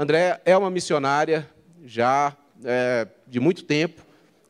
Andréia 0.00 0.40
é 0.46 0.56
uma 0.56 0.70
missionária 0.70 1.46
já 1.84 2.34
é, 2.64 3.06
de 3.26 3.38
muito 3.38 3.64
tempo, 3.64 4.00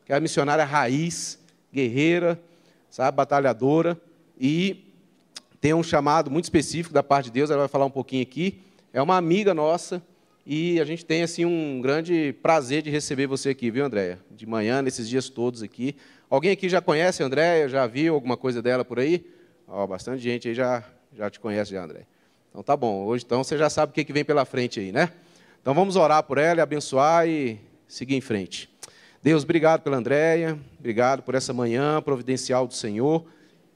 que 0.06 0.12
é 0.12 0.14
a 0.16 0.20
missionária 0.20 0.64
raiz, 0.64 1.40
guerreira, 1.74 2.40
sabe, 2.88 3.16
batalhadora, 3.16 4.00
e 4.38 4.84
tem 5.60 5.74
um 5.74 5.82
chamado 5.82 6.30
muito 6.30 6.44
específico 6.44 6.94
da 6.94 7.02
parte 7.02 7.24
de 7.24 7.32
Deus, 7.32 7.50
ela 7.50 7.58
vai 7.62 7.68
falar 7.68 7.84
um 7.84 7.90
pouquinho 7.90 8.22
aqui. 8.22 8.60
É 8.92 9.02
uma 9.02 9.16
amiga 9.16 9.52
nossa, 9.52 10.00
e 10.46 10.80
a 10.80 10.84
gente 10.84 11.04
tem 11.04 11.24
assim 11.24 11.44
um 11.44 11.80
grande 11.80 12.32
prazer 12.40 12.80
de 12.82 12.90
receber 12.90 13.26
você 13.26 13.48
aqui, 13.48 13.72
viu, 13.72 13.84
Andréia? 13.84 14.20
De 14.30 14.46
manhã, 14.46 14.80
nesses 14.80 15.08
dias 15.08 15.28
todos 15.28 15.64
aqui. 15.64 15.96
Alguém 16.30 16.52
aqui 16.52 16.68
já 16.68 16.80
conhece 16.80 17.24
a 17.24 17.26
Andréia? 17.26 17.68
Já 17.68 17.88
viu 17.88 18.14
alguma 18.14 18.36
coisa 18.36 18.62
dela 18.62 18.84
por 18.84 19.00
aí? 19.00 19.26
Ó, 19.66 19.84
bastante 19.84 20.22
gente 20.22 20.46
aí 20.46 20.54
já, 20.54 20.84
já 21.12 21.28
te 21.28 21.40
conhece, 21.40 21.72
já, 21.72 21.82
André. 21.82 22.06
Então 22.50 22.62
tá 22.62 22.76
bom. 22.76 23.04
Hoje 23.04 23.24
então 23.26 23.42
você 23.42 23.58
já 23.58 23.68
sabe 23.68 23.90
o 23.90 23.92
que, 23.92 24.04
que 24.04 24.12
vem 24.12 24.24
pela 24.24 24.44
frente 24.44 24.78
aí, 24.78 24.92
né? 24.92 25.10
Então 25.60 25.74
vamos 25.74 25.94
orar 25.94 26.22
por 26.22 26.38
ela 26.38 26.60
e 26.60 26.62
abençoar 26.62 27.28
e 27.28 27.60
seguir 27.86 28.14
em 28.14 28.20
frente. 28.22 28.70
Deus, 29.22 29.42
obrigado 29.42 29.82
pela 29.82 29.98
Andréia, 29.98 30.58
obrigado 30.78 31.22
por 31.22 31.34
essa 31.34 31.52
manhã 31.52 32.00
providencial 32.00 32.66
do 32.66 32.72
Senhor. 32.72 33.26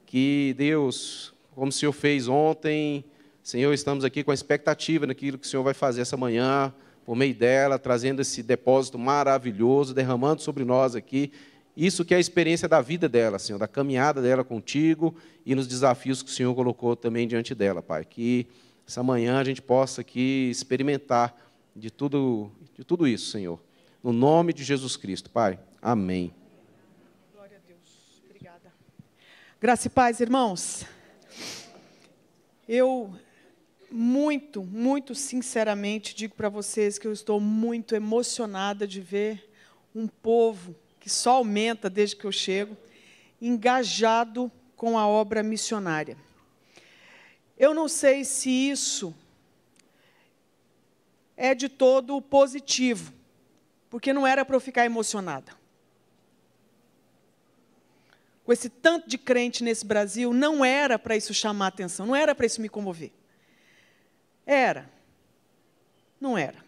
Que 0.03 0.55
Deus, 0.57 1.31
como 1.53 1.69
o 1.69 1.71
Senhor 1.71 1.91
fez 1.91 2.27
ontem, 2.27 3.05
Senhor, 3.43 3.71
estamos 3.71 4.03
aqui 4.03 4.23
com 4.23 4.31
a 4.31 4.33
expectativa 4.33 5.05
naquilo 5.05 5.37
que 5.37 5.45
o 5.45 5.49
Senhor 5.49 5.61
vai 5.61 5.75
fazer 5.75 6.01
essa 6.01 6.17
manhã, 6.17 6.73
por 7.05 7.15
meio 7.15 7.35
dela, 7.35 7.77
trazendo 7.77 8.19
esse 8.19 8.41
depósito 8.41 8.97
maravilhoso, 8.97 9.93
derramando 9.93 10.41
sobre 10.41 10.65
nós 10.65 10.95
aqui. 10.95 11.31
Isso 11.77 12.03
que 12.03 12.15
é 12.15 12.17
a 12.17 12.19
experiência 12.19 12.67
da 12.67 12.81
vida 12.81 13.07
dela, 13.07 13.37
Senhor, 13.37 13.59
da 13.59 13.67
caminhada 13.67 14.23
dela 14.23 14.43
contigo 14.43 15.15
e 15.45 15.53
nos 15.53 15.67
desafios 15.67 16.23
que 16.23 16.31
o 16.31 16.33
Senhor 16.33 16.55
colocou 16.55 16.95
também 16.95 17.27
diante 17.27 17.53
dela, 17.53 17.83
Pai. 17.83 18.03
Que 18.03 18.47
essa 18.87 19.03
manhã 19.03 19.37
a 19.37 19.43
gente 19.43 19.61
possa 19.61 20.01
aqui 20.01 20.49
experimentar 20.49 21.44
de 21.75 21.91
tudo, 21.91 22.51
de 22.73 22.85
tudo 22.85 23.05
isso, 23.05 23.31
Senhor. 23.31 23.61
No 24.01 24.13
nome 24.13 24.53
de 24.53 24.63
Jesus 24.63 24.95
Cristo, 24.95 25.29
Pai. 25.29 25.59
Amém. 25.81 26.33
Glória 27.33 27.57
a 27.57 27.67
Deus. 27.67 28.21
Obrigada. 28.25 28.73
Graça 29.59 29.87
e 29.87 29.89
paz, 29.89 30.21
irmãos. 30.21 30.85
Eu 32.67 33.13
muito, 33.91 34.63
muito 34.63 35.13
sinceramente 35.13 36.15
digo 36.15 36.33
para 36.33 36.49
vocês 36.49 36.97
que 36.97 37.07
eu 37.07 37.13
estou 37.13 37.39
muito 37.39 37.93
emocionada 37.93 38.87
de 38.87 39.01
ver 39.01 39.51
um 39.93 40.07
povo 40.07 40.75
que 40.99 41.09
só 41.09 41.33
aumenta 41.33 41.89
desde 41.89 42.15
que 42.15 42.25
eu 42.25 42.31
chego, 42.31 42.75
engajado 43.41 44.51
com 44.75 44.97
a 44.97 45.07
obra 45.07 45.43
missionária. 45.43 46.17
Eu 47.57 47.73
não 47.73 47.87
sei 47.87 48.23
se 48.23 48.49
isso 48.49 49.15
é 51.37 51.53
de 51.53 51.67
todo 51.67 52.21
positivo, 52.21 53.13
porque 53.89 54.13
não 54.13 54.25
era 54.25 54.45
para 54.45 54.55
eu 54.55 54.59
ficar 54.59 54.85
emocionada. 54.85 55.51
Com 58.43 58.53
esse 58.53 58.69
tanto 58.69 59.09
de 59.09 59.17
crente 59.17 59.63
nesse 59.63 59.85
Brasil, 59.85 60.31
não 60.31 60.63
era 60.63 60.99
para 60.99 61.17
isso 61.17 61.33
chamar 61.33 61.67
atenção, 61.67 62.05
não 62.05 62.15
era 62.15 62.35
para 62.35 62.45
isso 62.45 62.61
me 62.61 62.69
comover. 62.69 63.11
Era. 64.45 64.89
Não 66.21 66.37
era. 66.37 66.63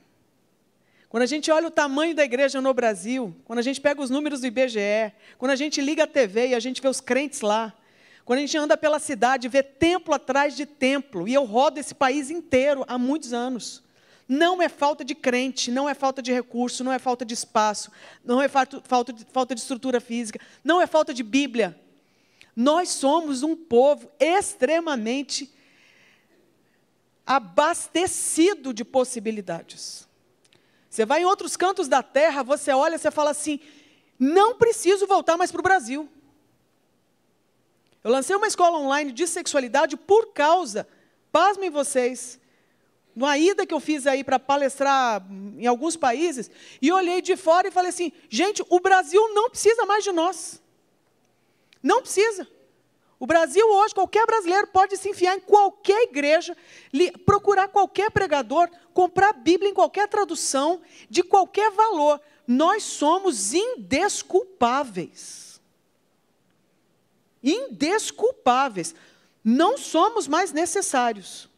Quando 1.07 1.23
a 1.23 1.27
gente 1.27 1.49
olha 1.51 1.67
o 1.67 1.71
tamanho 1.71 2.13
da 2.13 2.23
igreja 2.23 2.59
no 2.59 2.73
Brasil, 2.73 3.33
quando 3.45 3.59
a 3.59 3.61
gente 3.61 3.79
pega 3.79 4.01
os 4.01 4.09
números 4.09 4.41
do 4.41 4.47
IBGE, 4.47 5.13
quando 5.37 5.51
a 5.51 5.55
gente 5.55 5.79
liga 5.79 6.03
a 6.03 6.07
TV 6.07 6.49
e 6.49 6.55
a 6.55 6.59
gente 6.59 6.81
vê 6.81 6.87
os 6.87 6.99
crentes 6.99 7.41
lá, 7.41 7.73
quando 8.25 8.39
a 8.39 8.41
gente 8.41 8.57
anda 8.57 8.75
pela 8.75 8.99
cidade, 8.99 9.47
vê 9.47 9.63
templo 9.63 10.13
atrás 10.13 10.55
de 10.55 10.65
templo, 10.65 11.27
e 11.27 11.33
eu 11.33 11.45
rodo 11.45 11.79
esse 11.79 11.95
país 11.95 12.29
inteiro 12.29 12.83
há 12.85 12.97
muitos 12.97 13.31
anos. 13.31 13.81
Não 14.27 14.61
é 14.61 14.67
falta 14.67 15.05
de 15.05 15.15
crente, 15.15 15.71
não 15.71 15.87
é 15.87 15.93
falta 15.93 16.21
de 16.21 16.33
recurso, 16.33 16.83
não 16.83 16.91
é 16.91 16.99
falta 16.99 17.23
de 17.23 17.33
espaço, 17.33 17.91
não 18.23 18.41
é 18.41 18.49
falta 18.49 19.13
de, 19.13 19.25
falta 19.31 19.55
de 19.55 19.61
estrutura 19.61 20.01
física, 20.01 20.39
não 20.63 20.81
é 20.81 20.87
falta 20.87 21.13
de 21.13 21.23
Bíblia. 21.23 21.79
Nós 22.55 22.89
somos 22.89 23.43
um 23.43 23.55
povo 23.55 24.11
extremamente 24.19 25.53
abastecido 27.25 28.73
de 28.73 28.83
possibilidades. 28.83 30.07
Você 30.89 31.05
vai 31.05 31.21
em 31.21 31.25
outros 31.25 31.55
cantos 31.55 31.87
da 31.87 32.01
terra, 32.01 32.43
você 32.43 32.71
olha, 32.71 32.97
você 32.97 33.11
fala 33.11 33.31
assim: 33.31 33.59
não 34.19 34.55
preciso 34.55 35.05
voltar 35.05 35.37
mais 35.37 35.51
para 35.51 35.59
o 35.59 35.63
Brasil. 35.63 36.09
Eu 38.03 38.11
lancei 38.11 38.35
uma 38.35 38.47
escola 38.47 38.77
online 38.77 39.11
de 39.11 39.27
sexualidade 39.27 39.95
por 39.95 40.33
causa, 40.33 40.87
pasmem 41.31 41.69
vocês, 41.69 42.39
numa 43.17 43.35
ida 43.35 43.65
que 43.65 43.73
eu 43.73 43.79
fiz 43.79 44.05
aí 44.05 44.23
para 44.23 44.37
palestrar 44.37 45.25
em 45.57 45.65
alguns 45.65 45.97
países, 45.97 46.51
e 46.79 46.91
olhei 46.91 47.19
de 47.19 47.35
fora 47.35 47.67
e 47.67 47.71
falei 47.71 47.89
assim: 47.89 48.11
gente, 48.29 48.63
o 48.69 48.79
Brasil 48.79 49.33
não 49.33 49.49
precisa 49.49 49.87
mais 49.87 50.03
de 50.03 50.11
nós. 50.11 50.61
Não 51.81 52.03
precisa. 52.03 52.47
O 53.19 53.25
Brasil 53.25 53.67
hoje, 53.67 53.95
qualquer 53.95 54.23
brasileiro 54.27 54.67
pode 54.67 54.95
se 54.97 55.09
enfiar 55.09 55.35
em 55.35 55.39
qualquer 55.39 56.03
igreja, 56.03 56.55
procurar 57.25 57.69
qualquer 57.69 58.11
pregador, 58.11 58.69
comprar 58.93 59.33
Bíblia 59.33 59.71
em 59.71 59.73
qualquer 59.73 60.07
tradução, 60.07 60.79
de 61.09 61.23
qualquer 61.23 61.71
valor. 61.71 62.21
Nós 62.45 62.83
somos 62.83 63.51
indesculpáveis. 63.51 65.59
Indesculpáveis. 67.41 68.93
Não 69.43 69.75
somos 69.75 70.27
mais 70.27 70.51
necessários. 70.51 71.49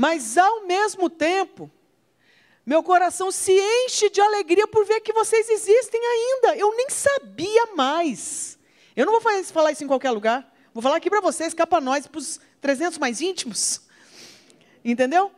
Mas, 0.00 0.38
ao 0.38 0.66
mesmo 0.66 1.10
tempo, 1.10 1.70
meu 2.64 2.82
coração 2.82 3.30
se 3.30 3.52
enche 3.52 4.08
de 4.08 4.20
alegria 4.20 4.66
por 4.66 4.86
ver 4.86 5.00
que 5.00 5.12
vocês 5.12 5.48
existem 5.50 6.00
ainda. 6.00 6.56
Eu 6.56 6.74
nem 6.74 6.88
sabia 6.88 7.66
mais 7.74 8.58
eu 9.00 9.06
não 9.06 9.18
vou 9.18 9.42
falar 9.44 9.72
isso 9.72 9.82
em 9.82 9.86
qualquer 9.86 10.10
lugar. 10.10 10.46
Vou 10.74 10.82
falar 10.82 10.96
aqui 10.96 11.08
para 11.08 11.20
vocês, 11.22 11.54
cá 11.54 11.66
para 11.66 11.80
nós, 11.80 12.06
para 12.06 12.18
os 12.18 12.40
300 12.60 12.98
mais 12.98 13.20
íntimos. 13.20 13.80
Entendeu? 14.84 15.32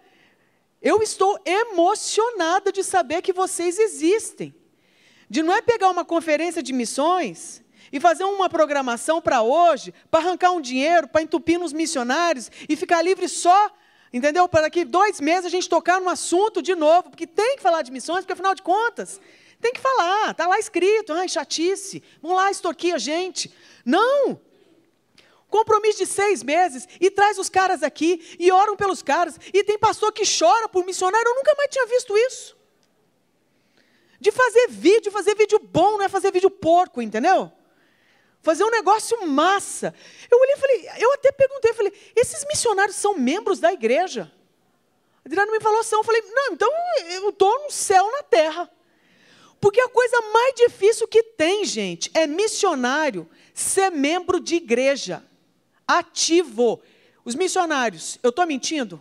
Eu 0.81 1.03
estou 1.03 1.39
emocionada 1.44 2.73
de 2.73 2.83
saber 2.83 3.23
que 3.23 3.33
vocês 3.33 3.79
existem. 3.79 4.55
De 5.29 5.43
não 5.43 5.55
é 5.55 5.62
pegar 5.62 5.91
uma 5.91 6.05
conferência 6.05 6.61
de 6.61 6.73
missões 6.73 7.62
e 7.93 8.00
fazer 8.00 8.25
uma 8.25 8.49
programação 8.49 9.21
para 9.21 9.43
hoje, 9.43 9.94
para 10.11 10.21
arrancar 10.21 10.50
um 10.50 10.61
dinheiro, 10.61 11.06
para 11.06 11.23
entupir 11.23 11.59
nos 11.59 11.73
missionários 11.73 12.50
e 12.69 12.75
ficar 12.75 13.00
livre 13.03 13.29
só, 13.29 13.71
entendeu? 14.12 14.49
Para 14.49 14.62
daqui 14.62 14.84
dois 14.84 15.21
meses 15.21 15.47
a 15.47 15.49
gente 15.49 15.69
tocar 15.69 16.00
no 16.00 16.09
assunto 16.09 16.61
de 16.61 16.75
novo, 16.75 17.11
porque 17.11 17.27
tem 17.27 17.56
que 17.56 17.62
falar 17.62 17.83
de 17.83 17.91
missões, 17.91 18.21
porque 18.21 18.34
afinal 18.34 18.55
de 18.55 18.62
contas, 18.62 19.21
tem 19.61 19.73
que 19.73 19.81
falar, 19.81 20.33
está 20.33 20.47
lá 20.47 20.59
escrito, 20.59 21.12
ai, 21.12 21.28
chatice, 21.28 22.03
vão 22.21 22.34
lá 22.34 22.50
extorquir 22.50 22.95
a 22.95 22.99
gente. 22.99 23.53
Não! 23.84 24.41
Compromisso 25.49 25.99
de 25.99 26.06
seis 26.06 26.43
meses, 26.43 26.89
e 27.00 27.11
traz 27.11 27.39
os 27.39 27.49
caras 27.49 27.83
aqui, 27.83 28.37
e 28.39 28.50
oram 28.50 28.77
pelos 28.77 29.03
caras, 29.03 29.39
e 29.53 29.62
tem 29.62 29.78
pastor 29.78 30.12
que 30.12 30.25
chora 30.27 30.69
por 30.69 30.84
missionário, 30.84 31.29
eu 31.29 31.34
nunca 31.34 31.55
mais 31.56 31.71
tinha 31.71 31.87
visto 31.87 32.17
isso. 32.17 32.56
De 34.19 34.31
fazer 34.31 34.69
vídeo, 34.69 35.12
fazer 35.12 35.34
vídeo 35.34 35.59
bom, 35.59 35.99
não 35.99 36.03
é 36.03 36.09
fazer 36.09 36.33
vídeo 36.33 36.50
porco, 36.50 37.03
entendeu? 37.03 37.53
Fazer 38.43 38.65
um 38.65 38.71
negócio 38.71 39.25
massa. 39.27 39.95
Eu 40.29 40.39
olhei 40.39 40.55
e 40.55 40.59
falei, 40.59 40.89
eu 40.99 41.13
até 41.15 41.31
perguntei, 41.31 41.73
falei, 41.73 41.93
esses 42.17 42.45
missionários 42.49 42.97
são 42.97 43.17
membros 43.17 43.61
da 43.61 43.73
igreja? 43.73 44.31
Adriano 45.25 45.53
me 45.53 45.61
falou, 45.61 45.83
são. 45.85 46.01
Eu 46.01 46.05
falei, 46.05 46.23
não, 46.23 46.53
então 46.53 46.69
eu 47.11 47.31
estou 47.31 47.63
no 47.63 47.71
céu 47.71 48.11
na 48.11 48.23
terra. 48.25 48.69
Porque 49.61 49.81
a 49.81 49.89
coisa 49.89 50.21
mais 50.33 50.55
difícil 50.57 51.07
que 51.07 51.23
tem, 51.23 51.65
gente, 51.65 52.11
é 52.15 52.27
missionário 52.27 53.31
ser 53.55 53.91
membro 53.91 54.41
de 54.41 54.57
igreja, 54.57 55.25
ativo. 55.87 56.83
Os 57.25 57.37
missionários, 57.37 58.19
eu 58.25 58.31
estou 58.31 58.45
mentindo? 58.45 59.01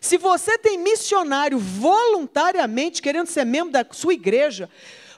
Se 0.00 0.18
você 0.18 0.58
tem 0.58 0.76
missionário 0.76 1.56
voluntariamente 1.56 3.00
querendo 3.00 3.28
ser 3.28 3.44
membro 3.44 3.70
da 3.70 3.86
sua 3.92 4.12
igreja, 4.12 4.68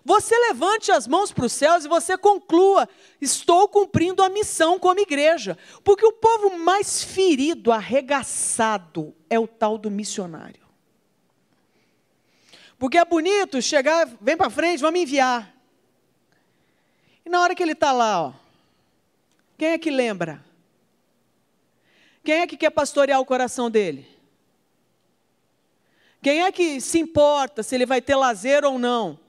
você 0.05 0.37
levante 0.39 0.93
as 0.93 1.09
mãos 1.09 1.33
para 1.33 1.47
os 1.47 1.53
céus 1.53 1.85
e 1.85 1.89
você 1.89 2.19
conclua: 2.19 2.87
estou 3.21 3.67
cumprindo 3.69 4.23
a 4.23 4.29
missão 4.29 4.79
como 4.79 5.01
igreja. 5.01 5.57
Porque 5.83 6.05
o 6.05 6.13
povo 6.13 6.59
mais 6.59 7.03
ferido, 7.03 7.73
arregaçado, 7.73 9.17
é 9.31 9.39
o 9.39 9.49
tal 9.49 9.79
do 9.79 9.91
missionário. 9.91 10.63
Porque 12.79 12.99
é 12.99 13.05
bonito 13.05 13.63
chegar, 13.63 14.07
vem 14.21 14.37
para 14.37 14.51
frente, 14.51 14.81
vamos 14.81 15.01
enviar. 15.01 15.55
E 17.25 17.31
na 17.31 17.41
hora 17.41 17.55
que 17.55 17.63
ele 17.63 17.73
está 17.73 17.91
lá, 17.91 18.27
ó, 18.27 18.33
quem 19.57 19.69
é 19.69 19.79
que 19.79 19.91
lembra? 19.91 20.45
Quem 22.23 22.41
é 22.41 22.47
que 22.47 22.59
quer 22.59 22.71
pastorear 22.71 23.21
o 23.21 23.25
coração 23.25 23.71
dele? 23.71 24.07
Quem 26.21 26.43
é 26.43 26.53
que 26.53 26.79
se 26.79 26.99
importa 26.99 27.63
se 27.63 27.75
ele 27.75 27.87
vai 27.87 28.03
ter 28.03 28.17
lazer 28.17 28.67
ou 28.67 28.79
não? 28.79 29.24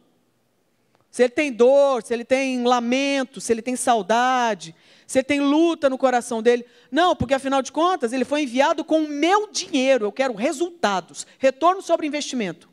Se 1.16 1.24
ele 1.24 1.30
tem 1.30 1.50
dor, 1.50 2.04
se 2.04 2.14
ele 2.14 2.26
tem 2.26 2.62
lamento, 2.66 3.40
se 3.40 3.54
ele 3.54 3.62
tem 3.62 3.78
saudade, 3.78 4.76
se 5.08 5.20
ele 5.20 5.24
tem 5.24 5.40
luta 5.40 5.90
no 5.90 5.98
coração 5.98 6.44
dele. 6.44 6.66
Não, 6.92 7.16
porque 7.16 7.34
afinal 7.34 7.62
de 7.62 7.72
contas, 7.72 8.12
ele 8.12 8.26
foi 8.26 8.42
enviado 8.44 8.84
com 8.84 9.00
o 9.00 9.08
meu 9.08 9.50
dinheiro. 9.50 10.08
Eu 10.08 10.12
quero 10.12 10.34
resultados, 10.34 11.26
retorno 11.40 11.82
sobre 11.82 12.06
investimento. 12.06 12.68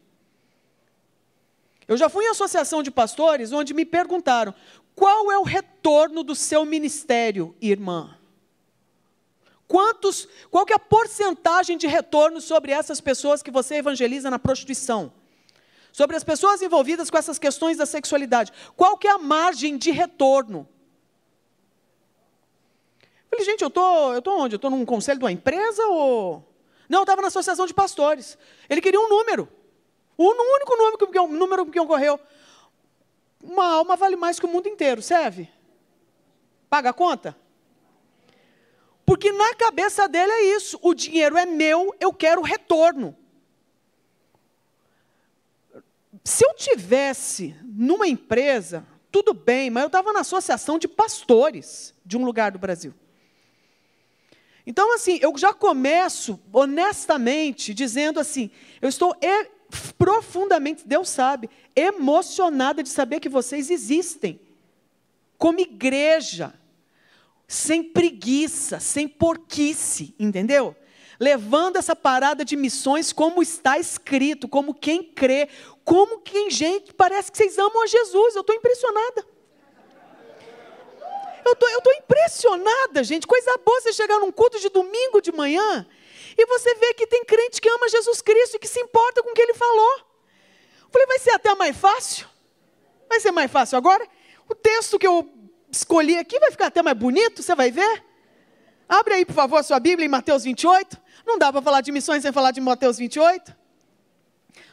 Eu 1.86 1.96
já 1.96 2.08
fui 2.08 2.24
em 2.24 2.30
associação 2.30 2.82
de 2.82 2.90
pastores 2.90 3.52
onde 3.52 3.72
me 3.72 3.84
perguntaram: 3.84 4.52
qual 4.92 5.30
é 5.30 5.38
o 5.38 5.44
retorno 5.44 6.24
do 6.24 6.34
seu 6.34 6.64
ministério, 6.64 7.54
irmã? 7.62 8.18
Quantos, 9.68 10.26
qual 10.50 10.66
que 10.66 10.72
é 10.72 10.76
a 10.76 10.80
porcentagem 10.80 11.78
de 11.78 11.86
retorno 11.86 12.40
sobre 12.40 12.72
essas 12.72 13.00
pessoas 13.00 13.40
que 13.40 13.52
você 13.52 13.76
evangeliza 13.76 14.28
na 14.28 14.38
prostituição? 14.40 15.12
Sobre 15.92 16.16
as 16.16 16.24
pessoas 16.24 16.62
envolvidas 16.62 17.10
com 17.10 17.18
essas 17.18 17.38
questões 17.38 17.76
da 17.76 17.84
sexualidade. 17.84 18.50
Qual 18.74 18.96
que 18.96 19.06
é 19.06 19.10
a 19.10 19.18
margem 19.18 19.76
de 19.76 19.90
retorno? 19.90 20.66
Eu 23.30 23.38
falei, 23.38 23.44
gente, 23.44 23.62
eu 23.62 23.70
tô, 23.70 24.14
eu 24.14 24.22
tô 24.22 24.36
onde? 24.38 24.54
Eu 24.54 24.56
estou 24.56 24.70
num 24.70 24.84
conselho 24.86 25.18
de 25.18 25.24
uma 25.24 25.32
empresa 25.32 25.86
ou... 25.86 26.48
Não, 26.88 27.00
eu 27.00 27.02
estava 27.02 27.20
na 27.20 27.28
associação 27.28 27.66
de 27.66 27.74
pastores. 27.74 28.38
Ele 28.68 28.80
queria 28.80 29.00
um 29.00 29.08
número. 29.08 29.48
O 30.16 30.24
único 30.24 30.76
número 30.76 31.06
que, 31.06 31.20
número 31.28 31.66
que 31.66 31.80
ocorreu. 31.80 32.18
Uma 33.42 33.66
alma 33.74 33.96
vale 33.96 34.16
mais 34.16 34.40
que 34.40 34.46
o 34.46 34.48
mundo 34.48 34.68
inteiro, 34.68 35.02
serve? 35.02 35.48
Paga 36.70 36.90
a 36.90 36.92
conta? 36.92 37.36
Porque 39.04 39.32
na 39.32 39.54
cabeça 39.54 40.08
dele 40.08 40.32
é 40.32 40.56
isso: 40.56 40.78
o 40.80 40.94
dinheiro 40.94 41.36
é 41.36 41.44
meu, 41.44 41.94
eu 42.00 42.12
quero 42.12 42.40
retorno. 42.40 43.16
Se 46.24 46.44
eu 46.44 46.54
tivesse 46.54 47.54
numa 47.64 48.06
empresa, 48.06 48.86
tudo 49.10 49.34
bem, 49.34 49.70
mas 49.70 49.82
eu 49.82 49.88
estava 49.88 50.12
na 50.12 50.20
associação 50.20 50.78
de 50.78 50.88
pastores 50.88 51.94
de 52.04 52.16
um 52.16 52.24
lugar 52.24 52.52
do 52.52 52.58
Brasil. 52.58 52.94
Então, 54.66 54.94
assim, 54.94 55.18
eu 55.20 55.36
já 55.36 55.52
começo 55.52 56.40
honestamente 56.52 57.74
dizendo 57.74 58.20
assim: 58.20 58.50
eu 58.80 58.88
estou 58.88 59.16
e, 59.20 59.46
profundamente, 59.98 60.86
Deus 60.86 61.08
sabe, 61.08 61.50
emocionada 61.74 62.82
de 62.82 62.88
saber 62.88 63.20
que 63.20 63.28
vocês 63.28 63.70
existem, 63.70 64.40
como 65.36 65.60
igreja, 65.60 66.54
sem 67.48 67.82
preguiça, 67.82 68.78
sem 68.78 69.08
porquice, 69.08 70.14
entendeu? 70.18 70.76
Levando 71.18 71.76
essa 71.76 71.94
parada 71.94 72.44
de 72.44 72.56
missões 72.56 73.12
como 73.12 73.42
está 73.42 73.78
escrito, 73.78 74.48
como 74.48 74.74
quem 74.74 75.02
crê, 75.02 75.48
como 75.84 76.20
quem, 76.20 76.50
gente, 76.50 76.92
parece 76.94 77.30
que 77.30 77.38
vocês 77.38 77.58
amam 77.58 77.82
a 77.82 77.86
Jesus, 77.86 78.34
eu 78.34 78.40
estou 78.40 78.54
impressionada. 78.54 79.26
Eu 81.44 81.56
tô, 81.56 81.66
estou 81.68 81.92
impressionada, 81.94 83.02
gente. 83.02 83.26
Coisa 83.26 83.58
boa 83.64 83.80
você 83.80 83.92
chegar 83.92 84.18
num 84.18 84.30
culto 84.30 84.60
de 84.60 84.68
domingo 84.68 85.20
de 85.20 85.32
manhã 85.32 85.86
e 86.36 86.46
você 86.46 86.74
vê 86.76 86.94
que 86.94 87.06
tem 87.06 87.24
crente 87.24 87.60
que 87.60 87.68
ama 87.68 87.88
Jesus 87.88 88.22
Cristo 88.22 88.56
e 88.56 88.58
que 88.58 88.68
se 88.68 88.80
importa 88.80 89.22
com 89.22 89.30
o 89.30 89.34
que 89.34 89.42
ele 89.42 89.54
falou. 89.54 89.98
Eu 90.82 90.88
falei, 90.90 91.06
vai 91.06 91.18
ser 91.18 91.30
até 91.32 91.54
mais 91.54 91.76
fácil? 91.76 92.26
Vai 93.08 93.20
ser 93.20 93.32
mais 93.32 93.50
fácil 93.50 93.76
agora? 93.76 94.06
O 94.48 94.54
texto 94.54 94.98
que 94.98 95.06
eu 95.06 95.28
escolhi 95.70 96.16
aqui 96.16 96.38
vai 96.38 96.50
ficar 96.50 96.66
até 96.66 96.82
mais 96.82 96.96
bonito, 96.96 97.42
você 97.42 97.54
vai 97.54 97.70
ver? 97.70 98.04
Abre 98.88 99.14
aí, 99.14 99.24
por 99.24 99.34
favor, 99.34 99.56
a 99.56 99.62
sua 99.62 99.80
Bíblia 99.80 100.04
em 100.06 100.08
Mateus 100.08 100.44
28. 100.44 101.00
Não 101.26 101.38
dá 101.38 101.52
para 101.52 101.62
falar 101.62 101.80
de 101.80 101.90
missões 101.90 102.22
sem 102.22 102.32
falar 102.32 102.50
de 102.50 102.60
Mateus 102.60 102.98
28. 102.98 103.61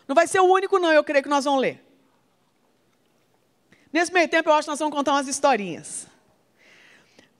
Não 0.09 0.15
vai 0.15 0.25
ser 0.25 0.39
o 0.39 0.45
único, 0.45 0.79
não, 0.79 0.91
eu 0.91 1.03
creio 1.03 1.21
que 1.21 1.29
nós 1.29 1.45
vamos 1.45 1.61
ler. 1.61 1.85
Nesse 3.93 4.11
meio 4.11 4.27
tempo, 4.27 4.49
eu 4.49 4.53
acho 4.53 4.65
que 4.65 4.71
nós 4.71 4.79
vamos 4.79 4.95
contar 4.95 5.11
umas 5.11 5.27
historinhas. 5.27 6.07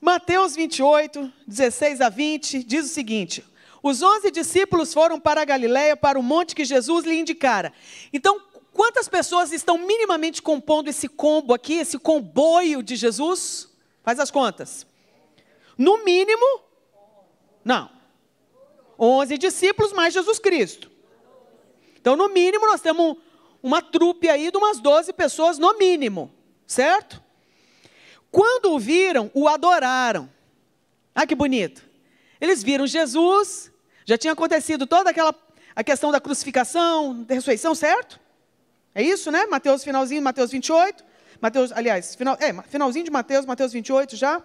Mateus 0.00 0.54
28, 0.54 1.32
16 1.48 2.00
a 2.00 2.08
20, 2.08 2.62
diz 2.62 2.86
o 2.86 2.88
seguinte: 2.88 3.44
Os 3.82 4.02
onze 4.02 4.30
discípulos 4.30 4.94
foram 4.94 5.18
para 5.18 5.42
a 5.42 5.44
Galiléia, 5.44 5.96
para 5.96 6.16
o 6.16 6.22
monte 6.22 6.54
que 6.54 6.64
Jesus 6.64 7.04
lhe 7.04 7.18
indicara. 7.18 7.72
Então, 8.12 8.40
quantas 8.72 9.08
pessoas 9.08 9.50
estão 9.50 9.76
minimamente 9.76 10.40
compondo 10.40 10.86
esse 10.86 11.08
combo 11.08 11.52
aqui, 11.52 11.74
esse 11.74 11.98
comboio 11.98 12.84
de 12.84 12.94
Jesus? 12.94 13.68
Faz 14.04 14.20
as 14.20 14.30
contas. 14.30 14.86
No 15.76 16.04
mínimo, 16.04 16.60
não. 17.64 17.90
Onze 18.96 19.36
discípulos 19.36 19.92
mais 19.92 20.14
Jesus 20.14 20.38
Cristo. 20.38 20.89
Então, 22.00 22.16
no 22.16 22.28
mínimo, 22.28 22.66
nós 22.66 22.80
temos 22.80 23.16
uma 23.62 23.82
trupe 23.82 24.28
aí 24.28 24.50
de 24.50 24.56
umas 24.56 24.80
12 24.80 25.12
pessoas, 25.12 25.58
no 25.58 25.76
mínimo. 25.78 26.32
Certo? 26.66 27.22
Quando 28.30 28.72
o 28.72 28.78
viram, 28.78 29.30
o 29.34 29.48
adoraram. 29.48 30.30
Ah, 31.14 31.26
que 31.26 31.34
bonito. 31.34 31.84
Eles 32.40 32.62
viram 32.62 32.86
Jesus, 32.86 33.70
já 34.04 34.16
tinha 34.16 34.32
acontecido 34.32 34.86
toda 34.86 35.10
aquela 35.10 35.34
a 35.74 35.84
questão 35.84 36.10
da 36.10 36.20
crucificação, 36.20 37.22
da 37.22 37.34
ressurreição, 37.34 37.74
certo? 37.74 38.18
É 38.94 39.02
isso, 39.02 39.30
né? 39.30 39.46
Mateus, 39.46 39.84
finalzinho, 39.84 40.20
Mateus 40.20 40.50
28. 40.50 41.04
Mateus, 41.40 41.72
aliás, 41.72 42.14
final, 42.14 42.36
é, 42.40 42.52
finalzinho 42.62 43.04
de 43.04 43.10
Mateus, 43.10 43.46
Mateus 43.46 43.72
28 43.72 44.16
já. 44.16 44.42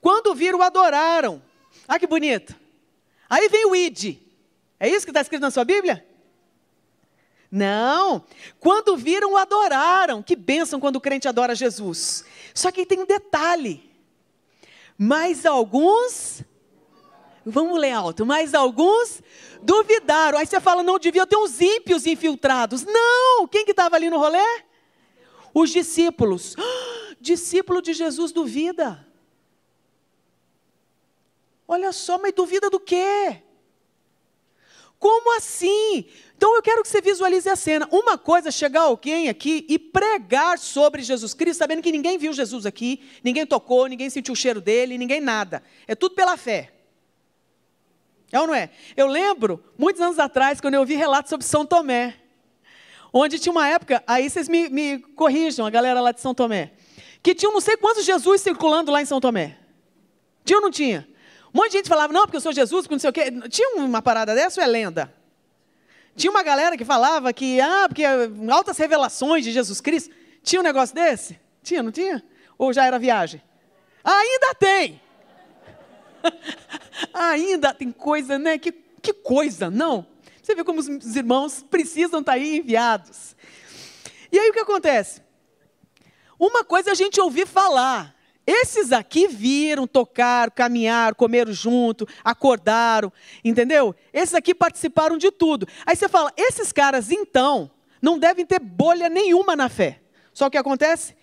Quando 0.00 0.34
viram, 0.34 0.62
adoraram. 0.62 1.42
Ah, 1.86 1.98
que 1.98 2.06
bonito. 2.06 2.54
Aí 3.28 3.48
vem 3.48 3.66
o 3.66 3.74
id. 3.74 4.18
É 4.78 4.88
isso 4.88 5.04
que 5.04 5.10
está 5.10 5.20
escrito 5.20 5.42
na 5.42 5.50
sua 5.50 5.64
Bíblia? 5.64 6.06
Não. 7.50 8.24
Quando 8.60 8.96
viram, 8.96 9.36
adoraram. 9.36 10.22
Que 10.22 10.36
bênção 10.36 10.78
quando 10.78 10.96
o 10.96 11.00
crente 11.00 11.26
adora 11.26 11.54
Jesus. 11.54 12.24
Só 12.54 12.70
que 12.70 12.86
tem 12.86 13.00
um 13.00 13.06
detalhe. 13.06 13.90
Mas 14.96 15.44
alguns. 15.44 16.42
Vamos 17.44 17.80
ler 17.80 17.92
alto. 17.92 18.24
Mas 18.24 18.54
alguns 18.54 19.20
duvidaram. 19.62 20.38
Aí 20.38 20.46
você 20.46 20.60
fala, 20.60 20.82
não 20.82 20.98
devia 20.98 21.26
ter 21.26 21.36
uns 21.36 21.60
ímpios 21.60 22.06
infiltrados. 22.06 22.84
Não! 22.84 23.48
Quem 23.48 23.64
que 23.64 23.72
estava 23.72 23.96
ali 23.96 24.08
no 24.08 24.18
rolê? 24.18 24.62
Os 25.52 25.70
discípulos. 25.70 26.54
discípulo 27.20 27.82
de 27.82 27.92
Jesus 27.92 28.30
duvida. 28.30 29.06
Olha 31.66 31.92
só, 31.92 32.18
mas 32.18 32.32
duvida 32.32 32.68
do 32.68 32.80
quê? 32.80 33.42
Como 34.98 35.36
assim? 35.36 36.04
Então 36.40 36.56
eu 36.56 36.62
quero 36.62 36.82
que 36.82 36.88
você 36.88 37.02
visualize 37.02 37.46
a 37.50 37.54
cena. 37.54 37.86
Uma 37.92 38.16
coisa 38.16 38.48
é 38.48 38.50
chegar 38.50 38.80
alguém 38.84 39.28
aqui 39.28 39.66
e 39.68 39.78
pregar 39.78 40.58
sobre 40.58 41.02
Jesus 41.02 41.34
Cristo, 41.34 41.58
sabendo 41.58 41.82
que 41.82 41.92
ninguém 41.92 42.16
viu 42.16 42.32
Jesus 42.32 42.64
aqui, 42.64 43.02
ninguém 43.22 43.44
tocou, 43.44 43.86
ninguém 43.86 44.08
sentiu 44.08 44.32
o 44.32 44.36
cheiro 44.36 44.58
dele, 44.58 44.96
ninguém 44.96 45.20
nada. 45.20 45.62
É 45.86 45.94
tudo 45.94 46.14
pela 46.14 46.38
fé. 46.38 46.72
É 48.32 48.40
ou 48.40 48.46
não 48.46 48.54
é? 48.54 48.70
Eu 48.96 49.06
lembro, 49.06 49.62
muitos 49.76 50.00
anos 50.00 50.18
atrás, 50.18 50.62
quando 50.62 50.72
eu 50.72 50.80
ouvi 50.80 50.94
relatos 50.94 51.28
sobre 51.28 51.44
São 51.44 51.66
Tomé, 51.66 52.16
onde 53.12 53.38
tinha 53.38 53.52
uma 53.52 53.68
época, 53.68 54.02
aí 54.06 54.30
vocês 54.30 54.48
me, 54.48 54.70
me 54.70 54.98
corrijam, 54.98 55.66
a 55.66 55.70
galera 55.70 56.00
lá 56.00 56.10
de 56.10 56.22
São 56.22 56.34
Tomé, 56.34 56.72
que 57.22 57.34
tinha 57.34 57.52
não 57.52 57.60
sei 57.60 57.76
quantos 57.76 58.02
Jesus 58.02 58.40
circulando 58.40 58.90
lá 58.90 59.02
em 59.02 59.04
São 59.04 59.20
Tomé. 59.20 59.58
Tinha 60.42 60.56
ou 60.56 60.62
não 60.62 60.70
tinha? 60.70 61.06
Um 61.52 61.58
monte 61.58 61.72
de 61.72 61.76
gente 61.76 61.88
falava, 61.90 62.14
não, 62.14 62.22
porque 62.22 62.38
eu 62.38 62.40
sou 62.40 62.50
Jesus, 62.50 62.86
porque 62.86 62.94
não 62.94 62.98
sei 62.98 63.10
o 63.10 63.12
quê. 63.12 63.30
Tinha 63.50 63.76
uma 63.76 64.00
parada 64.00 64.34
dessa 64.34 64.58
ou 64.58 64.64
é 64.64 64.66
lenda? 64.66 65.19
Tinha 66.20 66.30
uma 66.30 66.42
galera 66.42 66.76
que 66.76 66.84
falava 66.84 67.32
que, 67.32 67.58
ah, 67.62 67.86
porque 67.88 68.04
altas 68.52 68.76
revelações 68.76 69.42
de 69.42 69.50
Jesus 69.50 69.80
Cristo. 69.80 70.14
Tinha 70.42 70.60
um 70.60 70.62
negócio 70.62 70.94
desse? 70.94 71.40
Tinha, 71.62 71.82
não 71.82 71.90
tinha? 71.90 72.22
Ou 72.58 72.74
já 72.74 72.84
era 72.84 72.98
viagem? 72.98 73.42
Ainda 74.04 74.54
tem! 74.54 75.00
Ainda 77.14 77.72
tem 77.72 77.90
coisa, 77.90 78.38
né? 78.38 78.58
Que, 78.58 78.70
que 78.70 79.14
coisa, 79.14 79.70
não? 79.70 80.06
Você 80.42 80.54
vê 80.54 80.62
como 80.62 80.80
os 80.80 81.16
irmãos 81.16 81.64
precisam 81.70 82.20
estar 82.20 82.32
aí 82.32 82.58
enviados. 82.58 83.34
E 84.30 84.38
aí 84.38 84.50
o 84.50 84.52
que 84.52 84.60
acontece? 84.60 85.22
Uma 86.38 86.62
coisa 86.62 86.90
a 86.90 86.94
gente 86.94 87.18
ouvir 87.18 87.46
falar, 87.46 88.14
esses 88.50 88.90
aqui 88.90 89.28
viram, 89.28 89.86
tocaram, 89.86 90.50
caminharam, 90.54 91.14
comeram 91.14 91.52
junto, 91.52 92.06
acordaram, 92.24 93.12
entendeu? 93.44 93.94
Esses 94.12 94.34
aqui 94.34 94.52
participaram 94.52 95.16
de 95.16 95.30
tudo. 95.30 95.68
Aí 95.86 95.94
você 95.94 96.08
fala, 96.08 96.32
esses 96.36 96.72
caras 96.72 97.10
então 97.12 97.70
não 98.02 98.18
devem 98.18 98.44
ter 98.44 98.58
bolha 98.58 99.08
nenhuma 99.08 99.54
na 99.54 99.68
fé. 99.68 100.00
Só 100.32 100.46
o 100.46 100.50
que 100.50 100.58
acontece? 100.58 101.14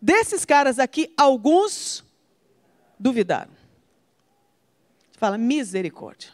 Desses 0.00 0.46
caras 0.46 0.78
aqui, 0.78 1.12
alguns 1.16 2.02
duvidaram. 2.98 3.52
Você 5.12 5.18
fala, 5.18 5.36
misericórdia. 5.36 6.30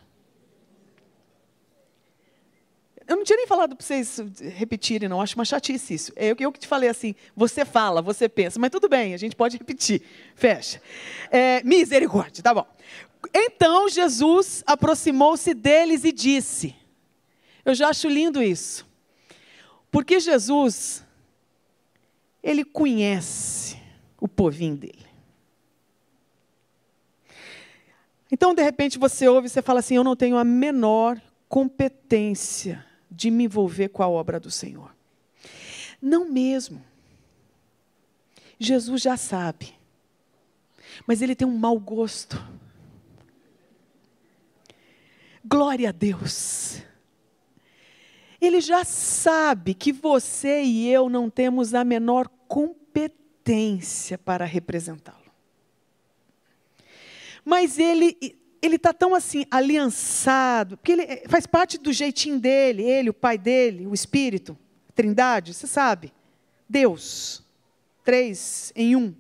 Eu 3.07 3.17
não 3.17 3.25
tinha 3.25 3.37
nem 3.37 3.47
falado 3.47 3.77
para 3.77 3.87
vocês 3.87 4.19
repetirem, 4.57 5.09
não. 5.09 5.21
Acho 5.21 5.37
uma 5.37 5.45
chatice 5.45 5.95
isso. 5.95 6.13
É 6.17 6.33
eu, 6.33 6.37
eu 6.41 6.51
que 6.51 6.59
te 6.59 6.67
falei 6.67 6.89
assim: 6.89 7.15
você 7.37 7.65
fala, 7.65 8.03
você 8.03 8.29
pensa, 8.29 8.59
mas 8.59 8.71
tudo 8.71 8.89
bem, 8.89 9.15
a 9.15 9.17
gente 9.17 9.37
pode 9.37 9.57
repetir. 9.57 10.03
Fecha. 10.35 10.83
É, 11.31 11.63
misericórdia, 11.63 12.43
tá 12.43 12.53
bom. 12.53 12.67
Então 13.33 13.89
Jesus 13.89 14.65
aproximou-se 14.67 15.55
deles 15.55 16.05
e 16.05 16.11
disse: 16.11 16.75
Eu 17.65 17.75
já 17.75 17.89
acho 17.89 18.09
lindo 18.09 18.43
isso. 18.43 18.85
Porque 19.91 20.19
Jesus, 20.19 21.05
ele 22.43 22.65
conhece 22.65 23.81
o 24.21 24.27
povinho 24.27 24.77
dele. 24.77 25.07
Então, 28.31 28.53
de 28.53 28.63
repente, 28.63 28.99
você 28.99 29.29
ouve 29.29 29.47
e 29.47 29.51
você 29.51 29.63
fala 29.63 29.79
assim: 29.79 29.95
Eu 29.95 30.05
não 30.05 30.17
tenho 30.17 30.37
a 30.37 30.45
menor 30.45 31.21
competência 31.49 32.86
de 33.11 33.31
me 33.31 33.45
envolver 33.45 33.89
com 33.89 34.03
a 34.03 34.09
obra 34.09 34.39
do 34.39 34.51
Senhor. 34.51 34.95
Não 36.01 36.29
mesmo. 36.29 36.85
Jesus 38.59 39.03
já 39.03 39.17
sabe. 39.17 39.75
Mas 41.07 41.23
ele 41.23 41.35
tem 41.35 41.47
um 41.47 41.57
mau 41.57 41.79
gosto. 41.79 42.37
Glória 45.45 45.91
a 45.91 45.93
Deus. 45.93 46.83
Ele 48.41 48.61
já 48.61 48.85
sabe 48.85 49.75
que 49.75 49.93
você 49.93 50.63
e 50.63 50.89
eu 50.89 51.09
não 51.09 51.31
temos 51.31 51.75
a 51.75 51.85
menor 51.85 52.29
competência 52.49 54.19
para 54.19 54.45
representá-lo. 54.45 55.25
Mas 57.45 57.79
ele 57.79 58.37
ele 58.63 58.77
está 58.77 58.93
tão 58.93 59.15
assim 59.15 59.45
aliançado, 59.51 60.77
porque 60.77 60.93
ele 60.93 61.03
eh, 61.03 61.25
faz 61.29 61.47
parte 61.47 61.79
do 61.79 61.93
jeitinho 61.93 62.39
dele, 62.39 62.83
ele, 62.83 63.11
o 63.11 63.15
pai 63.15 63.37
dele, 63.39 63.87
o 63.87 63.95
Espírito, 63.95 64.57
Trindade, 64.95 65.53
você 65.53 65.67
sabe, 65.67 66.13
Deus, 66.69 67.43
três 68.03 68.73
em 68.75 68.97
um, 68.97 69.15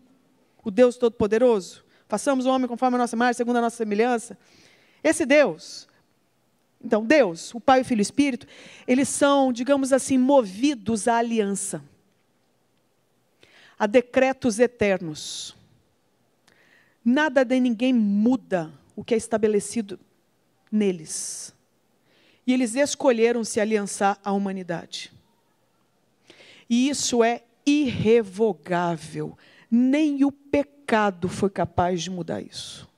o 0.64 0.70
Deus 0.70 0.96
Todo-Poderoso. 0.96 1.84
Façamos 2.08 2.46
o 2.46 2.50
homem 2.50 2.68
conforme 2.68 2.96
a 2.96 2.98
nossa 2.98 3.14
imagem, 3.16 3.34
segundo 3.34 3.56
a 3.56 3.60
nossa 3.60 3.76
semelhança. 3.76 4.38
Esse 5.02 5.26
Deus, 5.26 5.88
então 6.82 7.04
Deus, 7.04 7.54
o 7.54 7.60
Pai, 7.60 7.80
o 7.80 7.84
Filho 7.84 8.00
e 8.00 8.02
o 8.02 8.02
Espírito, 8.02 8.46
eles 8.86 9.08
são, 9.08 9.52
digamos 9.52 9.92
assim, 9.92 10.16
movidos 10.16 11.08
à 11.08 11.16
aliança, 11.16 11.82
a 13.78 13.86
decretos 13.86 14.58
eternos. 14.58 15.54
Nada 17.04 17.44
de 17.44 17.60
ninguém 17.60 17.92
muda 17.92 18.72
o 18.96 19.04
que 19.04 19.14
é 19.14 19.16
estabelecido 19.16 20.00
neles. 20.72 21.54
E 22.46 22.52
eles 22.52 22.74
escolheram 22.74 23.44
se 23.44 23.60
aliançar 23.60 24.18
à 24.24 24.32
humanidade. 24.32 25.12
E 26.68 26.88
isso 26.88 27.22
é 27.22 27.44
irrevogável. 27.64 29.38
Nem 29.70 30.24
o 30.24 30.32
pecado 30.32 31.28
foi 31.28 31.50
capaz 31.50 32.02
de 32.02 32.10
mudar 32.10 32.40
isso. 32.40 32.88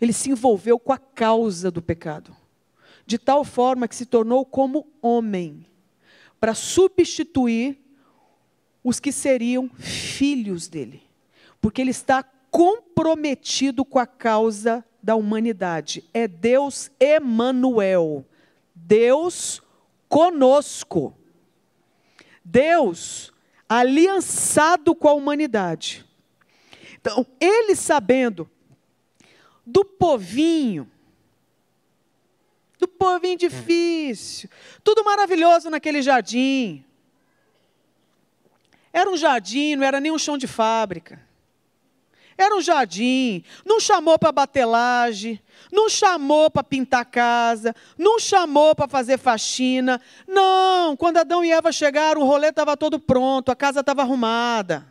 Ele 0.00 0.12
se 0.12 0.30
envolveu 0.30 0.78
com 0.78 0.92
a 0.92 0.98
causa 0.98 1.70
do 1.70 1.80
pecado, 1.80 2.36
de 3.06 3.16
tal 3.16 3.44
forma 3.44 3.88
que 3.88 3.96
se 3.96 4.04
tornou 4.04 4.44
como 4.44 4.86
homem, 5.00 5.64
para 6.38 6.52
substituir 6.52 7.78
os 8.84 9.00
que 9.00 9.10
seriam 9.10 9.70
filhos 9.78 10.68
dele 10.68 11.06
porque 11.66 11.80
ele 11.80 11.90
está 11.90 12.22
comprometido 12.56 13.84
com 13.84 13.98
a 13.98 14.06
causa 14.06 14.82
da 15.02 15.14
humanidade. 15.14 16.02
É 16.14 16.26
Deus 16.26 16.90
Emanuel, 16.98 18.24
Deus 18.74 19.60
conosco. 20.08 21.14
Deus 22.42 23.30
aliançado 23.68 24.94
com 24.94 25.06
a 25.06 25.12
humanidade. 25.12 26.06
Então, 26.94 27.26
ele 27.38 27.76
sabendo 27.76 28.50
do 29.66 29.84
povinho, 29.84 30.90
do 32.78 32.88
povinho 32.88 33.36
difícil, 33.36 34.48
tudo 34.82 35.04
maravilhoso 35.04 35.68
naquele 35.68 36.00
jardim. 36.00 36.82
Era 38.90 39.10
um 39.10 39.16
jardim, 39.18 39.76
não 39.76 39.84
era 39.84 40.00
nem 40.00 40.10
um 40.10 40.18
chão 40.18 40.38
de 40.38 40.46
fábrica. 40.46 41.25
Era 42.38 42.54
um 42.54 42.60
jardim, 42.60 43.42
não 43.64 43.80
chamou 43.80 44.18
para 44.18 44.30
batelagem, 44.30 45.40
não 45.72 45.88
chamou 45.88 46.50
para 46.50 46.62
pintar 46.62 47.06
casa, 47.06 47.74
não 47.96 48.18
chamou 48.18 48.74
para 48.74 48.86
fazer 48.86 49.18
faxina. 49.18 50.00
Não, 50.28 50.94
quando 50.96 51.16
Adão 51.16 51.42
e 51.42 51.50
Eva 51.50 51.72
chegaram, 51.72 52.20
o 52.20 52.26
rolê 52.26 52.48
estava 52.48 52.76
todo 52.76 53.00
pronto, 53.00 53.50
a 53.50 53.56
casa 53.56 53.80
estava 53.80 54.02
arrumada. 54.02 54.86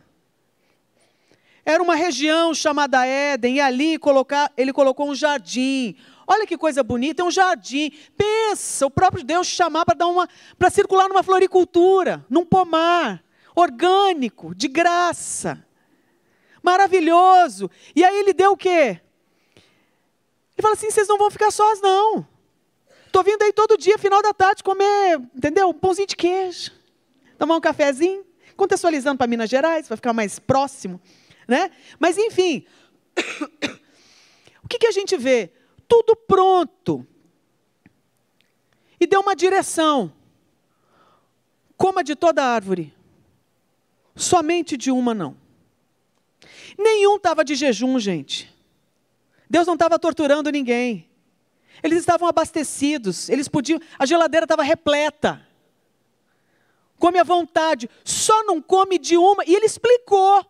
Era 1.64 1.80
uma 1.80 1.94
região 1.94 2.52
chamada 2.52 3.06
Éden, 3.06 3.56
e 3.56 3.60
ali 3.60 3.96
colocar, 3.96 4.52
ele 4.56 4.72
colocou 4.72 5.08
um 5.08 5.14
jardim. 5.14 5.96
Olha 6.26 6.46
que 6.46 6.58
coisa 6.58 6.82
bonita, 6.82 7.22
é 7.22 7.24
um 7.24 7.30
jardim. 7.30 7.92
Pensa, 8.16 8.86
o 8.86 8.90
próprio 8.90 9.22
Deus 9.22 9.46
chamar 9.46 9.84
para 9.84 9.94
dar 9.94 10.08
uma 10.08 10.28
para 10.58 10.68
circular 10.68 11.08
numa 11.08 11.22
floricultura, 11.22 12.24
num 12.28 12.44
pomar 12.44 13.22
orgânico, 13.54 14.52
de 14.52 14.66
graça 14.66 15.65
maravilhoso. 16.66 17.70
E 17.94 18.04
aí 18.04 18.18
ele 18.18 18.32
deu 18.32 18.52
o 18.52 18.56
quê? 18.56 19.00
Ele 20.56 20.62
fala 20.62 20.74
assim: 20.74 20.90
vocês 20.90 21.06
não 21.06 21.16
vão 21.16 21.30
ficar 21.30 21.52
sós, 21.52 21.80
não. 21.80 22.26
Estou 23.06 23.22
vindo 23.22 23.42
aí 23.42 23.52
todo 23.52 23.78
dia, 23.78 23.96
final 23.96 24.20
da 24.20 24.34
tarde, 24.34 24.64
comer, 24.64 25.20
entendeu? 25.34 25.68
Um 25.68 25.72
pãozinho 25.72 26.08
de 26.08 26.16
queijo, 26.16 26.72
tomar 27.38 27.56
um 27.56 27.60
cafezinho, 27.60 28.26
contextualizando 28.56 29.16
para 29.16 29.28
Minas 29.28 29.48
Gerais, 29.48 29.88
vai 29.88 29.96
ficar 29.96 30.12
mais 30.12 30.38
próximo, 30.38 31.00
né? 31.46 31.70
Mas 31.98 32.18
enfim, 32.18 32.66
o 34.62 34.68
que, 34.68 34.78
que 34.78 34.86
a 34.88 34.90
gente 34.90 35.16
vê? 35.16 35.50
Tudo 35.88 36.16
pronto. 36.16 37.06
E 38.98 39.06
deu 39.06 39.20
uma 39.20 39.36
direção. 39.36 40.12
Coma 41.76 42.02
de 42.02 42.16
toda 42.16 42.42
árvore, 42.42 42.94
somente 44.14 44.76
de 44.76 44.90
uma 44.90 45.14
não. 45.14 45.36
Nenhum 46.78 47.16
estava 47.16 47.44
de 47.44 47.54
jejum, 47.54 47.98
gente. 47.98 48.52
Deus 49.48 49.66
não 49.66 49.74
estava 49.74 49.98
torturando 49.98 50.50
ninguém. 50.50 51.08
Eles 51.82 52.00
estavam 52.00 52.26
abastecidos, 52.28 53.28
eles 53.28 53.48
podiam, 53.48 53.80
a 53.98 54.06
geladeira 54.06 54.44
estava 54.44 54.62
repleta. 54.62 55.46
Come 56.98 57.18
à 57.18 57.22
vontade, 57.22 57.88
só 58.04 58.44
não 58.44 58.60
come 58.60 58.98
de 58.98 59.16
uma, 59.16 59.44
e 59.46 59.54
ele 59.54 59.66
explicou. 59.66 60.44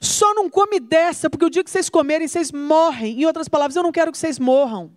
Só 0.00 0.32
não 0.34 0.48
come 0.48 0.80
dessa, 0.80 1.28
porque 1.28 1.44
o 1.44 1.50
dia 1.50 1.62
que 1.62 1.70
vocês 1.70 1.90
comerem, 1.90 2.26
vocês 2.26 2.50
morrem. 2.50 3.20
Em 3.20 3.26
outras 3.26 3.48
palavras, 3.48 3.76
eu 3.76 3.82
não 3.82 3.92
quero 3.92 4.10
que 4.10 4.18
vocês 4.18 4.38
morram. 4.38 4.90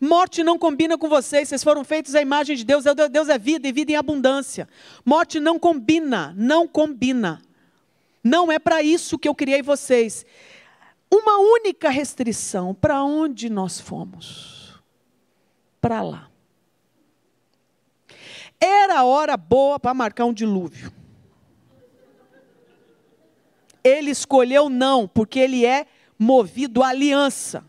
Morte 0.00 0.44
não 0.44 0.58
combina 0.58 0.98
com 0.98 1.08
vocês, 1.08 1.48
vocês 1.48 1.62
foram 1.62 1.84
feitos 1.84 2.14
à 2.14 2.20
imagem 2.20 2.56
de 2.56 2.64
Deus. 2.64 2.84
Deus 3.10 3.28
é 3.28 3.38
vida 3.38 3.68
e 3.68 3.72
vida 3.72 3.92
em 3.92 3.96
abundância. 3.96 4.68
Morte 5.04 5.38
não 5.38 5.58
combina, 5.58 6.34
não 6.36 6.66
combina. 6.66 7.40
Não 8.22 8.50
é 8.50 8.58
para 8.58 8.82
isso 8.82 9.18
que 9.18 9.28
eu 9.28 9.34
criei 9.34 9.62
vocês. 9.62 10.24
Uma 11.10 11.38
única 11.38 11.88
restrição: 11.88 12.74
para 12.74 13.02
onde 13.02 13.48
nós 13.48 13.80
fomos? 13.80 14.80
Para 15.80 16.02
lá. 16.02 16.30
Era 18.60 19.00
a 19.00 19.04
hora 19.04 19.36
boa 19.36 19.78
para 19.78 19.94
marcar 19.94 20.24
um 20.24 20.32
dilúvio. 20.32 20.92
Ele 23.84 24.10
escolheu 24.10 24.68
não, 24.68 25.06
porque 25.06 25.38
ele 25.38 25.64
é 25.64 25.86
movido 26.18 26.82
à 26.82 26.88
aliança. 26.88 27.64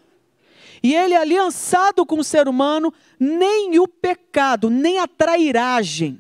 E 0.81 0.95
ele, 0.95 1.15
aliançado 1.15 2.05
com 2.05 2.19
o 2.19 2.23
ser 2.23 2.47
humano, 2.47 2.91
nem 3.19 3.77
o 3.79 3.87
pecado, 3.87 4.69
nem 4.69 4.97
a 4.99 5.07
trairagem 5.07 6.19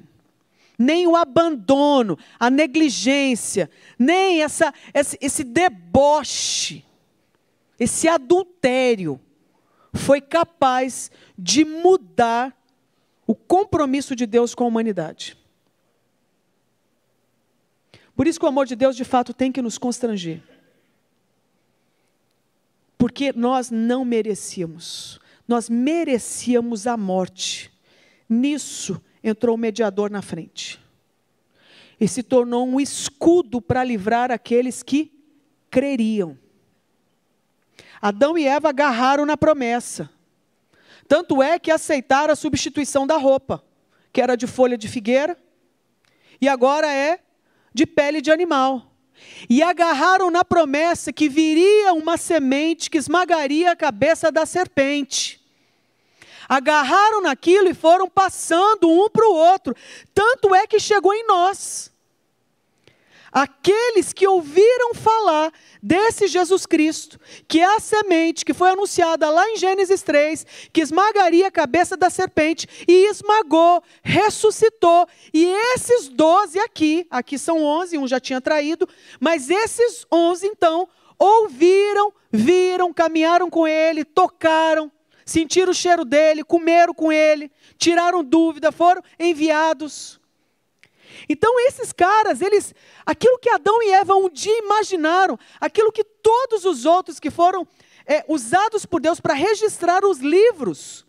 nem 0.79 1.05
o 1.05 1.17
abandono, 1.17 2.17
a 2.39 2.49
negligência, 2.49 3.69
nem 3.99 4.41
essa, 4.41 4.73
esse, 4.93 5.17
esse 5.19 5.43
deboche, 5.43 6.85
esse 7.77 8.07
adultério, 8.07 9.19
foi 9.93 10.21
capaz 10.21 11.11
de 11.37 11.65
mudar 11.65 12.55
o 13.27 13.35
compromisso 13.35 14.15
de 14.15 14.25
Deus 14.25 14.55
com 14.55 14.63
a 14.63 14.67
humanidade. 14.67 15.37
Por 18.15 18.25
isso 18.25 18.39
que 18.39 18.45
o 18.45 18.49
amor 18.49 18.65
de 18.65 18.75
Deus, 18.75 18.95
de 18.95 19.03
fato, 19.03 19.33
tem 19.33 19.51
que 19.51 19.61
nos 19.61 19.77
constranger. 19.77 20.41
Porque 22.97 23.33
nós 23.33 23.69
não 23.69 24.03
merecíamos. 24.03 25.19
Nós 25.47 25.69
merecíamos 25.69 26.85
a 26.85 26.97
morte. 26.97 27.71
Nisso, 28.27 29.01
entrou 29.23 29.55
o 29.55 29.59
mediador 29.59 30.09
na 30.09 30.21
frente. 30.21 30.79
E 31.99 32.07
se 32.07 32.23
tornou 32.23 32.67
um 32.67 32.79
escudo 32.79 33.61
para 33.61 33.83
livrar 33.83 34.31
aqueles 34.31 34.81
que 34.81 35.11
creriam. 35.69 36.37
Adão 38.01 38.37
e 38.37 38.47
Eva 38.47 38.69
agarraram 38.69 39.25
na 39.25 39.35
promessa. 39.35 40.09
Tanto 41.07 41.43
é 41.43 41.59
que 41.59 41.71
aceitaram 41.71 42.31
a 42.31 42.35
substituição 42.35 43.05
da 43.05 43.17
roupa, 43.17 43.63
que 44.13 44.21
era 44.21 44.35
de 44.35 44.47
folha 44.47 44.77
de 44.77 44.87
figueira, 44.87 45.37
e 46.39 46.47
agora 46.47 46.91
é 46.91 47.19
de 47.73 47.85
pele 47.85 48.21
de 48.21 48.31
animal. 48.31 48.93
E 49.49 49.61
agarraram 49.61 50.31
na 50.31 50.45
promessa 50.45 51.11
que 51.11 51.27
viria 51.27 51.93
uma 51.93 52.15
semente 52.15 52.89
que 52.89 52.97
esmagaria 52.97 53.71
a 53.71 53.75
cabeça 53.75 54.31
da 54.31 54.45
serpente. 54.45 55.38
Agarraram 56.49 57.21
naquilo 57.21 57.69
e 57.69 57.75
foram 57.75 58.09
passando 58.09 58.89
um 58.89 59.07
para 59.07 59.29
o 59.29 59.35
outro. 59.35 59.75
Tanto 60.15 60.55
é 60.55 60.65
que 60.65 60.79
chegou 60.79 61.13
em 61.13 61.27
nós. 61.27 61.91
Aqueles 63.31 64.11
que 64.11 64.27
ouviram 64.27 64.95
falar 64.95 65.53
desse 65.83 66.25
Jesus 66.27 66.65
Cristo, 66.65 67.19
que 67.47 67.59
é 67.59 67.75
a 67.75 67.79
semente 67.79 68.43
que 68.43 68.55
foi 68.55 68.71
anunciada 68.71 69.29
lá 69.29 69.47
em 69.51 69.55
Gênesis 69.55 70.01
3, 70.01 70.45
que 70.73 70.81
esmagaria 70.81 71.47
a 71.47 71.51
cabeça 71.51 71.95
da 71.95 72.09
serpente, 72.09 72.67
e 72.87 73.07
esmagou, 73.07 73.83
ressuscitou. 74.01 75.07
E 75.31 75.45
esses 75.75 76.07
doze 76.07 76.59
aqui, 76.59 77.05
aqui 77.09 77.37
são 77.37 77.63
onze, 77.63 77.99
um 77.99 78.07
já 78.07 78.19
tinha 78.19 78.41
traído, 78.41 78.89
mas 79.19 79.51
esses 79.51 80.07
onze 80.11 80.47
então 80.47 80.89
ouviram, 81.19 82.11
viram, 82.31 82.91
caminharam 82.91 83.47
com 83.47 83.67
ele, 83.67 84.03
tocaram, 84.03 84.91
sentiram 85.29 85.71
o 85.71 85.75
cheiro 85.75 86.03
dele, 86.03 86.43
comeram 86.43 86.93
com 86.93 87.11
ele, 87.11 87.51
tiraram 87.77 88.23
dúvida, 88.23 88.71
foram 88.71 89.01
enviados. 89.19 90.19
Então 91.27 91.59
esses 91.67 91.91
caras, 91.91 92.41
eles, 92.41 92.73
aquilo 93.05 93.39
que 93.39 93.49
Adão 93.49 93.81
e 93.81 93.91
Eva 93.91 94.15
um 94.15 94.29
dia 94.29 94.57
imaginaram, 94.59 95.37
aquilo 95.59 95.91
que 95.91 96.03
todos 96.03 96.65
os 96.65 96.85
outros 96.85 97.19
que 97.19 97.29
foram 97.29 97.67
é, 98.05 98.23
usados 98.27 98.85
por 98.85 99.01
Deus 99.01 99.19
para 99.19 99.33
registrar 99.33 100.03
os 100.03 100.19
livros, 100.19 101.05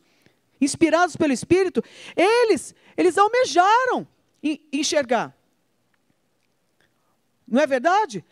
inspirados 0.60 1.16
pelo 1.16 1.32
Espírito, 1.32 1.82
eles, 2.16 2.74
eles 2.96 3.16
almejaram 3.16 4.06
enxergar. 4.72 5.34
Não 7.46 7.60
é 7.60 7.66
verdade? 7.66 8.24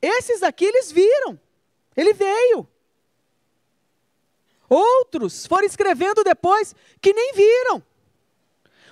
Esses 0.00 0.42
aqui 0.42 0.64
eles 0.64 0.90
viram. 0.90 1.38
Ele 1.96 2.12
veio. 2.12 2.66
Outros 4.72 5.46
foram 5.46 5.66
escrevendo 5.66 6.24
depois 6.24 6.74
que 6.98 7.12
nem 7.12 7.34
viram. 7.34 7.82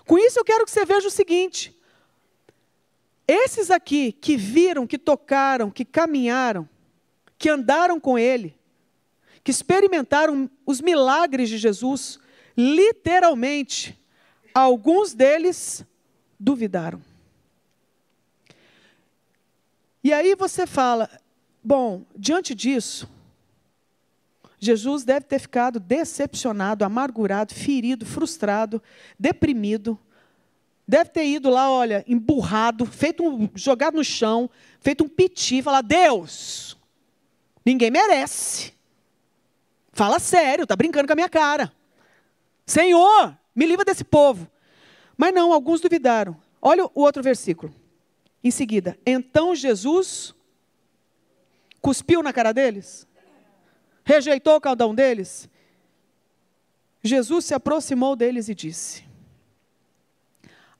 Com 0.04 0.18
isso 0.18 0.38
eu 0.38 0.44
quero 0.44 0.66
que 0.66 0.70
você 0.70 0.84
veja 0.84 1.08
o 1.08 1.10
seguinte: 1.10 1.74
esses 3.26 3.70
aqui 3.70 4.12
que 4.12 4.36
viram, 4.36 4.86
que 4.86 4.98
tocaram, 4.98 5.70
que 5.70 5.82
caminharam, 5.82 6.68
que 7.38 7.48
andaram 7.48 7.98
com 7.98 8.18
Ele, 8.18 8.54
que 9.42 9.50
experimentaram 9.50 10.50
os 10.66 10.82
milagres 10.82 11.48
de 11.48 11.56
Jesus, 11.56 12.20
literalmente, 12.54 13.98
alguns 14.52 15.14
deles 15.14 15.82
duvidaram. 16.38 17.00
E 20.04 20.12
aí 20.12 20.34
você 20.34 20.66
fala, 20.66 21.10
bom, 21.64 22.04
diante 22.14 22.54
disso, 22.54 23.08
Jesus 24.60 25.04
deve 25.04 25.24
ter 25.24 25.38
ficado 25.38 25.80
decepcionado, 25.80 26.84
amargurado, 26.84 27.54
ferido, 27.54 28.04
frustrado, 28.04 28.82
deprimido. 29.18 29.98
Deve 30.86 31.08
ter 31.08 31.24
ido 31.24 31.48
lá, 31.48 31.70
olha, 31.70 32.04
emburrado, 32.06 32.84
feito 32.84 33.26
um, 33.26 33.48
jogado 33.54 33.96
no 33.96 34.04
chão, 34.04 34.50
feito 34.80 35.02
um 35.02 35.08
piti, 35.08 35.62
falar: 35.62 35.80
Deus, 35.80 36.76
ninguém 37.64 37.90
merece. 37.90 38.74
Fala 39.92 40.18
sério, 40.18 40.66
tá 40.66 40.76
brincando 40.76 41.06
com 41.06 41.12
a 41.14 41.16
minha 41.16 41.28
cara. 41.28 41.72
Senhor, 42.66 43.36
me 43.54 43.64
livra 43.64 43.84
desse 43.84 44.04
povo. 44.04 44.46
Mas 45.16 45.32
não, 45.32 45.52
alguns 45.52 45.80
duvidaram. 45.80 46.36
Olha 46.60 46.84
o 46.84 46.90
outro 46.94 47.22
versículo. 47.22 47.74
Em 48.44 48.50
seguida, 48.50 48.98
então 49.04 49.54
Jesus 49.54 50.34
cuspiu 51.80 52.22
na 52.22 52.32
cara 52.32 52.52
deles 52.52 53.06
rejeitou 54.10 54.60
cada 54.60 54.86
um 54.86 54.94
deles? 54.94 55.48
Jesus 57.02 57.44
se 57.44 57.54
aproximou 57.54 58.16
deles 58.16 58.48
e 58.48 58.54
disse: 58.54 59.04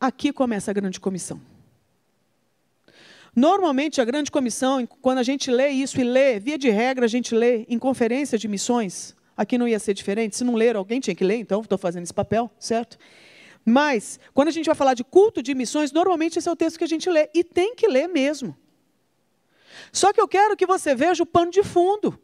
Aqui 0.01 0.33
começa 0.33 0.71
a 0.71 0.75
grande 0.75 0.99
comissão. 0.99 1.41
Normalmente, 3.35 4.01
a 4.01 4.05
grande 4.05 4.31
comissão, 4.31 4.85
quando 5.01 5.19
a 5.19 5.23
gente 5.23 5.49
lê 5.51 5.69
isso 5.69 6.01
e 6.01 6.05
lê, 6.05 6.41
via 6.41 6.59
de 6.59 6.69
regra, 6.69 7.05
a 7.05 7.09
gente 7.09 7.33
lê 7.33 7.65
em 7.69 7.79
conferência 7.79 8.37
de 8.37 8.49
missões, 8.49 9.15
aqui 9.37 9.57
não 9.57 9.69
ia 9.69 9.79
ser 9.79 9.95
diferente, 9.95 10.37
se 10.37 10.43
não 10.43 10.57
ler, 10.57 10.75
alguém 10.75 10.99
tinha 10.99 11.15
que 11.15 11.23
ler, 11.23 11.37
então 11.37 11.61
estou 11.61 11.79
fazendo 11.79 12.03
esse 12.03 12.13
papel, 12.13 12.51
certo? 12.59 12.99
Mas, 13.65 14.19
quando 14.35 14.49
a 14.49 14.51
gente 14.51 14.67
vai 14.67 14.75
falar 14.75 14.95
de 14.95 15.05
culto 15.05 15.41
de 15.41 15.55
missões, 15.55 15.93
normalmente 15.93 16.41
esse 16.41 16.49
é 16.49 16.53
o 16.53 16.57
texto 16.57 16.79
que 16.79 16.85
a 16.85 16.89
gente 16.89 17.09
lê, 17.09 17.31
e 17.33 17.45
tem 17.45 17.77
que 17.77 17.87
ler 17.87 18.09
mesmo. 18.09 18.57
Só 19.93 20.13
que 20.13 20.21
eu 20.21 20.27
quero 20.27 20.57
que 20.57 20.67
você 20.67 20.93
veja 20.93 21.23
o 21.23 21.27
pano 21.27 21.53
de 21.53 21.63
fundo. 21.63 22.19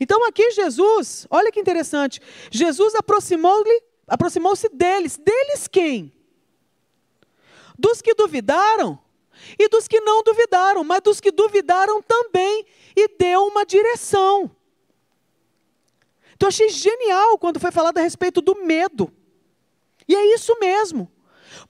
Então 0.00 0.26
aqui 0.26 0.50
Jesus, 0.52 1.26
olha 1.30 1.52
que 1.52 1.60
interessante, 1.60 2.20
Jesus 2.50 2.94
aproximou-se 2.94 3.82
aproximou 4.06 4.54
deles. 4.72 5.16
Deles 5.16 5.68
quem? 5.68 6.12
Dos 7.78 8.02
que 8.02 8.14
duvidaram 8.14 8.98
e 9.58 9.68
dos 9.68 9.88
que 9.88 10.00
não 10.00 10.22
duvidaram, 10.22 10.84
mas 10.84 11.00
dos 11.00 11.20
que 11.20 11.30
duvidaram 11.30 12.02
também 12.02 12.66
e 12.96 13.08
deu 13.16 13.46
uma 13.46 13.64
direção. 13.64 14.50
Então 16.34 16.48
achei 16.48 16.68
genial 16.68 17.38
quando 17.38 17.60
foi 17.60 17.70
falado 17.70 17.98
a 17.98 18.02
respeito 18.02 18.40
do 18.40 18.64
medo. 18.64 19.12
E 20.08 20.14
é 20.14 20.34
isso 20.34 20.56
mesmo. 20.60 21.10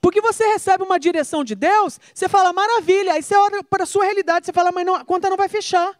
Porque 0.01 0.21
você 0.21 0.45
recebe 0.47 0.83
uma 0.83 0.99
direção 0.99 1.43
de 1.43 1.55
Deus, 1.55 1.99
você 2.13 2.27
fala, 2.27 2.51
maravilha, 2.53 3.13
aí 3.13 3.21
você 3.21 3.35
olha 3.35 3.63
para 3.63 3.83
a 3.83 3.85
sua 3.85 4.05
realidade, 4.05 4.45
você 4.45 4.53
fala, 4.53 4.71
mas 4.71 4.85
não, 4.85 4.95
a 4.95 5.05
conta 5.05 5.29
não 5.29 5.37
vai 5.37 5.47
fechar. 5.47 5.97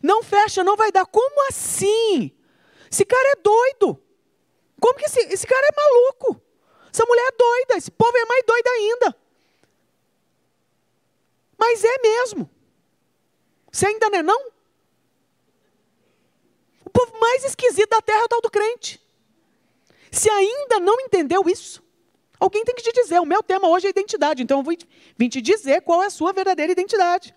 Não 0.00 0.22
fecha, 0.22 0.62
não 0.62 0.76
vai 0.76 0.92
dar. 0.92 1.04
Como 1.06 1.48
assim? 1.48 2.30
Esse 2.90 3.04
cara 3.04 3.32
é 3.32 3.36
doido. 3.36 4.00
Como 4.80 4.98
que 4.98 5.06
esse, 5.06 5.20
esse 5.32 5.46
cara 5.46 5.66
é 5.66 5.76
maluco? 5.76 6.42
Essa 6.92 7.04
mulher 7.06 7.26
é 7.28 7.36
doida, 7.36 7.76
esse 7.76 7.90
povo 7.90 8.16
é 8.16 8.24
mais 8.26 8.44
doido 8.44 8.66
ainda. 8.68 9.16
Mas 11.58 11.84
é 11.84 11.98
mesmo. 12.02 12.50
Você 13.70 13.86
ainda 13.86 14.10
não 14.10 14.18
é 14.18 14.22
não? 14.22 14.52
O 16.84 16.90
povo 16.90 17.18
mais 17.18 17.44
esquisito 17.44 17.88
da 17.88 18.02
terra 18.02 18.20
é 18.20 18.24
o 18.24 18.28
tal 18.28 18.40
do 18.40 18.50
crente. 18.50 19.00
Se 20.10 20.28
ainda 20.28 20.78
não 20.78 21.00
entendeu 21.00 21.42
isso, 21.48 21.82
alguém 22.38 22.64
tem 22.64 22.74
que 22.74 22.82
te 22.82 22.92
dizer. 22.92 23.18
O 23.20 23.24
meu 23.24 23.42
tema 23.42 23.68
hoje 23.68 23.86
é 23.86 23.90
identidade, 23.90 24.42
então 24.42 24.58
eu 24.58 24.62
vou 24.62 24.74
vim 25.16 25.28
te 25.28 25.40
dizer 25.40 25.80
qual 25.80 26.02
é 26.02 26.06
a 26.06 26.10
sua 26.10 26.32
verdadeira 26.34 26.72
identidade. 26.72 27.34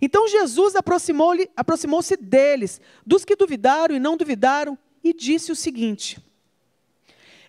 Então 0.00 0.28
Jesus 0.28 0.76
aproximou-se 0.76 1.50
aproximou 1.56 2.00
deles, 2.20 2.80
dos 3.04 3.24
que 3.24 3.34
duvidaram 3.34 3.94
e 3.94 4.00
não 4.00 4.16
duvidaram, 4.16 4.78
e 5.02 5.12
disse 5.12 5.50
o 5.50 5.56
seguinte: 5.56 6.18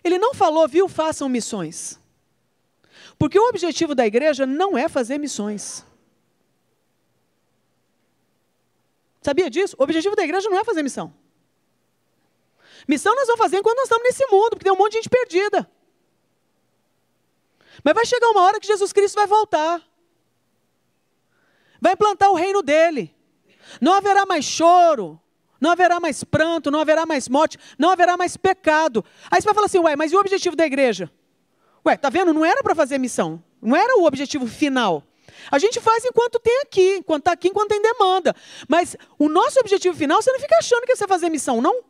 Ele 0.02 0.18
não 0.18 0.34
falou, 0.34 0.66
viu, 0.66 0.88
façam 0.88 1.28
missões. 1.28 1.98
Porque 3.18 3.38
o 3.38 3.48
objetivo 3.48 3.94
da 3.94 4.06
igreja 4.06 4.46
não 4.46 4.76
é 4.76 4.88
fazer 4.88 5.18
missões. 5.18 5.84
Sabia 9.20 9.50
disso? 9.50 9.76
O 9.78 9.82
objetivo 9.82 10.16
da 10.16 10.24
igreja 10.24 10.48
não 10.48 10.58
é 10.58 10.64
fazer 10.64 10.82
missão. 10.82 11.12
Missão 12.88 13.14
nós 13.14 13.26
vamos 13.26 13.40
fazer 13.40 13.58
enquanto 13.58 13.76
nós 13.76 13.84
estamos 13.84 14.04
nesse 14.04 14.26
mundo, 14.26 14.50
porque 14.50 14.64
tem 14.64 14.72
um 14.72 14.76
monte 14.76 14.92
de 14.92 14.98
gente 14.98 15.10
perdida. 15.10 15.70
Mas 17.84 17.94
vai 17.94 18.06
chegar 18.06 18.28
uma 18.30 18.42
hora 18.42 18.58
que 18.58 18.66
Jesus 18.66 18.92
Cristo 18.92 19.14
vai 19.16 19.26
voltar 19.26 19.89
vai 21.80 21.92
implantar 21.92 22.30
o 22.30 22.34
reino 22.34 22.62
dele. 22.62 23.14
Não 23.80 23.94
haverá 23.94 24.26
mais 24.26 24.44
choro, 24.44 25.20
não 25.60 25.70
haverá 25.70 26.00
mais 26.00 26.24
pranto, 26.24 26.70
não 26.70 26.80
haverá 26.80 27.06
mais 27.06 27.28
morte, 27.28 27.58
não 27.78 27.90
haverá 27.90 28.16
mais 28.16 28.36
pecado. 28.36 29.04
Aí 29.30 29.40
você 29.40 29.46
vai 29.46 29.54
falar 29.54 29.66
assim, 29.66 29.78
ué, 29.78 29.96
mas 29.96 30.12
e 30.12 30.16
o 30.16 30.20
objetivo 30.20 30.56
da 30.56 30.66
igreja? 30.66 31.10
Ué, 31.86 31.96
tá 31.96 32.08
vendo? 32.08 32.32
Não 32.32 32.44
era 32.44 32.62
para 32.62 32.74
fazer 32.74 32.98
missão, 32.98 33.42
não 33.60 33.76
era 33.76 33.98
o 33.98 34.04
objetivo 34.04 34.46
final. 34.46 35.04
A 35.50 35.58
gente 35.58 35.80
faz 35.80 36.04
enquanto 36.04 36.38
tem 36.38 36.60
aqui, 36.62 36.96
enquanto 36.96 37.22
está 37.22 37.32
aqui, 37.32 37.48
enquanto 37.48 37.68
tem 37.68 37.80
demanda. 37.80 38.34
Mas 38.68 38.96
o 39.18 39.28
nosso 39.28 39.58
objetivo 39.60 39.96
final, 39.96 40.20
você 40.20 40.32
não 40.32 40.40
fica 40.40 40.56
achando 40.58 40.84
que 40.84 40.92
é 40.92 40.96
você 40.96 41.06
fazer 41.06 41.30
missão, 41.30 41.60
não? 41.60 41.82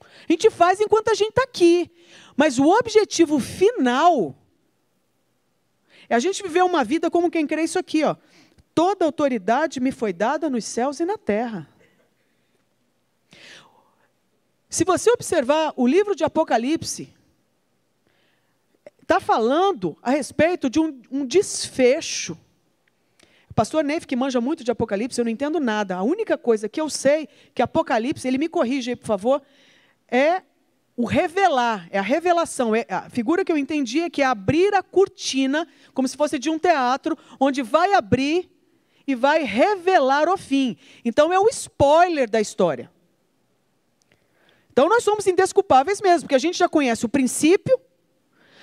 A 0.00 0.32
gente 0.32 0.48
faz 0.48 0.80
enquanto 0.80 1.08
a 1.08 1.14
gente 1.14 1.30
está 1.30 1.42
aqui. 1.42 1.90
Mas 2.36 2.58
o 2.58 2.66
objetivo 2.66 3.38
final 3.40 4.34
é 6.08 6.14
a 6.14 6.18
gente 6.18 6.42
viver 6.42 6.62
uma 6.62 6.82
vida 6.82 7.10
como 7.10 7.30
quem 7.30 7.46
crê 7.46 7.64
isso 7.64 7.78
aqui, 7.78 8.04
ó. 8.04 8.16
Toda 8.74 9.04
autoridade 9.04 9.80
me 9.80 9.92
foi 9.92 10.12
dada 10.12 10.48
nos 10.48 10.64
céus 10.64 11.00
e 11.00 11.04
na 11.04 11.18
terra. 11.18 11.68
Se 14.68 14.84
você 14.84 15.10
observar 15.10 15.72
o 15.76 15.86
livro 15.86 16.14
de 16.14 16.22
Apocalipse, 16.22 17.12
está 19.02 19.18
falando 19.18 19.98
a 20.00 20.10
respeito 20.10 20.70
de 20.70 20.78
um, 20.78 21.02
um 21.10 21.26
desfecho. 21.26 22.38
O 23.50 23.54
pastor 23.54 23.82
Neif, 23.82 24.06
que 24.06 24.14
manja 24.14 24.40
muito 24.40 24.62
de 24.62 24.70
Apocalipse, 24.70 25.18
eu 25.18 25.24
não 25.24 25.32
entendo 25.32 25.58
nada. 25.58 25.96
A 25.96 26.02
única 26.04 26.38
coisa 26.38 26.68
que 26.68 26.80
eu 26.80 26.88
sei 26.88 27.28
que 27.52 27.60
Apocalipse, 27.60 28.28
ele 28.28 28.38
me 28.38 28.48
corrige 28.48 28.90
aí, 28.90 28.96
por 28.96 29.06
favor, 29.06 29.42
é 30.06 30.42
o 30.96 31.04
revelar, 31.04 31.88
é 31.90 31.98
a 31.98 32.02
revelação. 32.02 32.72
É 32.72 32.86
a 32.88 33.10
figura 33.10 33.44
que 33.44 33.50
eu 33.50 33.58
entendi 33.58 34.02
é 34.02 34.10
que 34.10 34.22
é 34.22 34.26
abrir 34.26 34.72
a 34.74 34.82
cortina, 34.84 35.66
como 35.92 36.06
se 36.06 36.16
fosse 36.16 36.38
de 36.38 36.48
um 36.48 36.60
teatro, 36.60 37.18
onde 37.40 37.60
vai 37.60 37.94
abrir 37.94 38.48
e 39.10 39.14
vai 39.14 39.42
revelar 39.42 40.28
o 40.28 40.36
fim. 40.36 40.76
Então 41.04 41.32
é 41.32 41.38
o 41.38 41.48
spoiler 41.48 42.28
da 42.28 42.40
história. 42.40 42.90
Então 44.72 44.88
nós 44.88 45.02
somos 45.02 45.26
indesculpáveis 45.26 46.00
mesmo, 46.00 46.22
porque 46.22 46.34
a 46.34 46.38
gente 46.38 46.56
já 46.56 46.68
conhece 46.68 47.04
o 47.04 47.08
princípio, 47.08 47.78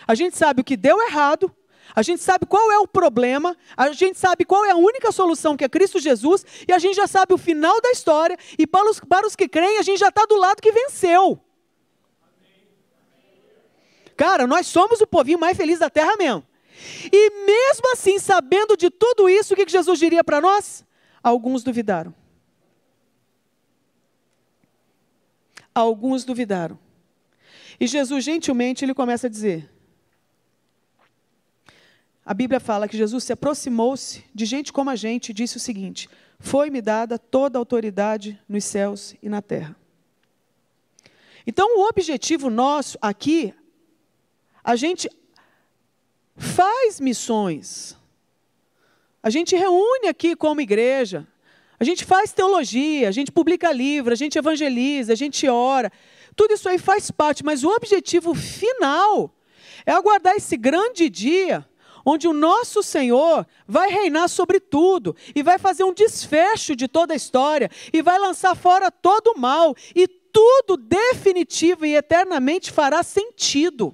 a 0.07 0.15
gente 0.15 0.37
sabe 0.37 0.61
o 0.61 0.63
que 0.63 0.77
deu 0.77 1.01
errado, 1.01 1.53
a 1.95 2.01
gente 2.01 2.21
sabe 2.21 2.45
qual 2.45 2.71
é 2.71 2.79
o 2.79 2.87
problema, 2.87 3.55
a 3.75 3.91
gente 3.91 4.17
sabe 4.17 4.45
qual 4.45 4.63
é 4.65 4.71
a 4.71 4.75
única 4.75 5.11
solução 5.11 5.57
que 5.57 5.63
é 5.63 5.69
Cristo 5.69 5.99
Jesus, 5.99 6.45
e 6.67 6.71
a 6.71 6.79
gente 6.79 6.95
já 6.95 7.07
sabe 7.07 7.33
o 7.33 7.37
final 7.37 7.79
da 7.81 7.91
história, 7.91 8.37
e 8.57 8.65
para 8.65 8.89
os, 8.89 8.99
para 8.99 9.27
os 9.27 9.35
que 9.35 9.47
creem, 9.47 9.79
a 9.79 9.81
gente 9.81 9.99
já 9.99 10.09
está 10.09 10.25
do 10.25 10.37
lado 10.37 10.61
que 10.61 10.71
venceu. 10.71 11.39
Cara, 14.15 14.47
nós 14.47 14.65
somos 14.65 15.01
o 15.01 15.07
povinho 15.07 15.39
mais 15.39 15.55
feliz 15.55 15.77
da 15.77 15.89
terra 15.89 16.15
mesmo. 16.17 16.43
E 17.11 17.29
mesmo 17.45 17.91
assim, 17.93 18.19
sabendo 18.19 18.77
de 18.77 18.89
tudo 18.89 19.27
isso, 19.27 19.53
o 19.53 19.57
que 19.57 19.67
Jesus 19.67 19.97
diria 19.99 20.23
para 20.23 20.39
nós? 20.39 20.85
Alguns 21.23 21.63
duvidaram. 21.63 22.13
Alguns 25.73 26.23
duvidaram. 26.23 26.77
E 27.79 27.85
Jesus, 27.85 28.23
gentilmente, 28.23 28.83
ele 28.83 28.93
começa 28.93 29.27
a 29.27 29.29
dizer: 29.29 29.69
a 32.27 32.33
Bíblia 32.33 32.59
fala 32.59 32.89
que 32.89 32.97
Jesus 32.97 33.23
se 33.23 33.31
aproximou-se 33.31 34.21
de 34.35 34.45
gente 34.45 34.73
como 34.73 34.89
a 34.89 34.97
gente 34.97 35.29
e 35.29 35.33
disse 35.33 35.55
o 35.55 35.61
seguinte: 35.61 36.09
Foi-me 36.37 36.81
dada 36.81 37.17
toda 37.17 37.57
a 37.57 37.61
autoridade 37.61 38.37
nos 38.49 38.65
céus 38.65 39.15
e 39.23 39.29
na 39.29 39.41
terra. 39.41 39.77
Então, 41.45 41.79
o 41.79 41.87
objetivo 41.87 42.49
nosso 42.49 42.97
aqui, 43.01 43.53
a 44.61 44.75
gente 44.75 45.09
faz 46.37 46.99
missões, 46.99 47.97
a 49.21 49.29
gente 49.29 49.55
reúne 49.55 50.07
aqui 50.07 50.35
como 50.35 50.61
igreja, 50.61 51.27
a 51.79 51.83
gente 51.83 52.05
faz 52.05 52.31
teologia, 52.31 53.09
a 53.09 53.11
gente 53.11 53.31
publica 53.31 53.71
livro, 53.71 54.13
a 54.13 54.15
gente 54.15 54.37
evangeliza, 54.37 55.13
a 55.13 55.15
gente 55.15 55.47
ora. 55.47 55.91
Tudo 56.35 56.53
isso 56.53 56.67
aí 56.69 56.77
faz 56.77 57.11
parte, 57.11 57.43
mas 57.43 57.63
o 57.63 57.69
objetivo 57.69 58.33
final 58.33 59.35
é 59.85 59.91
aguardar 59.91 60.35
esse 60.35 60.57
grande 60.57 61.09
dia 61.09 61.67
onde 62.05 62.25
o 62.25 62.33
nosso 62.33 62.81
Senhor 62.81 63.45
vai 63.67 63.89
reinar 63.89 64.29
sobre 64.29 64.61
tudo 64.61 65.13
e 65.35 65.43
vai 65.43 65.59
fazer 65.59 65.83
um 65.83 65.93
desfecho 65.93 66.73
de 66.73 66.87
toda 66.87 67.11
a 67.13 67.17
história 67.17 67.69
e 67.91 68.01
vai 68.01 68.17
lançar 68.17 68.55
fora 68.55 68.89
todo 68.89 69.33
o 69.35 69.37
mal 69.37 69.75
e 69.93 70.07
tudo 70.07 70.77
definitivo 70.77 71.85
e 71.85 71.95
eternamente 71.95 72.71
fará 72.71 73.03
sentido 73.03 73.93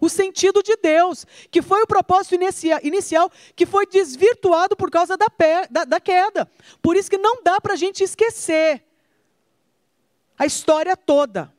o 0.00 0.08
sentido 0.08 0.62
de 0.62 0.76
Deus, 0.76 1.26
que 1.50 1.60
foi 1.60 1.82
o 1.82 1.86
propósito 1.86 2.34
inicial, 2.82 3.30
que 3.54 3.66
foi 3.66 3.86
desvirtuado 3.86 4.74
por 4.74 4.90
causa 4.90 5.16
da, 5.16 5.26
da, 5.70 5.84
da 5.84 6.00
queda. 6.00 6.50
Por 6.80 6.96
isso 6.96 7.10
que 7.10 7.18
não 7.18 7.42
dá 7.42 7.60
para 7.60 7.74
a 7.74 7.76
gente 7.76 8.02
esquecer 8.02 8.82
a 10.38 10.46
história 10.46 10.96
toda. 10.96 11.52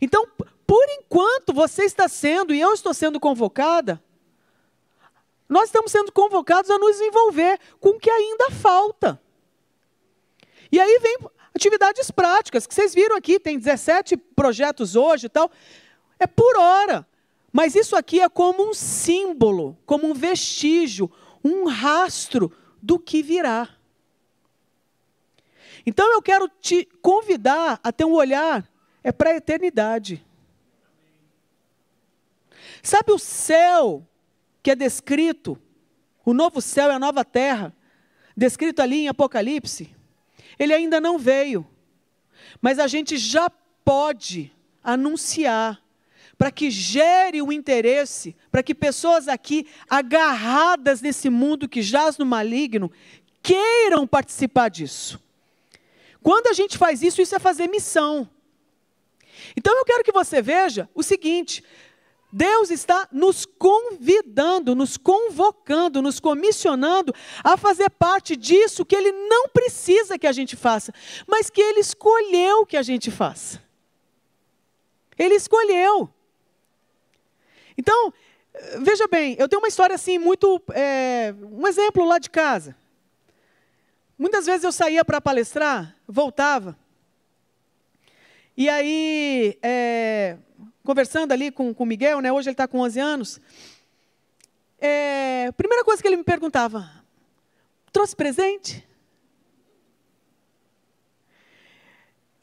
Então, 0.00 0.26
por 0.66 0.84
enquanto 0.90 1.54
você 1.54 1.84
está 1.84 2.06
sendo, 2.08 2.54
e 2.54 2.60
eu 2.60 2.74
estou 2.74 2.92
sendo 2.92 3.18
convocada, 3.18 4.02
nós 5.48 5.64
estamos 5.70 5.90
sendo 5.90 6.12
convocados 6.12 6.70
a 6.70 6.78
nos 6.78 7.00
envolver 7.00 7.58
com 7.80 7.90
o 7.90 7.98
que 7.98 8.10
ainda 8.10 8.50
falta. 8.50 9.18
E 10.70 10.78
aí 10.78 10.98
vem 11.00 11.18
atividades 11.54 12.10
práticas, 12.10 12.66
que 12.66 12.74
vocês 12.74 12.94
viram 12.94 13.16
aqui, 13.16 13.40
tem 13.40 13.58
17 13.58 14.16
projetos 14.16 14.94
hoje 14.94 15.26
e 15.26 15.30
tal. 15.30 15.50
É 16.18 16.26
por 16.26 16.56
hora. 16.56 17.06
Mas 17.52 17.74
isso 17.74 17.96
aqui 17.96 18.20
é 18.20 18.28
como 18.28 18.68
um 18.68 18.74
símbolo, 18.74 19.76
como 19.86 20.06
um 20.06 20.14
vestígio, 20.14 21.10
um 21.42 21.66
rastro 21.66 22.52
do 22.82 22.98
que 22.98 23.22
virá. 23.22 23.68
Então 25.86 26.12
eu 26.12 26.20
quero 26.20 26.48
te 26.60 26.84
convidar 27.00 27.80
a 27.82 27.90
ter 27.90 28.04
um 28.04 28.12
olhar 28.12 28.68
é 29.02 29.10
para 29.10 29.30
a 29.30 29.36
eternidade. 29.36 30.24
Sabe 32.82 33.12
o 33.12 33.18
céu 33.18 34.06
que 34.62 34.70
é 34.70 34.76
descrito, 34.76 35.58
o 36.24 36.34
novo 36.34 36.60
céu 36.60 36.90
e 36.90 36.92
a 36.92 36.98
nova 36.98 37.24
terra, 37.24 37.74
descrito 38.36 38.82
ali 38.82 39.04
em 39.04 39.08
Apocalipse? 39.08 39.94
Ele 40.58 40.74
ainda 40.74 41.00
não 41.00 41.18
veio, 41.18 41.66
mas 42.60 42.78
a 42.78 42.86
gente 42.86 43.16
já 43.16 43.48
pode 43.48 44.52
anunciar 44.82 45.82
para 46.38 46.52
que 46.52 46.70
gere 46.70 47.42
o 47.42 47.52
interesse, 47.52 48.36
para 48.50 48.62
que 48.62 48.72
pessoas 48.72 49.26
aqui, 49.26 49.66
agarradas 49.90 51.02
nesse 51.02 51.28
mundo 51.28 51.68
que 51.68 51.82
jaz 51.82 52.16
no 52.16 52.24
maligno, 52.24 52.90
queiram 53.42 54.06
participar 54.06 54.68
disso. 54.68 55.20
Quando 56.22 56.46
a 56.46 56.52
gente 56.52 56.78
faz 56.78 57.02
isso, 57.02 57.20
isso 57.20 57.34
é 57.34 57.40
fazer 57.40 57.66
missão. 57.66 58.28
Então 59.56 59.76
eu 59.76 59.84
quero 59.84 60.04
que 60.04 60.12
você 60.12 60.40
veja 60.40 60.88
o 60.94 61.02
seguinte: 61.02 61.64
Deus 62.32 62.70
está 62.70 63.08
nos 63.10 63.44
convidando, 63.44 64.76
nos 64.76 64.96
convocando, 64.96 66.00
nos 66.00 66.20
comissionando 66.20 67.12
a 67.42 67.56
fazer 67.56 67.90
parte 67.90 68.36
disso 68.36 68.84
que 68.84 68.94
Ele 68.94 69.10
não 69.10 69.48
precisa 69.48 70.18
que 70.18 70.26
a 70.26 70.32
gente 70.32 70.54
faça, 70.54 70.92
mas 71.26 71.50
que 71.50 71.60
Ele 71.60 71.80
escolheu 71.80 72.64
que 72.64 72.76
a 72.76 72.82
gente 72.82 73.10
faça. 73.10 73.60
Ele 75.18 75.34
escolheu. 75.34 76.12
Então, 77.78 78.12
veja 78.80 79.06
bem, 79.06 79.36
eu 79.38 79.48
tenho 79.48 79.62
uma 79.62 79.68
história 79.68 79.94
assim, 79.94 80.18
muito. 80.18 80.60
É, 80.74 81.32
um 81.40 81.66
exemplo 81.68 82.04
lá 82.04 82.18
de 82.18 82.28
casa. 82.28 82.76
Muitas 84.18 84.46
vezes 84.46 84.64
eu 84.64 84.72
saía 84.72 85.04
para 85.04 85.20
palestrar, 85.20 85.96
voltava. 86.06 86.76
E 88.56 88.68
aí, 88.68 89.56
é, 89.62 90.36
conversando 90.82 91.30
ali 91.30 91.52
com 91.52 91.70
o 91.70 91.86
Miguel, 91.86 92.20
né, 92.20 92.32
hoje 92.32 92.48
ele 92.48 92.54
está 92.54 92.66
com 92.66 92.80
11 92.80 92.98
anos. 92.98 93.40
É, 94.80 95.52
primeira 95.52 95.84
coisa 95.84 96.02
que 96.02 96.08
ele 96.08 96.16
me 96.16 96.24
perguntava: 96.24 96.90
trouxe 97.92 98.16
presente? 98.16 98.84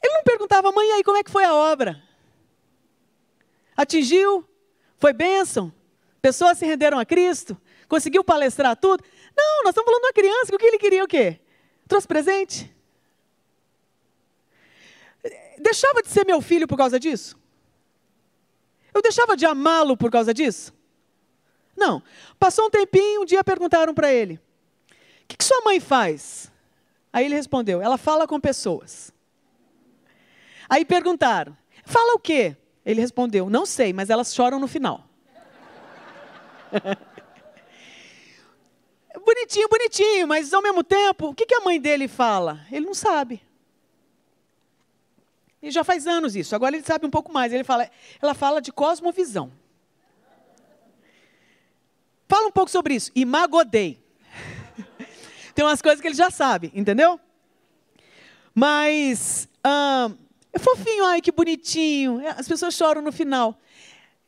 Ele 0.02 0.14
não 0.14 0.22
perguntava, 0.22 0.72
mãe, 0.72 0.92
aí 0.92 1.04
como 1.04 1.18
é 1.18 1.22
que 1.22 1.30
foi 1.30 1.44
a 1.44 1.52
obra? 1.52 2.02
Atingiu? 3.76 4.48
Foi 4.98 5.12
bênção? 5.12 5.72
Pessoas 6.20 6.58
se 6.58 6.66
renderam 6.66 6.98
a 6.98 7.04
Cristo? 7.04 7.60
Conseguiu 7.88 8.24
palestrar 8.24 8.76
tudo? 8.76 9.04
Não, 9.36 9.62
nós 9.64 9.70
estamos 9.70 9.86
falando 9.86 10.00
de 10.00 10.06
uma 10.06 10.12
criança 10.12 10.46
que 10.46 10.56
o 10.56 10.58
que 10.58 10.66
ele 10.66 10.78
queria 10.78 11.04
o 11.04 11.08
quê? 11.08 11.40
Trouxe 11.86 12.06
presente? 12.06 12.74
Deixava 15.58 16.02
de 16.02 16.08
ser 16.08 16.26
meu 16.26 16.40
filho 16.40 16.66
por 16.66 16.76
causa 16.76 16.98
disso? 16.98 17.38
Eu 18.92 19.02
deixava 19.02 19.36
de 19.36 19.44
amá-lo 19.44 19.96
por 19.96 20.10
causa 20.10 20.32
disso? 20.32 20.74
Não. 21.76 22.02
Passou 22.38 22.66
um 22.66 22.70
tempinho, 22.70 23.22
um 23.22 23.24
dia 23.24 23.44
perguntaram 23.44 23.92
para 23.92 24.12
ele: 24.12 24.40
O 24.90 25.26
que, 25.28 25.36
que 25.36 25.44
sua 25.44 25.60
mãe 25.62 25.78
faz? 25.78 26.50
Aí 27.12 27.26
ele 27.26 27.34
respondeu: 27.34 27.80
Ela 27.80 27.98
fala 27.98 28.26
com 28.26 28.40
pessoas. 28.40 29.12
Aí 30.68 30.84
perguntaram: 30.84 31.56
Fala 31.84 32.14
o 32.14 32.18
quê? 32.18 32.56
Ele 32.86 33.00
respondeu: 33.00 33.50
Não 33.50 33.66
sei, 33.66 33.92
mas 33.92 34.08
elas 34.08 34.32
choram 34.32 34.60
no 34.60 34.68
final. 34.68 35.04
bonitinho, 39.24 39.68
bonitinho, 39.68 40.28
mas 40.28 40.54
ao 40.54 40.62
mesmo 40.62 40.84
tempo, 40.84 41.30
o 41.30 41.34
que, 41.34 41.44
que 41.44 41.54
a 41.54 41.60
mãe 41.60 41.80
dele 41.80 42.06
fala? 42.06 42.64
Ele 42.70 42.86
não 42.86 42.94
sabe. 42.94 43.42
E 45.60 45.70
já 45.72 45.82
faz 45.82 46.06
anos 46.06 46.36
isso. 46.36 46.54
Agora 46.54 46.76
ele 46.76 46.86
sabe 46.86 47.04
um 47.04 47.10
pouco 47.10 47.32
mais. 47.32 47.52
Ele 47.52 47.64
fala, 47.64 47.90
ela 48.22 48.34
fala 48.34 48.62
de 48.62 48.70
cosmovisão. 48.70 49.50
Fala 52.28 52.46
um 52.46 52.52
pouco 52.52 52.70
sobre 52.70 52.94
isso. 52.94 53.10
Imagodei. 53.16 54.00
Tem 55.56 55.64
umas 55.64 55.82
coisas 55.82 56.00
que 56.00 56.06
ele 56.06 56.14
já 56.14 56.30
sabe, 56.30 56.70
entendeu? 56.72 57.18
Mas 58.54 59.48
hum, 59.66 60.16
é 60.56 60.58
fofinho, 60.58 61.04
ai 61.04 61.20
que 61.20 61.30
bonitinho. 61.30 62.20
É, 62.20 62.30
as 62.30 62.48
pessoas 62.48 62.74
choram 62.74 63.02
no 63.02 63.12
final. 63.12 63.60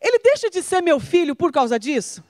Ele 0.00 0.18
deixa 0.18 0.50
de 0.50 0.62
ser 0.62 0.82
meu 0.82 1.00
filho 1.00 1.34
por 1.34 1.50
causa 1.50 1.78
disso? 1.78 2.22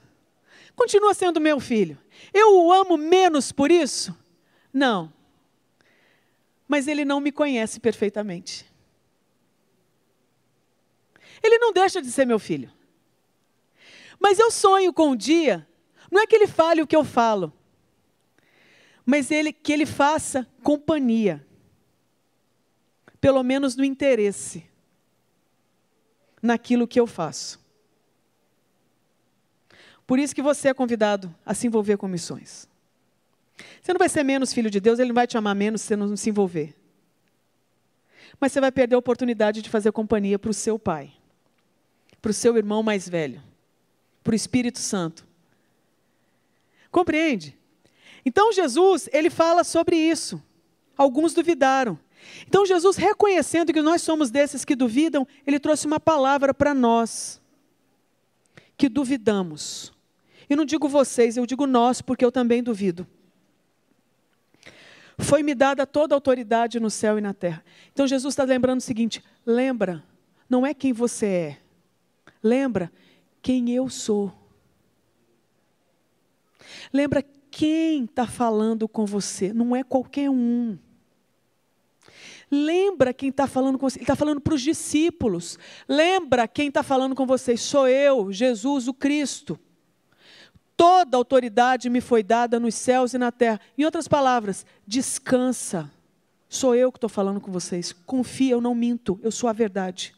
Continua 0.75 1.13
sendo 1.13 1.41
meu 1.41 1.59
filho. 1.59 1.97
Eu 2.33 2.55
o 2.55 2.71
amo 2.71 2.97
menos 2.97 3.51
por 3.51 3.69
isso? 3.69 4.17
Não. 4.73 5.11
Mas 6.67 6.87
ele 6.87 7.03
não 7.03 7.19
me 7.19 7.31
conhece 7.31 7.79
perfeitamente. 7.79 8.65
Ele 11.43 11.57
não 11.57 11.73
deixa 11.73 12.01
de 12.01 12.09
ser 12.09 12.25
meu 12.25 12.39
filho. 12.39 12.71
Mas 14.17 14.39
eu 14.39 14.49
sonho 14.49 14.93
com 14.93 15.09
um 15.09 15.15
dia, 15.15 15.67
não 16.09 16.21
é 16.21 16.27
que 16.27 16.35
ele 16.35 16.47
fale 16.47 16.81
o 16.81 16.87
que 16.87 16.95
eu 16.95 17.05
falo, 17.05 17.53
mas 19.05 19.31
ele, 19.31 19.53
que 19.53 19.71
ele 19.71 19.85
faça 19.85 20.45
companhia 20.61 21.45
pelo 23.19 23.43
menos 23.43 23.75
no 23.75 23.83
interesse, 23.83 24.65
naquilo 26.41 26.87
que 26.87 26.99
eu 26.99 27.05
faço. 27.05 27.59
Por 30.07 30.17
isso 30.17 30.33
que 30.33 30.41
você 30.41 30.69
é 30.69 30.73
convidado 30.73 31.33
a 31.45 31.53
se 31.53 31.67
envolver 31.67 31.97
com 31.97 32.07
missões. 32.07 32.67
Você 33.81 33.93
não 33.93 33.99
vai 33.99 34.09
ser 34.09 34.23
menos 34.23 34.53
filho 34.53 34.69
de 34.69 34.79
Deus, 34.79 34.99
Ele 34.99 35.09
não 35.09 35.15
vai 35.15 35.27
te 35.27 35.37
amar 35.37 35.53
menos 35.53 35.81
se 35.81 35.87
você 35.87 35.95
não 35.95 36.15
se 36.15 36.29
envolver. 36.29 36.75
mas 38.39 38.51
você 38.51 38.61
vai 38.61 38.71
perder 38.71 38.95
a 38.95 38.99
oportunidade 38.99 39.61
de 39.61 39.69
fazer 39.69 39.91
companhia 39.91 40.39
para 40.39 40.51
o 40.51 40.53
seu 40.53 40.79
pai, 40.79 41.11
para 42.21 42.31
o 42.31 42.33
seu 42.33 42.57
irmão 42.57 42.81
mais 42.81 43.07
velho, 43.07 43.43
para 44.23 44.31
o 44.31 44.35
Espírito 44.35 44.79
Santo. 44.79 45.27
Compreende? 46.91 47.57
Então 48.25 48.51
Jesus, 48.51 49.09
ele 49.11 49.29
fala 49.29 49.63
sobre 49.63 49.95
isso. 49.95 50.41
Alguns 50.97 51.33
duvidaram. 51.33 51.97
Então 52.47 52.65
Jesus, 52.65 52.97
reconhecendo 52.97 53.73
que 53.73 53.81
nós 53.81 54.01
somos 54.01 54.29
desses 54.29 54.65
que 54.65 54.75
duvidam, 54.75 55.27
ele 55.45 55.59
trouxe 55.59 55.85
uma 55.87 55.99
palavra 55.99 56.53
para 56.53 56.73
nós 56.73 57.41
que 58.77 58.89
duvidamos. 58.89 59.93
E 60.49 60.55
não 60.55 60.65
digo 60.65 60.87
vocês, 60.87 61.37
eu 61.37 61.45
digo 61.45 61.67
nós, 61.67 62.01
porque 62.01 62.25
eu 62.25 62.31
também 62.31 62.63
duvido. 62.63 63.05
Foi-me 65.17 65.53
dada 65.53 65.85
toda 65.85 66.15
a 66.15 66.17
autoridade 66.17 66.79
no 66.79 66.89
céu 66.89 67.17
e 67.17 67.21
na 67.21 67.33
terra. 67.33 67.63
Então 67.91 68.07
Jesus 68.07 68.31
está 68.31 68.43
lembrando 68.43 68.79
o 68.79 68.83
seguinte: 68.83 69.21
lembra, 69.45 70.03
não 70.49 70.65
é 70.65 70.73
quem 70.73 70.93
você 70.93 71.25
é, 71.25 71.57
lembra 72.41 72.91
quem 73.41 73.69
eu 73.69 73.89
sou. 73.89 74.33
Lembra 76.91 77.23
quem 77.51 78.05
está 78.05 78.25
falando 78.25 78.87
com 78.87 79.05
você, 79.05 79.51
não 79.51 79.75
é 79.75 79.83
qualquer 79.83 80.29
um. 80.29 80.77
Lembra 82.51 83.13
quem 83.13 83.29
está 83.29 83.45
falando 83.45 83.77
com 83.77 83.87
você, 83.87 83.99
ele 83.99 84.03
está 84.03 84.15
falando 84.15 84.41
para 84.41 84.55
os 84.55 84.61
discípulos. 84.61 85.59
Lembra 85.87 86.47
quem 86.47 86.69
está 86.69 86.81
falando 86.81 87.15
com 87.15 87.25
vocês, 87.25 87.61
sou 87.61 87.87
eu, 87.87 88.31
Jesus 88.31 88.87
o 88.87 88.93
Cristo. 88.93 89.59
Toda 90.75 91.17
autoridade 91.17 91.89
me 91.89 92.01
foi 92.01 92.23
dada 92.23 92.59
nos 92.59 92.73
céus 92.73 93.13
e 93.13 93.17
na 93.17 93.31
terra. 93.31 93.59
Em 93.77 93.83
outras 93.83 94.07
palavras, 94.07 94.65
descansa. 94.87 95.91
Sou 96.47 96.73
eu 96.73 96.91
que 96.91 96.97
estou 96.97 97.09
falando 97.09 97.39
com 97.39 97.51
vocês. 97.51 97.91
Confia, 97.91 98.53
eu 98.53 98.61
não 98.61 98.73
minto, 98.73 99.19
eu 99.21 99.31
sou 99.31 99.49
a 99.49 99.53
verdade. 99.53 100.15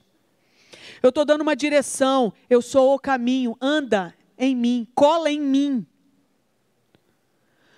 Eu 1.01 1.09
estou 1.09 1.25
dando 1.25 1.41
uma 1.41 1.55
direção, 1.55 2.31
eu 2.49 2.61
sou 2.61 2.93
o 2.93 2.99
caminho. 2.99 3.57
Anda 3.59 4.15
em 4.37 4.55
mim, 4.55 4.87
cola 4.95 5.29
em 5.29 5.41
mim. 5.41 5.85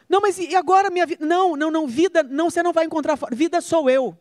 Não, 0.07 0.21
mas 0.21 0.37
e 0.37 0.55
agora 0.55 0.91
minha 0.91 1.05
vida? 1.05 1.25
Não, 1.25 1.55
não, 1.55 1.71
não, 1.71 1.87
vida, 1.87 2.21
não, 2.21 2.49
você 2.49 2.61
não 2.61 2.73
vai 2.73 2.85
encontrar. 2.85 3.17
Vida 3.31 3.61
sou 3.61 3.89
eu. 3.89 4.15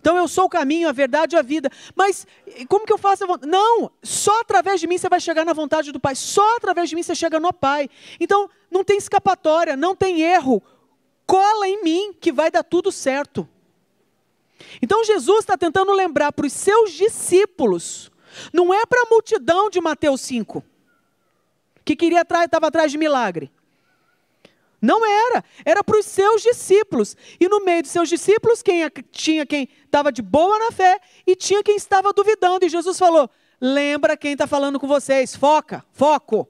Então 0.00 0.16
eu 0.16 0.26
sou 0.26 0.44
o 0.44 0.48
caminho, 0.48 0.88
a 0.88 0.92
verdade 0.92 1.36
e 1.36 1.38
a 1.38 1.42
vida. 1.42 1.70
Mas 1.94 2.26
como 2.68 2.86
que 2.86 2.92
eu 2.92 2.98
faço 2.98 3.24
a 3.24 3.26
vontade? 3.26 3.50
Não, 3.50 3.90
só 4.02 4.40
através 4.40 4.80
de 4.80 4.86
mim 4.86 4.96
você 4.96 5.08
vai 5.08 5.20
chegar 5.20 5.44
na 5.44 5.52
vontade 5.52 5.92
do 5.92 6.00
Pai. 6.00 6.14
Só 6.14 6.56
através 6.56 6.88
de 6.88 6.96
mim 6.96 7.02
você 7.02 7.14
chega 7.14 7.38
no 7.38 7.52
Pai. 7.52 7.88
Então 8.18 8.48
não 8.70 8.82
tem 8.82 8.96
escapatória, 8.96 9.76
não 9.76 9.94
tem 9.94 10.22
erro. 10.22 10.62
Cola 11.26 11.68
em 11.68 11.82
mim 11.84 12.14
que 12.18 12.32
vai 12.32 12.50
dar 12.50 12.62
tudo 12.62 12.90
certo. 12.90 13.46
Então 14.80 15.04
Jesus 15.04 15.40
está 15.40 15.56
tentando 15.56 15.92
lembrar 15.92 16.32
para 16.32 16.46
os 16.46 16.52
seus 16.52 16.92
discípulos, 16.92 18.10
não 18.52 18.72
é 18.72 18.84
para 18.86 19.02
a 19.02 19.10
multidão 19.10 19.70
de 19.70 19.80
Mateus 19.80 20.20
5, 20.22 20.62
que 21.84 21.96
queria 21.96 22.22
estava 22.22 22.66
atrás 22.66 22.90
de 22.90 22.98
milagre. 22.98 23.50
Não 24.80 25.04
era, 25.04 25.44
era 25.64 25.84
para 25.84 25.98
os 25.98 26.06
seus 26.06 26.42
discípulos. 26.42 27.16
E 27.38 27.48
no 27.48 27.64
meio 27.64 27.82
dos 27.82 27.90
seus 27.90 28.08
discípulos, 28.08 28.62
quem 28.62 28.80
tinha 29.12 29.44
quem 29.44 29.68
estava 29.84 30.10
de 30.10 30.22
boa 30.22 30.58
na 30.58 30.72
fé 30.72 30.98
e 31.26 31.36
tinha 31.36 31.62
quem 31.62 31.76
estava 31.76 32.12
duvidando. 32.12 32.64
E 32.64 32.68
Jesus 32.68 32.98
falou: 32.98 33.28
lembra 33.60 34.16
quem 34.16 34.32
está 34.32 34.46
falando 34.46 34.80
com 34.80 34.86
vocês, 34.86 35.36
foca, 35.36 35.84
foco. 35.92 36.48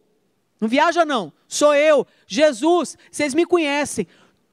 Não 0.60 0.68
viaja, 0.68 1.04
não. 1.04 1.32
Sou 1.48 1.74
eu, 1.74 2.06
Jesus, 2.26 2.96
vocês 3.10 3.34
me 3.34 3.46
conhecem. 3.46 4.06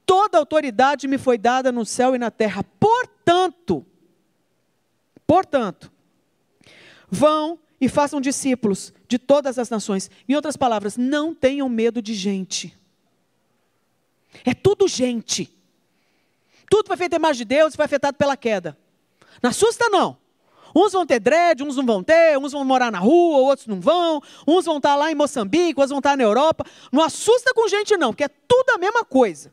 Toda 0.04 0.38
autoridade 0.38 1.06
me 1.06 1.18
foi 1.18 1.36
dada 1.36 1.70
no 1.70 1.84
céu 1.84 2.14
e 2.14 2.18
na 2.18 2.30
terra. 2.30 2.64
Portanto, 2.80 3.84
portanto, 5.26 5.92
vão 7.10 7.58
e 7.80 7.88
façam 7.88 8.20
discípulos 8.20 8.92
de 9.06 9.18
todas 9.18 9.58
as 9.58 9.68
nações. 9.68 10.10
Em 10.26 10.34
outras 10.34 10.56
palavras, 10.56 10.96
não 10.96 11.34
tenham 11.34 11.68
medo 11.68 12.00
de 12.00 12.14
gente. 12.14 12.77
É 14.44 14.54
tudo 14.54 14.88
gente. 14.88 15.52
Tudo 16.70 16.86
foi 16.86 16.96
feito 16.96 17.14
em 17.14 17.16
imagem 17.16 17.38
de 17.38 17.44
Deus 17.44 17.72
e 17.72 17.76
foi 17.76 17.84
afetado 17.84 18.16
pela 18.16 18.36
queda. 18.36 18.76
Não 19.42 19.50
assusta, 19.50 19.88
não. 19.88 20.16
Uns 20.74 20.92
vão 20.92 21.06
ter 21.06 21.18
dread, 21.18 21.62
uns 21.62 21.76
não 21.76 21.86
vão 21.86 22.02
ter, 22.02 22.38
uns 22.38 22.52
vão 22.52 22.64
morar 22.64 22.92
na 22.92 22.98
rua, 22.98 23.38
outros 23.38 23.66
não 23.66 23.80
vão, 23.80 24.22
uns 24.46 24.64
vão 24.64 24.76
estar 24.76 24.94
lá 24.96 25.10
em 25.10 25.14
Moçambique, 25.14 25.74
outros 25.80 25.90
vão 25.90 25.98
estar 25.98 26.16
na 26.16 26.22
Europa. 26.22 26.64
Não 26.92 27.02
assusta 27.02 27.52
com 27.54 27.66
gente, 27.68 27.96
não, 27.96 28.12
porque 28.12 28.24
é 28.24 28.28
tudo 28.28 28.70
a 28.70 28.78
mesma 28.78 29.04
coisa. 29.04 29.52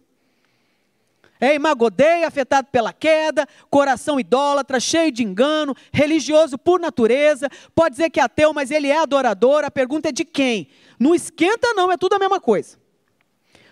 É 1.39 1.54
imagodeia, 1.54 2.28
afetado 2.28 2.69
pela 2.71 2.93
queda, 2.93 3.48
coração 3.69 4.19
idólatra, 4.19 4.80
cheio 4.80 5.12
de 5.12 5.24
engano, 5.24 5.76
religioso 5.91 6.58
por 6.58 6.80
natureza, 6.80 7.50
pode 7.74 7.95
dizer 7.95 8.10
que 8.10 8.19
é 8.19 8.24
ateu, 8.24 8.54
mas 8.54 8.71
ele 8.71 8.88
é 8.88 8.98
adorador. 8.98 9.65
A 9.65 9.71
pergunta 9.71 10.10
é 10.10 10.12
de 10.12 10.24
quem? 10.24 10.69
Não 10.98 11.13
esquenta, 11.13 11.74
não, 11.74 11.91
é 11.91 11.98
tudo 11.98 12.13
a 12.13 12.19
mesma 12.19 12.39
coisa. 12.39 12.78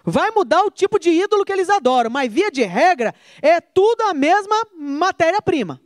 Vai 0.03 0.31
mudar 0.31 0.63
o 0.63 0.71
tipo 0.71 0.99
de 0.99 1.09
ídolo 1.09 1.45
que 1.45 1.53
eles 1.53 1.69
adoram, 1.69 2.09
mas 2.09 2.31
via 2.31 2.51
de 2.51 2.63
regra 2.63 3.15
é 3.41 3.61
tudo 3.61 4.01
a 4.01 4.13
mesma 4.13 4.55
matéria-prima. 4.75 5.79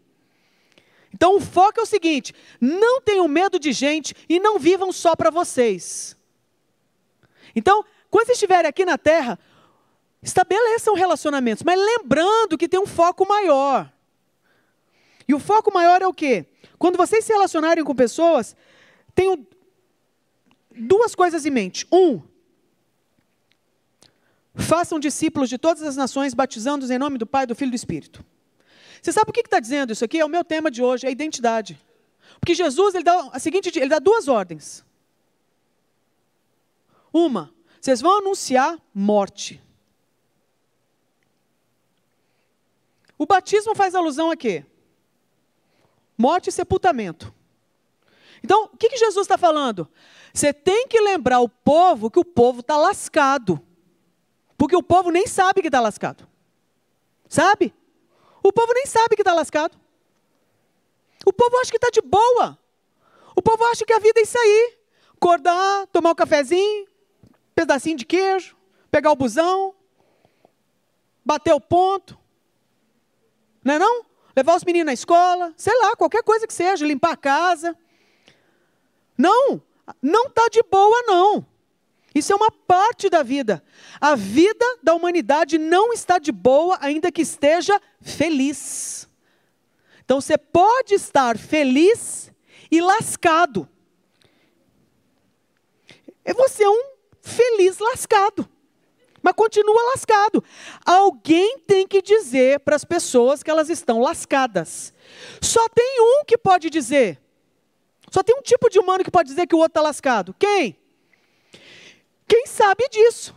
Então 1.13 1.35
o 1.35 1.39
foco 1.39 1.79
é 1.79 1.83
o 1.83 1.85
seguinte: 1.85 2.33
não 2.59 2.99
tenham 3.01 3.27
medo 3.27 3.59
de 3.59 3.71
gente 3.71 4.15
e 4.27 4.39
não 4.39 4.57
vivam 4.57 4.91
só 4.91 5.15
para 5.15 5.29
vocês. 5.29 6.17
Então, 7.55 7.85
quando 8.09 8.25
vocês 8.25 8.37
estiverem 8.37 8.67
aqui 8.67 8.85
na 8.85 8.97
terra, 8.97 9.39
estabeleçam 10.21 10.95
relacionamentos, 10.95 11.63
mas 11.63 11.79
lembrando 11.79 12.57
que 12.57 12.67
tem 12.67 12.79
um 12.79 12.87
foco 12.87 13.27
maior. 13.27 13.91
E 15.27 15.33
o 15.33 15.39
foco 15.39 15.73
maior 15.73 16.01
é 16.01 16.07
o 16.07 16.13
quê? 16.13 16.45
Quando 16.79 16.97
vocês 16.97 17.25
se 17.25 17.33
relacionarem 17.33 17.83
com 17.83 17.95
pessoas, 17.95 18.55
tenham 19.13 19.45
duas 20.71 21.13
coisas 21.15 21.45
em 21.45 21.49
mente. 21.49 21.85
Um, 21.91 22.21
Façam 24.57 24.99
discípulos 24.99 25.49
de 25.49 25.57
todas 25.57 25.83
as 25.83 25.95
nações, 25.95 26.33
batizando-os 26.33 26.89
em 26.89 26.97
nome 26.97 27.17
do 27.17 27.27
Pai, 27.27 27.45
do 27.45 27.55
Filho 27.55 27.69
e 27.69 27.71
do 27.71 27.75
Espírito. 27.75 28.25
Você 29.01 29.11
sabe 29.11 29.29
o 29.29 29.33
que 29.33 29.41
está 29.41 29.59
dizendo 29.59 29.93
isso 29.93 30.03
aqui? 30.03 30.19
É 30.19 30.25
o 30.25 30.29
meu 30.29 30.43
tema 30.43 30.71
de 30.71 30.81
hoje, 30.81 31.05
é 31.05 31.09
a 31.09 31.11
identidade. 31.11 31.79
Porque 32.39 32.55
Jesus 32.55 32.95
ele 32.95 33.03
dá 33.03 33.29
a 33.31 33.39
seguinte, 33.39 33.71
ele 33.77 33.89
dá 33.89 33.99
duas 33.99 34.27
ordens. 34.27 34.83
Uma, 37.13 37.53
vocês 37.79 38.01
vão 38.01 38.17
anunciar 38.17 38.77
morte. 38.93 39.61
O 43.17 43.25
batismo 43.25 43.75
faz 43.75 43.95
alusão 43.95 44.29
a 44.29 44.35
quê? 44.35 44.65
Morte 46.17 46.49
e 46.49 46.51
sepultamento. 46.51 47.33
Então, 48.43 48.65
o 48.65 48.77
que, 48.77 48.89
que 48.89 48.97
Jesus 48.97 49.25
está 49.25 49.37
falando? 49.37 49.87
Você 50.33 50.53
tem 50.53 50.87
que 50.87 50.99
lembrar 50.99 51.39
o 51.39 51.49
povo 51.49 52.11
que 52.11 52.19
o 52.19 52.25
povo 52.25 52.59
está 52.59 52.77
lascado. 52.77 53.61
Porque 54.57 54.75
o 54.75 54.81
povo 54.83 55.11
nem 55.11 55.27
sabe 55.27 55.61
que 55.61 55.67
está 55.67 55.79
lascado. 55.79 56.27
Sabe? 57.29 57.73
O 58.43 58.51
povo 58.51 58.73
nem 58.73 58.85
sabe 58.85 59.15
que 59.15 59.21
está 59.21 59.33
lascado. 59.33 59.77
O 61.25 61.33
povo 61.33 61.57
acha 61.57 61.69
que 61.69 61.77
está 61.77 61.89
de 61.89 62.01
boa. 62.01 62.57
O 63.35 63.41
povo 63.41 63.63
acha 63.65 63.85
que 63.85 63.93
a 63.93 63.99
vida 63.99 64.19
é 64.19 64.23
isso 64.23 64.37
aí. 64.37 64.77
Acordar, 65.15 65.87
tomar 65.87 66.11
um 66.11 66.15
cafezinho, 66.15 66.87
pedacinho 67.53 67.97
de 67.97 68.05
queijo, 68.05 68.55
pegar 68.89 69.11
o 69.11 69.15
busão, 69.15 69.75
bater 71.25 71.53
o 71.53 71.59
ponto. 71.59 72.17
Não 73.63 73.73
é 73.73 73.79
não? 73.79 74.05
Levar 74.35 74.55
os 74.55 74.63
meninos 74.63 74.85
na 74.85 74.93
escola, 74.93 75.53
sei 75.57 75.77
lá, 75.81 75.95
qualquer 75.95 76.23
coisa 76.23 76.47
que 76.47 76.53
seja, 76.53 76.85
limpar 76.85 77.11
a 77.11 77.17
casa. 77.17 77.77
Não, 79.17 79.61
não 80.01 80.27
está 80.27 80.47
de 80.49 80.61
boa 80.63 81.03
não. 81.07 81.45
Isso 82.17 82.33
é 82.33 82.35
uma 82.35 82.49
parte 82.49 83.09
da 83.09 83.21
vida. 83.21 83.63
A 84.01 84.15
vida 84.15 84.65
da 84.81 84.95
humanidade 84.95 85.59
não 85.59 85.93
está 85.93 86.17
de 86.17 86.31
boa, 86.31 86.77
ainda 86.81 87.11
que 87.11 87.21
esteja 87.21 87.79
feliz. 88.01 89.07
Então 90.03 90.19
você 90.19 90.35
pode 90.37 90.95
estar 90.95 91.37
feliz 91.37 92.31
e 92.71 92.81
lascado. 92.81 93.69
Você 96.35 96.63
é 96.63 96.69
um 96.69 96.91
feliz 97.21 97.77
lascado. 97.77 98.49
Mas 99.21 99.33
continua 99.33 99.91
lascado. 99.91 100.43
Alguém 100.85 101.59
tem 101.59 101.87
que 101.87 102.01
dizer 102.01 102.61
para 102.61 102.75
as 102.75 102.83
pessoas 102.83 103.43
que 103.43 103.51
elas 103.51 103.69
estão 103.69 103.99
lascadas. 103.99 104.93
Só 105.41 105.67
tem 105.69 105.99
um 105.99 106.25
que 106.25 106.37
pode 106.37 106.69
dizer. 106.69 107.21
Só 108.09 108.23
tem 108.23 108.35
um 108.35 108.41
tipo 108.41 108.69
de 108.69 108.79
humano 108.79 109.03
que 109.03 109.11
pode 109.11 109.29
dizer 109.29 109.45
que 109.45 109.55
o 109.55 109.59
outro 109.59 109.71
está 109.71 109.81
lascado. 109.81 110.33
Quem? 110.39 110.77
Quem 112.27 112.45
sabe 112.45 112.87
disso? 112.89 113.35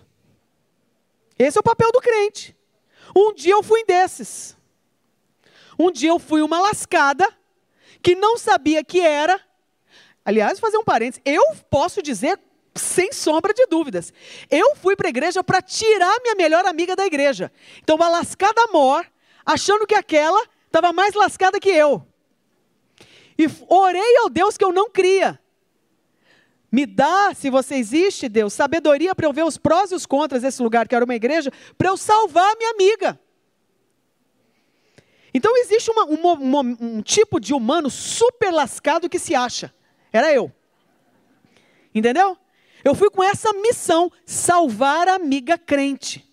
Esse 1.39 1.57
é 1.57 1.61
o 1.61 1.65
papel 1.65 1.91
do 1.93 2.01
crente. 2.01 2.57
Um 3.17 3.33
dia 3.33 3.53
eu 3.53 3.63
fui 3.63 3.85
desses. 3.85 4.57
Um 5.79 5.91
dia 5.91 6.11
eu 6.11 6.19
fui 6.19 6.43
uma 6.43 6.61
lascada 6.61 7.27
que 8.03 8.15
não 8.15 8.37
sabia 8.37 8.85
que 8.85 9.01
era. 9.01 9.41
Aliás, 10.25 10.61
fazer 10.61 10.77
um 10.77 10.85
parênteses. 10.85 11.23
Eu 11.25 11.43
posso 11.71 12.03
dizer 12.03 12.39
sem 12.75 13.13
sombra 13.13 13.55
de 13.55 13.67
dúvidas. 13.67 14.13
Eu 14.51 14.77
fui 14.77 14.95
para 14.95 15.09
a 15.09 15.11
igreja 15.11 15.43
para 15.43 15.63
tirar 15.63 16.21
minha 16.21 16.35
melhor 16.35 16.67
amiga 16.67 16.95
da 16.95 17.07
igreja. 17.07 17.51
Então, 17.83 17.97
uma 17.97 18.09
lascada 18.09 18.67
mor, 18.73 19.07
achando 19.45 19.87
que 19.87 19.95
aquela 19.95 20.41
estava 20.67 20.93
mais 20.93 21.15
lascada 21.15 21.59
que 21.59 21.71
eu. 21.71 22.07
E 23.39 23.47
orei 23.69 24.17
ao 24.19 24.29
Deus 24.29 24.57
que 24.57 24.65
eu 24.65 24.73
não 24.73 24.91
cria. 24.91 25.40
Me 26.73 26.87
dá, 26.87 27.35
se 27.35 27.51
você 27.51 27.75
existe, 27.75 28.29
Deus, 28.29 28.53
sabedoria 28.53 29.15
para 29.15 29.27
eu 29.27 29.33
ver 29.33 29.45
os 29.45 29.59
prós 29.59 29.91
e 29.91 29.95
os 29.95 30.07
contras 30.07 30.43
desse 30.43 30.63
lugar 30.63 30.87
que 30.87 30.95
era 30.95 31.05
uma 31.05 31.15
igreja, 31.15 31.51
para 31.77 31.89
eu 31.89 31.97
salvar 31.97 32.53
a 32.53 32.57
minha 32.57 32.71
amiga. 32.71 33.21
Então 35.35 35.57
existe 35.59 35.91
uma, 35.91 36.05
um, 36.05 36.59
um 36.81 37.03
tipo 37.03 37.41
de 37.41 37.53
humano 37.53 37.91
super 37.91 38.53
lascado 38.53 39.09
que 39.09 39.19
se 39.19 39.35
acha. 39.35 39.73
Era 40.13 40.33
eu. 40.33 40.53
Entendeu? 41.95 42.37
Eu 42.85 42.95
fui 42.95 43.11
com 43.11 43.23
essa 43.23 43.53
missão, 43.55 44.11
salvar 44.25 45.09
a 45.09 45.15
amiga 45.15 45.59
crente. 45.59 46.27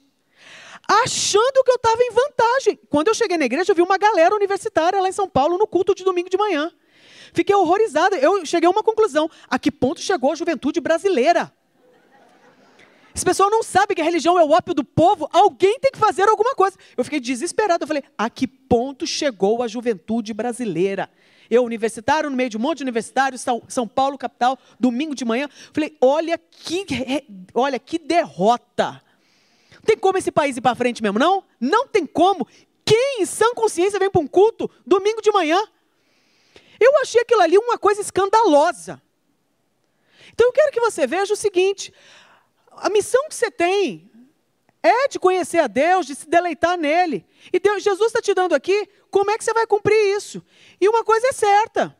Achando 0.87 1.63
que 1.63 1.71
eu 1.71 1.75
estava 1.75 2.01
em 2.01 2.11
vantagem. 2.11 2.79
Quando 2.89 3.09
eu 3.09 3.13
cheguei 3.13 3.37
na 3.37 3.45
igreja, 3.45 3.71
eu 3.71 3.75
vi 3.75 3.81
uma 3.81 3.97
galera 3.97 4.33
universitária 4.33 5.01
lá 5.01 5.09
em 5.09 5.11
São 5.11 5.27
Paulo 5.27 5.57
no 5.57 5.67
culto 5.67 5.93
de 5.93 6.03
domingo 6.03 6.29
de 6.29 6.37
manhã. 6.37 6.71
Fiquei 7.33 7.55
horrorizada. 7.55 8.17
Eu 8.17 8.45
cheguei 8.45 8.67
a 8.67 8.71
uma 8.71 8.83
conclusão. 8.83 9.29
A 9.49 9.57
que 9.57 9.71
ponto 9.71 10.01
chegou 10.01 10.31
a 10.31 10.35
juventude 10.35 10.79
brasileira? 10.79 11.51
Esse 13.13 13.25
pessoal 13.25 13.49
não 13.49 13.63
sabe 13.63 13.95
que 13.95 14.01
a 14.01 14.03
religião 14.03 14.37
é 14.37 14.43
o 14.43 14.51
ópio 14.51 14.75
do 14.75 14.83
povo. 14.83 15.27
Alguém 15.33 15.79
tem 15.79 15.91
que 15.91 15.97
fazer 15.97 16.29
alguma 16.29 16.53
coisa. 16.53 16.77
Eu 16.95 17.03
fiquei 17.03 17.19
desesperado. 17.19 17.83
Eu 17.83 17.87
falei, 17.87 18.03
a 18.15 18.29
que 18.29 18.45
ponto 18.45 19.07
chegou 19.07 19.63
a 19.63 19.67
juventude 19.67 20.33
brasileira? 20.33 21.09
Eu, 21.49 21.63
universitário, 21.63 22.29
no 22.29 22.35
meio 22.35 22.49
de 22.49 22.57
um 22.57 22.59
monte 22.59 22.77
de 22.79 22.83
universitários, 22.83 23.43
São 23.67 23.87
Paulo, 23.87 24.17
capital, 24.17 24.59
domingo 24.79 25.15
de 25.15 25.25
manhã. 25.25 25.49
Falei, 25.73 25.97
olha 25.99 26.37
que, 26.37 26.85
olha 27.55 27.79
que 27.79 27.97
derrota. 27.97 29.01
Tem 29.83 29.97
como 29.97 30.17
esse 30.17 30.31
país 30.31 30.57
ir 30.57 30.61
para 30.61 30.75
frente 30.75 31.01
mesmo, 31.01 31.17
não? 31.17 31.43
Não 31.59 31.87
tem 31.87 32.05
como. 32.05 32.45
Quem 32.85 33.21
em 33.21 33.25
sã 33.25 33.51
consciência 33.55 33.97
vem 33.97 34.11
para 34.11 34.21
um 34.21 34.27
culto 34.27 34.69
domingo 34.85 35.21
de 35.21 35.31
manhã? 35.31 35.59
Eu 36.79 36.91
achei 37.01 37.21
aquilo 37.21 37.41
ali 37.41 37.57
uma 37.57 37.77
coisa 37.77 38.01
escandalosa. 38.01 39.01
Então 40.33 40.47
eu 40.47 40.53
quero 40.53 40.71
que 40.71 40.79
você 40.79 41.07
veja 41.07 41.33
o 41.33 41.37
seguinte: 41.37 41.93
a 42.71 42.89
missão 42.89 43.27
que 43.27 43.35
você 43.35 43.49
tem 43.49 44.09
é 44.83 45.07
de 45.07 45.19
conhecer 45.19 45.59
a 45.59 45.67
Deus, 45.67 46.05
de 46.05 46.15
se 46.15 46.29
deleitar 46.29 46.77
nele. 46.77 47.25
E 47.51 47.59
Deus, 47.59 47.83
Jesus 47.83 48.07
está 48.07 48.21
te 48.21 48.33
dando 48.33 48.53
aqui 48.53 48.87
como 49.09 49.31
é 49.31 49.37
que 49.37 49.43
você 49.43 49.53
vai 49.53 49.65
cumprir 49.65 50.15
isso. 50.15 50.43
E 50.79 50.87
uma 50.87 51.03
coisa 51.03 51.27
é 51.27 51.33
certa: 51.33 51.95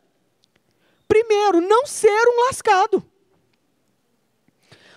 primeiro, 1.07 1.61
não 1.61 1.85
ser 1.85 2.27
um 2.27 2.45
lascado. 2.47 3.03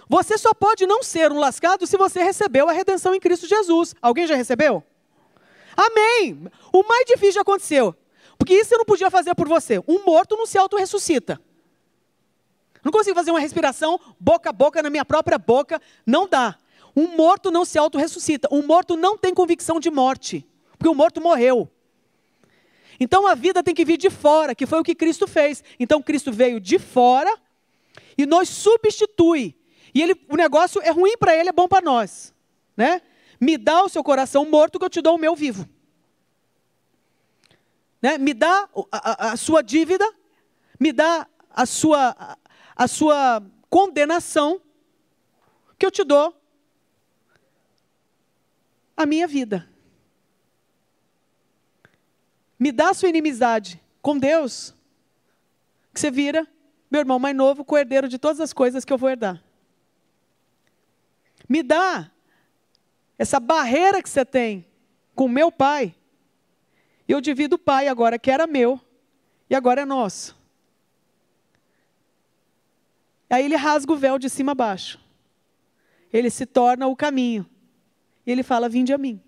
Você 0.08 0.36
só 0.36 0.52
pode 0.52 0.86
não 0.86 1.04
ser 1.04 1.30
um 1.30 1.38
lascado 1.38 1.86
se 1.86 1.96
você 1.96 2.20
recebeu 2.22 2.68
a 2.68 2.72
redenção 2.72 3.14
em 3.14 3.20
Cristo 3.20 3.46
Jesus. 3.46 3.94
Alguém 4.02 4.26
já 4.26 4.34
recebeu? 4.34 4.82
Amém! 5.76 6.50
O 6.72 6.82
mais 6.82 7.06
difícil 7.06 7.40
aconteceu. 7.40 7.94
Porque 8.50 8.62
isso 8.62 8.74
eu 8.74 8.78
não 8.78 8.84
podia 8.84 9.08
fazer 9.08 9.32
por 9.36 9.46
você. 9.46 9.78
Um 9.86 10.04
morto 10.04 10.36
não 10.36 10.44
se 10.44 10.58
auto-ressuscita. 10.58 11.40
Não 12.82 12.90
consigo 12.90 13.14
fazer 13.14 13.30
uma 13.30 13.38
respiração 13.38 14.00
boca 14.18 14.50
a 14.50 14.52
boca 14.52 14.82
na 14.82 14.90
minha 14.90 15.04
própria 15.04 15.38
boca. 15.38 15.80
Não 16.04 16.28
dá. 16.28 16.58
Um 16.96 17.16
morto 17.16 17.52
não 17.52 17.64
se 17.64 17.78
auto-ressuscita. 17.78 18.48
Um 18.50 18.66
morto 18.66 18.96
não 18.96 19.16
tem 19.16 19.32
convicção 19.32 19.78
de 19.78 19.88
morte. 19.88 20.44
Porque 20.72 20.88
o 20.88 20.94
morto 20.96 21.20
morreu. 21.20 21.70
Então 22.98 23.24
a 23.24 23.36
vida 23.36 23.62
tem 23.62 23.72
que 23.72 23.84
vir 23.84 23.96
de 23.96 24.10
fora, 24.10 24.52
que 24.52 24.66
foi 24.66 24.80
o 24.80 24.82
que 24.82 24.96
Cristo 24.96 25.28
fez. 25.28 25.62
Então 25.78 26.02
Cristo 26.02 26.32
veio 26.32 26.58
de 26.58 26.80
fora 26.80 27.32
e 28.18 28.26
nos 28.26 28.48
substitui. 28.48 29.54
E 29.94 30.02
ele, 30.02 30.20
o 30.28 30.34
negócio 30.34 30.82
é 30.82 30.90
ruim 30.90 31.16
para 31.16 31.36
ele, 31.36 31.50
é 31.50 31.52
bom 31.52 31.68
para 31.68 31.84
nós. 31.84 32.34
Né? 32.76 33.00
Me 33.40 33.56
dá 33.56 33.84
o 33.84 33.88
seu 33.88 34.02
coração 34.02 34.44
morto 34.44 34.76
que 34.76 34.84
eu 34.84 34.90
te 34.90 35.00
dou 35.00 35.14
o 35.14 35.20
meu 35.20 35.36
vivo 35.36 35.68
né? 38.00 38.18
me 38.18 38.34
dá 38.34 38.68
a, 38.90 39.28
a, 39.28 39.32
a 39.32 39.36
sua 39.36 39.62
dívida, 39.62 40.04
me 40.78 40.92
dá 40.92 41.26
a 41.50 41.66
sua, 41.66 42.16
a, 42.18 42.38
a 42.76 42.88
sua 42.88 43.42
condenação, 43.68 44.60
que 45.78 45.86
eu 45.86 45.90
te 45.90 46.04
dou 46.04 46.34
a 48.96 49.06
minha 49.06 49.26
vida. 49.26 49.68
Me 52.58 52.70
dá 52.70 52.90
a 52.90 52.94
sua 52.94 53.08
inimizade 53.08 53.80
com 54.02 54.18
Deus, 54.18 54.74
que 55.92 56.00
você 56.00 56.10
vira 56.10 56.46
meu 56.90 57.00
irmão 57.00 57.18
mais 57.18 57.36
novo, 57.36 57.64
com 57.64 57.78
herdeiro 57.78 58.08
de 58.08 58.18
todas 58.18 58.40
as 58.40 58.52
coisas 58.52 58.84
que 58.84 58.92
eu 58.92 58.98
vou 58.98 59.08
herdar. 59.08 59.42
Me 61.48 61.62
dá 61.62 62.10
essa 63.16 63.38
barreira 63.38 64.02
que 64.02 64.08
você 64.08 64.24
tem 64.24 64.66
com 65.14 65.28
meu 65.28 65.52
pai, 65.52 65.94
eu 67.10 67.20
divido 67.20 67.56
o 67.56 67.58
pai 67.58 67.88
agora, 67.88 68.18
que 68.18 68.30
era 68.30 68.46
meu, 68.46 68.80
e 69.48 69.54
agora 69.54 69.82
é 69.82 69.84
nosso. 69.84 70.38
Aí 73.28 73.44
ele 73.44 73.56
rasga 73.56 73.92
o 73.92 73.96
véu 73.96 74.18
de 74.18 74.28
cima 74.28 74.52
a 74.52 74.54
baixo. 74.54 75.00
Ele 76.12 76.28
se 76.30 76.44
torna 76.44 76.88
o 76.88 76.96
caminho. 76.96 77.48
E 78.26 78.32
ele 78.32 78.42
fala: 78.42 78.68
Vinde 78.68 78.92
a 78.92 78.98
mim. 78.98 79.22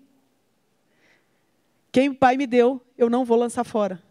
Quem 1.91 2.09
o 2.09 2.15
Pai 2.15 2.35
me 2.35 2.45
deu, 2.45 2.81
eu 2.97 3.09
não 3.09 3.23
vou 3.23 3.37
lançar 3.37 3.63
fora. 3.63 4.01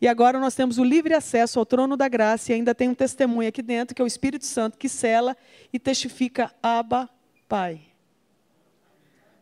E 0.00 0.06
agora 0.06 0.38
nós 0.38 0.54
temos 0.54 0.78
o 0.78 0.84
livre 0.84 1.14
acesso 1.14 1.58
ao 1.58 1.64
trono 1.64 1.96
da 1.96 2.06
graça 2.08 2.52
e 2.52 2.54
ainda 2.54 2.74
tem 2.74 2.88
um 2.88 2.94
testemunho 2.94 3.48
aqui 3.48 3.62
dentro, 3.62 3.94
que 3.94 4.02
é 4.02 4.04
o 4.04 4.06
Espírito 4.06 4.44
Santo, 4.44 4.76
que 4.76 4.88
sela 4.88 5.36
e 5.72 5.78
testifica: 5.78 6.54
Abba, 6.62 7.08
Pai. 7.48 7.80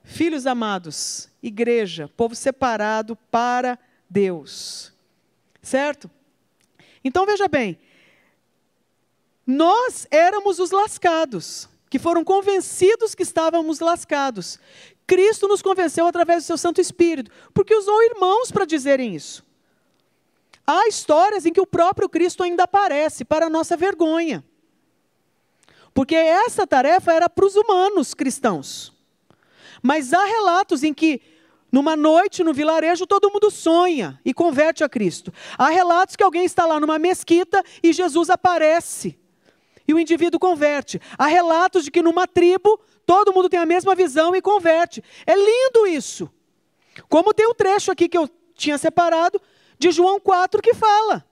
Filhos 0.04 0.46
amados, 0.46 1.28
igreja, 1.46 2.10
povo 2.16 2.34
separado 2.34 3.16
para 3.30 3.78
Deus. 4.08 4.92
Certo? 5.62 6.10
Então 7.04 7.26
veja 7.26 7.46
bem, 7.46 7.78
nós 9.46 10.06
éramos 10.10 10.58
os 10.58 10.70
lascados, 10.70 11.68
que 11.90 11.98
foram 11.98 12.24
convencidos 12.24 13.14
que 13.14 13.22
estávamos 13.22 13.78
lascados. 13.80 14.58
Cristo 15.06 15.46
nos 15.46 15.60
convenceu 15.60 16.06
através 16.06 16.42
do 16.42 16.46
seu 16.46 16.56
Santo 16.56 16.80
Espírito, 16.80 17.30
porque 17.52 17.74
usou 17.74 18.02
irmãos 18.02 18.50
para 18.50 18.64
dizerem 18.64 19.14
isso. 19.14 19.44
Há 20.66 20.88
histórias 20.88 21.44
em 21.44 21.52
que 21.52 21.60
o 21.60 21.66
próprio 21.66 22.08
Cristo 22.08 22.42
ainda 22.42 22.64
aparece, 22.64 23.22
para 23.22 23.50
nossa 23.50 23.76
vergonha. 23.76 24.42
Porque 25.92 26.14
essa 26.14 26.66
tarefa 26.66 27.12
era 27.12 27.28
para 27.28 27.44
os 27.44 27.54
humanos 27.54 28.14
cristãos. 28.14 28.94
Mas 29.82 30.14
há 30.14 30.24
relatos 30.24 30.82
em 30.82 30.94
que, 30.94 31.20
numa 31.74 31.96
noite 31.96 32.44
no 32.44 32.54
vilarejo, 32.54 33.04
todo 33.04 33.28
mundo 33.32 33.50
sonha 33.50 34.20
e 34.24 34.32
converte 34.32 34.84
a 34.84 34.88
Cristo. 34.88 35.34
Há 35.58 35.70
relatos 35.70 36.14
que 36.14 36.22
alguém 36.22 36.44
está 36.44 36.64
lá 36.64 36.78
numa 36.78 37.00
mesquita 37.00 37.64
e 37.82 37.92
Jesus 37.92 38.30
aparece 38.30 39.18
e 39.86 39.92
o 39.92 39.98
indivíduo 39.98 40.38
converte. 40.38 41.00
Há 41.18 41.26
relatos 41.26 41.82
de 41.82 41.90
que 41.90 42.00
numa 42.00 42.28
tribo 42.28 42.78
todo 43.04 43.32
mundo 43.32 43.48
tem 43.48 43.58
a 43.58 43.66
mesma 43.66 43.92
visão 43.92 44.36
e 44.36 44.40
converte. 44.40 45.02
É 45.26 45.34
lindo 45.34 45.84
isso. 45.88 46.30
Como 47.08 47.34
tem 47.34 47.48
um 47.48 47.54
trecho 47.54 47.90
aqui 47.90 48.08
que 48.08 48.16
eu 48.16 48.30
tinha 48.54 48.78
separado 48.78 49.42
de 49.76 49.90
João 49.90 50.20
4 50.20 50.62
que 50.62 50.74
fala 50.74 51.26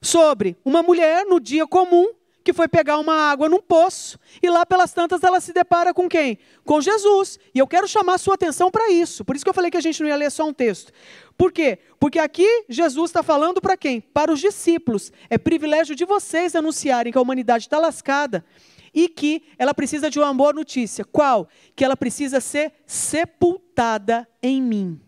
sobre 0.00 0.56
uma 0.64 0.82
mulher 0.82 1.26
no 1.26 1.38
dia 1.38 1.66
comum 1.66 2.14
que 2.42 2.52
foi 2.52 2.68
pegar 2.68 2.98
uma 2.98 3.14
água 3.14 3.48
num 3.48 3.60
poço, 3.60 4.18
e 4.42 4.48
lá 4.48 4.66
pelas 4.66 4.92
tantas 4.92 5.22
ela 5.22 5.40
se 5.40 5.52
depara 5.52 5.94
com 5.94 6.08
quem? 6.08 6.38
Com 6.64 6.80
Jesus. 6.80 7.38
E 7.54 7.58
eu 7.58 7.66
quero 7.66 7.86
chamar 7.86 8.14
a 8.14 8.18
sua 8.18 8.34
atenção 8.34 8.70
para 8.70 8.90
isso. 8.90 9.24
Por 9.24 9.36
isso 9.36 9.44
que 9.44 9.48
eu 9.48 9.54
falei 9.54 9.70
que 9.70 9.76
a 9.76 9.80
gente 9.80 10.02
não 10.02 10.08
ia 10.08 10.16
ler 10.16 10.30
só 10.30 10.44
um 10.44 10.52
texto. 10.52 10.92
Por 11.36 11.52
quê? 11.52 11.78
Porque 11.98 12.18
aqui 12.18 12.64
Jesus 12.68 13.10
está 13.10 13.22
falando 13.22 13.60
para 13.60 13.76
quem? 13.76 14.00
Para 14.00 14.32
os 14.32 14.40
discípulos. 14.40 15.12
É 15.30 15.38
privilégio 15.38 15.94
de 15.94 16.04
vocês 16.04 16.54
anunciarem 16.54 17.12
que 17.12 17.18
a 17.18 17.22
humanidade 17.22 17.64
está 17.64 17.78
lascada 17.78 18.44
e 18.94 19.08
que 19.08 19.42
ela 19.58 19.72
precisa 19.72 20.10
de 20.10 20.18
uma 20.18 20.34
boa 20.34 20.52
notícia. 20.52 21.04
Qual? 21.04 21.48
Que 21.74 21.84
ela 21.84 21.96
precisa 21.96 22.40
ser 22.40 22.72
sepultada 22.86 24.28
em 24.42 24.60
mim. 24.60 25.00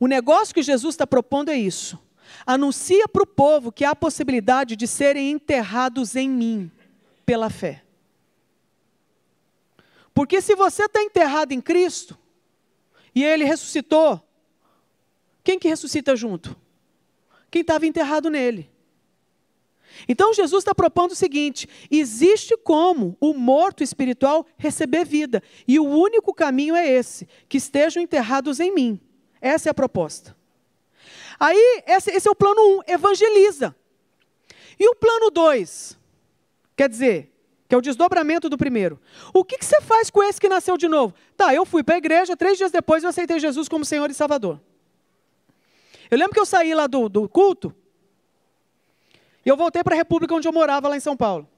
O 0.00 0.06
negócio 0.08 0.54
que 0.54 0.62
Jesus 0.62 0.94
está 0.94 1.06
propondo 1.06 1.50
é 1.50 1.56
isso 1.56 1.98
Anuncia 2.46 3.06
para 3.08 3.22
o 3.22 3.26
povo 3.26 3.72
que 3.72 3.84
há 3.84 3.94
possibilidade 3.94 4.76
de 4.76 4.86
serem 4.86 5.30
enterrados 5.30 6.16
em 6.16 6.28
mim, 6.28 6.70
pela 7.24 7.50
fé. 7.50 7.82
Porque 10.14 10.40
se 10.40 10.54
você 10.54 10.84
está 10.84 11.02
enterrado 11.02 11.52
em 11.52 11.60
Cristo, 11.60 12.18
e 13.14 13.24
Ele 13.24 13.44
ressuscitou, 13.44 14.20
quem 15.44 15.58
que 15.58 15.68
ressuscita 15.68 16.14
junto? 16.14 16.56
Quem 17.50 17.62
estava 17.62 17.86
enterrado 17.86 18.30
nele. 18.30 18.70
Então 20.08 20.32
Jesus 20.32 20.62
está 20.62 20.74
propondo 20.74 21.12
o 21.12 21.16
seguinte: 21.16 21.68
existe 21.90 22.56
como 22.56 23.16
o 23.20 23.34
morto 23.34 23.82
espiritual 23.82 24.46
receber 24.56 25.04
vida, 25.04 25.42
e 25.66 25.78
o 25.78 25.84
único 25.84 26.32
caminho 26.32 26.74
é 26.74 26.88
esse: 26.88 27.28
que 27.48 27.58
estejam 27.58 28.02
enterrados 28.02 28.60
em 28.60 28.72
mim. 28.72 29.00
Essa 29.40 29.68
é 29.68 29.70
a 29.70 29.74
proposta. 29.74 30.36
Aí, 31.42 31.82
esse, 31.88 32.08
esse 32.12 32.28
é 32.28 32.30
o 32.30 32.36
plano 32.36 32.60
1, 32.60 32.76
um, 32.76 32.80
evangeliza. 32.86 33.74
E 34.78 34.88
o 34.88 34.94
plano 34.94 35.28
2? 35.28 35.98
Quer 36.76 36.88
dizer, 36.88 37.32
que 37.68 37.74
é 37.74 37.78
o 37.78 37.80
desdobramento 37.80 38.48
do 38.48 38.56
primeiro. 38.56 39.00
O 39.34 39.44
que, 39.44 39.58
que 39.58 39.64
você 39.64 39.80
faz 39.80 40.08
com 40.08 40.22
esse 40.22 40.40
que 40.40 40.48
nasceu 40.48 40.76
de 40.76 40.86
novo? 40.86 41.12
Tá, 41.36 41.52
eu 41.52 41.66
fui 41.66 41.82
para 41.82 41.96
a 41.96 41.98
igreja, 41.98 42.36
três 42.36 42.56
dias 42.56 42.70
depois 42.70 43.02
eu 43.02 43.08
aceitei 43.08 43.40
Jesus 43.40 43.68
como 43.68 43.84
Senhor 43.84 44.08
e 44.08 44.14
Salvador. 44.14 44.60
Eu 46.08 46.16
lembro 46.16 46.32
que 46.32 46.38
eu 46.38 46.46
saí 46.46 46.72
lá 46.76 46.86
do, 46.86 47.08
do 47.08 47.28
culto 47.28 47.74
e 49.44 49.48
eu 49.48 49.56
voltei 49.56 49.82
para 49.82 49.96
a 49.96 49.98
república 49.98 50.32
onde 50.32 50.46
eu 50.46 50.52
morava, 50.52 50.88
lá 50.88 50.96
em 50.96 51.00
São 51.00 51.16
Paulo, 51.16 51.48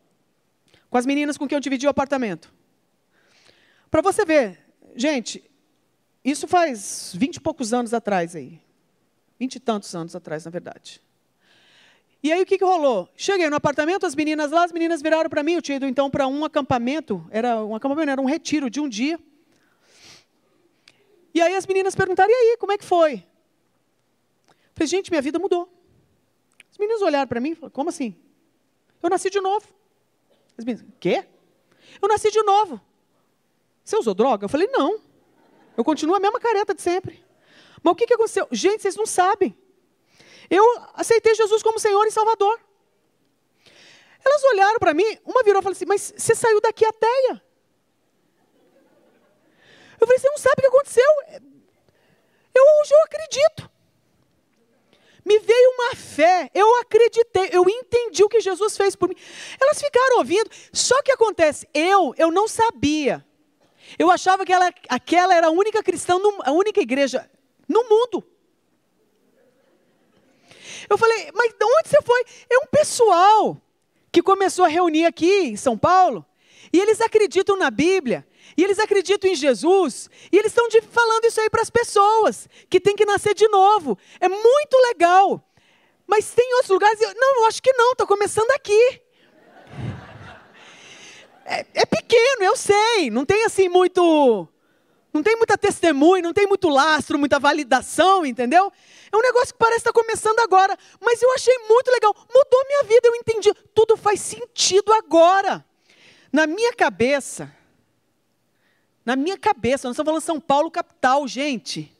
com 0.88 0.96
as 0.96 1.04
meninas 1.04 1.36
com 1.36 1.46
quem 1.46 1.56
eu 1.56 1.60
dividi 1.60 1.86
o 1.86 1.90
apartamento. 1.90 2.50
Para 3.90 4.00
você 4.00 4.24
ver, 4.24 4.64
gente, 4.96 5.44
isso 6.24 6.48
faz 6.48 7.12
vinte 7.14 7.36
e 7.36 7.40
poucos 7.40 7.74
anos 7.74 7.92
atrás 7.92 8.34
aí. 8.34 8.64
Vinte 9.38 9.56
e 9.56 9.60
tantos 9.60 9.94
anos 9.94 10.14
atrás, 10.14 10.44
na 10.44 10.50
verdade. 10.50 11.02
E 12.22 12.32
aí 12.32 12.42
o 12.42 12.46
que, 12.46 12.56
que 12.56 12.64
rolou? 12.64 13.08
Cheguei 13.16 13.50
no 13.50 13.56
apartamento, 13.56 14.06
as 14.06 14.14
meninas 14.14 14.50
lá, 14.50 14.64
as 14.64 14.72
meninas 14.72 15.02
viraram 15.02 15.28
para 15.28 15.42
mim, 15.42 15.52
eu 15.54 15.62
tinha 15.62 15.76
ido 15.76 15.86
então 15.86 16.08
para 16.08 16.26
um 16.26 16.44
acampamento, 16.44 17.26
era 17.30 17.62
um 17.62 17.74
acampamento, 17.74 18.10
era 18.10 18.20
um 18.20 18.24
retiro 18.24 18.70
de 18.70 18.80
um 18.80 18.88
dia. 18.88 19.18
E 21.34 21.42
aí 21.42 21.54
as 21.54 21.66
meninas 21.66 21.94
perguntaram, 21.94 22.30
e 22.30 22.32
aí, 22.32 22.56
como 22.58 22.72
é 22.72 22.78
que 22.78 22.84
foi? 22.84 23.14
Eu 24.48 24.54
falei, 24.74 24.86
gente, 24.86 25.10
minha 25.10 25.20
vida 25.20 25.38
mudou. 25.38 25.68
As 26.70 26.78
meninas 26.78 27.02
olharam 27.02 27.28
para 27.28 27.40
mim 27.40 27.50
e 27.50 27.54
falaram, 27.56 27.72
como 27.72 27.90
assim? 27.90 28.16
Eu 29.02 29.10
nasci 29.10 29.28
de 29.28 29.40
novo. 29.40 29.66
As 30.56 30.64
meninas, 30.64 30.86
quê? 31.00 31.26
Eu 32.00 32.08
nasci 32.08 32.30
de 32.30 32.42
novo. 32.42 32.80
Você 33.84 33.96
usou 33.96 34.14
droga? 34.14 34.44
Eu 34.44 34.48
falei, 34.48 34.68
não. 34.68 35.00
Eu 35.76 35.84
continuo 35.84 36.14
a 36.14 36.20
mesma 36.20 36.40
careta 36.40 36.72
de 36.72 36.80
sempre. 36.80 37.23
Mas 37.84 37.92
o 37.92 37.94
que, 37.94 38.06
que 38.06 38.14
aconteceu? 38.14 38.48
Gente, 38.50 38.80
vocês 38.80 38.96
não 38.96 39.04
sabem. 39.04 39.54
Eu 40.48 40.64
aceitei 40.94 41.34
Jesus 41.34 41.62
como 41.62 41.78
Senhor 41.78 42.06
e 42.06 42.10
Salvador. 42.10 42.58
Elas 44.24 44.44
olharam 44.44 44.78
para 44.78 44.94
mim, 44.94 45.04
uma 45.22 45.42
virou 45.42 45.60
e 45.60 45.62
falou 45.62 45.74
assim: 45.74 45.84
Mas 45.84 46.14
você 46.16 46.34
saiu 46.34 46.62
daqui 46.62 46.84
ateia? 46.86 47.42
Eu 50.00 50.06
falei: 50.06 50.18
Você 50.18 50.28
não 50.30 50.38
sabe 50.38 50.54
o 50.58 50.60
que 50.62 50.66
aconteceu? 50.66 51.10
Eu 52.54 52.64
hoje 52.80 52.94
eu 52.94 53.02
acredito. 53.04 53.70
Me 55.26 55.38
veio 55.38 55.70
uma 55.72 55.94
fé, 55.94 56.50
eu 56.54 56.80
acreditei, 56.80 57.48
eu 57.50 57.64
entendi 57.66 58.22
o 58.22 58.28
que 58.28 58.40
Jesus 58.40 58.76
fez 58.76 58.94
por 58.94 59.08
mim. 59.08 59.16
Elas 59.58 59.80
ficaram 59.80 60.18
ouvindo, 60.18 60.50
só 60.70 61.00
que 61.02 61.10
acontece, 61.10 61.66
eu, 61.72 62.14
eu 62.18 62.30
não 62.30 62.46
sabia. 62.46 63.26
Eu 63.98 64.10
achava 64.10 64.44
que 64.44 64.52
ela, 64.52 64.70
aquela 64.86 65.34
era 65.34 65.46
a 65.46 65.50
única 65.50 65.82
cristã, 65.82 66.18
a 66.44 66.52
única 66.52 66.78
igreja 66.78 67.30
no 67.68 67.82
mundo. 67.88 68.24
Eu 70.88 70.98
falei, 70.98 71.30
mas 71.34 71.52
de 71.52 71.64
onde 71.64 71.88
você 71.88 72.02
foi? 72.02 72.24
É 72.50 72.58
um 72.58 72.66
pessoal 72.66 73.60
que 74.12 74.22
começou 74.22 74.64
a 74.64 74.68
reunir 74.68 75.06
aqui 75.06 75.46
em 75.46 75.56
São 75.56 75.76
Paulo, 75.76 76.24
e 76.72 76.80
eles 76.80 77.00
acreditam 77.00 77.56
na 77.56 77.70
Bíblia, 77.70 78.26
e 78.56 78.62
eles 78.62 78.78
acreditam 78.78 79.30
em 79.30 79.34
Jesus, 79.34 80.08
e 80.30 80.36
eles 80.36 80.52
estão 80.52 80.68
falando 80.90 81.24
isso 81.24 81.40
aí 81.40 81.50
para 81.50 81.62
as 81.62 81.70
pessoas, 81.70 82.48
que 82.70 82.80
tem 82.80 82.94
que 82.94 83.04
nascer 83.04 83.34
de 83.34 83.48
novo. 83.48 83.98
É 84.20 84.28
muito 84.28 84.76
legal. 84.88 85.44
Mas 86.06 86.30
tem 86.30 86.52
outros 86.54 86.70
lugares, 86.70 87.00
não, 87.16 87.40
eu 87.40 87.46
acho 87.46 87.62
que 87.62 87.72
não, 87.72 87.92
está 87.92 88.06
começando 88.06 88.50
aqui. 88.52 89.00
É, 91.46 91.66
é, 91.74 91.86
pequeno, 91.86 92.42
eu 92.42 92.56
sei, 92.56 93.10
não 93.10 93.24
tem 93.24 93.44
assim 93.44 93.68
muito. 93.68 94.48
Não 95.14 95.22
tem 95.22 95.36
muita 95.36 95.56
testemunha, 95.56 96.20
não 96.20 96.32
tem 96.32 96.44
muito 96.44 96.68
lastro, 96.68 97.16
muita 97.16 97.38
validação, 97.38 98.26
entendeu? 98.26 98.72
É 99.12 99.16
um 99.16 99.20
negócio 99.20 99.54
que 99.54 99.58
parece 99.58 99.78
estar 99.78 99.92
começando 99.92 100.40
agora, 100.40 100.76
mas 101.00 101.22
eu 101.22 101.32
achei 101.32 101.56
muito 101.68 101.88
legal. 101.92 102.12
Mudou 102.34 102.66
minha 102.66 102.82
vida, 102.82 103.06
eu 103.06 103.14
entendi. 103.14 103.54
Tudo 103.72 103.96
faz 103.96 104.20
sentido 104.20 104.92
agora. 104.92 105.64
Na 106.32 106.48
minha 106.48 106.74
cabeça, 106.74 107.54
na 109.04 109.14
minha 109.14 109.38
cabeça, 109.38 109.86
nós 109.86 109.94
estamos 109.94 110.08
falando 110.08 110.20
São 110.20 110.40
Paulo 110.40 110.68
capital, 110.68 111.28
gente. 111.28 111.96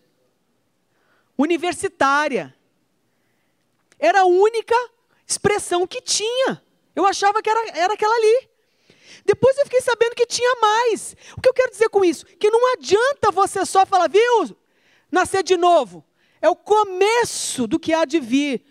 Universitária. 1.38 2.52
Era 3.96 4.22
a 4.22 4.26
única 4.26 4.74
expressão 5.24 5.86
que 5.86 6.00
tinha. 6.00 6.60
Eu 6.96 7.06
achava 7.06 7.40
que 7.40 7.48
era, 7.48 7.78
era 7.78 7.94
aquela 7.94 8.14
ali. 8.16 8.48
Depois 9.24 9.56
eu 9.58 9.64
fiquei 9.64 9.80
sabendo 9.80 10.14
que 10.14 10.26
tinha 10.26 10.56
mais. 10.60 11.16
O 11.36 11.40
que 11.40 11.48
eu 11.48 11.54
quero 11.54 11.70
dizer 11.70 11.88
com 11.88 12.04
isso? 12.04 12.24
Que 12.24 12.50
não 12.50 12.72
adianta 12.74 13.30
você 13.30 13.64
só 13.66 13.84
falar, 13.84 14.08
viu, 14.08 14.56
nascer 15.10 15.42
de 15.42 15.56
novo 15.56 16.04
é 16.44 16.48
o 16.50 16.54
começo 16.54 17.66
do 17.66 17.80
que 17.80 17.94
há 17.94 18.04
de 18.04 18.20
vir. 18.20 18.62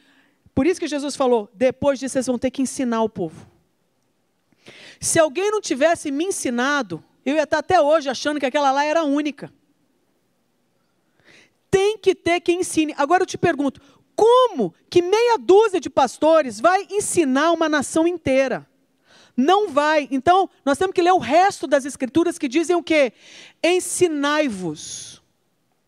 Por 0.53 0.67
isso 0.67 0.79
que 0.79 0.87
Jesus 0.87 1.15
falou: 1.15 1.49
depois 1.55 1.97
disso 1.97 2.13
vocês 2.13 2.27
vão 2.27 2.37
ter 2.37 2.51
que 2.51 2.61
ensinar 2.61 3.01
o 3.01 3.09
povo. 3.09 3.47
Se 4.99 5.17
alguém 5.17 5.49
não 5.49 5.59
tivesse 5.59 6.11
me 6.11 6.25
ensinado, 6.25 7.03
eu 7.25 7.35
ia 7.35 7.43
estar 7.43 7.57
até 7.57 7.81
hoje 7.81 8.09
achando 8.09 8.39
que 8.39 8.45
aquela 8.45 8.71
lá 8.71 8.85
era 8.85 9.03
única. 9.03 9.51
Tem 11.71 11.97
que 11.97 12.13
ter 12.13 12.41
quem 12.41 12.59
ensine. 12.59 12.93
Agora 12.95 13.23
eu 13.23 13.27
te 13.27 13.39
pergunto: 13.39 13.81
como 14.15 14.71
que 14.87 15.01
meia 15.01 15.39
dúzia 15.39 15.79
de 15.79 15.89
pastores 15.89 16.59
vai 16.59 16.85
ensinar 16.91 17.51
uma 17.53 17.67
nação 17.67 18.07
inteira? 18.07 18.69
Não 19.35 19.69
vai. 19.69 20.07
Então, 20.11 20.49
nós 20.63 20.77
temos 20.77 20.93
que 20.93 21.01
ler 21.01 21.11
o 21.11 21.17
resto 21.17 21.65
das 21.65 21.85
escrituras 21.85 22.37
que 22.37 22.47
dizem 22.47 22.75
o 22.75 22.83
quê? 22.83 23.13
Ensinai-vos 23.63 25.21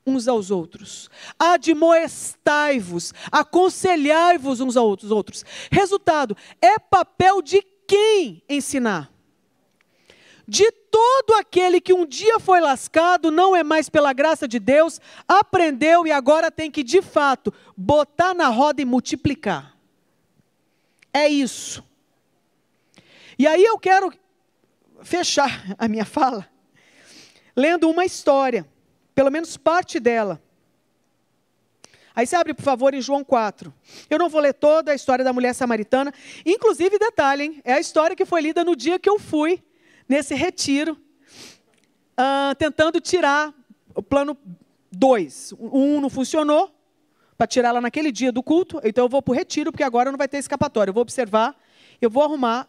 uns 0.07 0.27
aos 0.27 0.51
outros, 0.51 1.09
admoestai-vos, 1.39 3.11
aconselhai-vos 3.31 4.61
uns 4.61 4.77
aos 4.77 5.03
outros. 5.09 5.43
Resultado, 5.71 6.37
é 6.61 6.77
papel 6.77 7.41
de 7.41 7.61
quem 7.87 8.43
ensinar? 8.47 9.11
De 10.47 10.71
todo 10.71 11.33
aquele 11.39 11.81
que 11.81 11.91
um 11.91 12.05
dia 12.05 12.39
foi 12.39 12.61
lascado, 12.61 13.31
não 13.31 13.55
é 13.55 13.63
mais 13.63 13.89
pela 13.89 14.13
graça 14.13 14.47
de 14.47 14.59
Deus, 14.59 15.01
aprendeu 15.27 16.05
e 16.05 16.11
agora 16.11 16.51
tem 16.51 16.69
que, 16.69 16.83
de 16.83 17.01
fato, 17.01 17.51
botar 17.75 18.35
na 18.35 18.47
roda 18.49 18.81
e 18.81 18.85
multiplicar. 18.85 19.75
É 21.11 21.27
isso. 21.27 21.83
E 23.37 23.45
aí 23.45 23.63
eu 23.63 23.77
quero 23.77 24.13
fechar 25.03 25.63
a 25.77 25.87
minha 25.87 26.05
fala 26.05 26.47
lendo 27.55 27.89
uma 27.89 28.03
história 28.03 28.67
pelo 29.13 29.31
menos 29.31 29.55
parte 29.55 29.99
dela. 29.99 30.41
Aí 32.13 32.25
você 32.25 32.35
abre, 32.35 32.53
por 32.53 32.63
favor, 32.63 32.93
em 32.93 33.01
João 33.01 33.23
4. 33.23 33.73
Eu 34.09 34.19
não 34.19 34.29
vou 34.29 34.41
ler 34.41 34.53
toda 34.53 34.91
a 34.91 34.95
história 34.95 35.23
da 35.23 35.33
mulher 35.33 35.53
samaritana. 35.53 36.13
Inclusive, 36.45 36.97
detalhe, 36.97 37.43
hein? 37.43 37.61
é 37.63 37.73
a 37.73 37.79
história 37.79 38.15
que 38.15 38.25
foi 38.25 38.41
lida 38.41 38.63
no 38.63 38.75
dia 38.75 38.99
que 38.99 39.09
eu 39.09 39.19
fui 39.19 39.61
nesse 40.07 40.33
retiro, 40.33 40.93
uh, 40.93 42.55
tentando 42.57 43.01
tirar 43.01 43.53
o 43.93 44.01
plano 44.01 44.37
2. 44.91 45.53
O 45.57 45.77
1 45.77 45.95
um 45.95 46.01
não 46.01 46.09
funcionou, 46.09 46.73
para 47.37 47.47
tirar 47.47 47.73
lá 47.73 47.81
naquele 47.81 48.13
dia 48.13 48.31
do 48.31 48.41
culto, 48.41 48.79
então 48.83 49.05
eu 49.05 49.09
vou 49.09 49.21
para 49.21 49.31
o 49.33 49.35
retiro, 49.35 49.71
porque 49.71 49.83
agora 49.83 50.09
não 50.09 50.17
vai 50.17 50.27
ter 50.27 50.37
escapatória. 50.37 50.89
Eu 50.89 50.93
vou 50.93 51.01
observar, 51.01 51.53
eu 52.01 52.09
vou 52.09 52.23
arrumar 52.23 52.67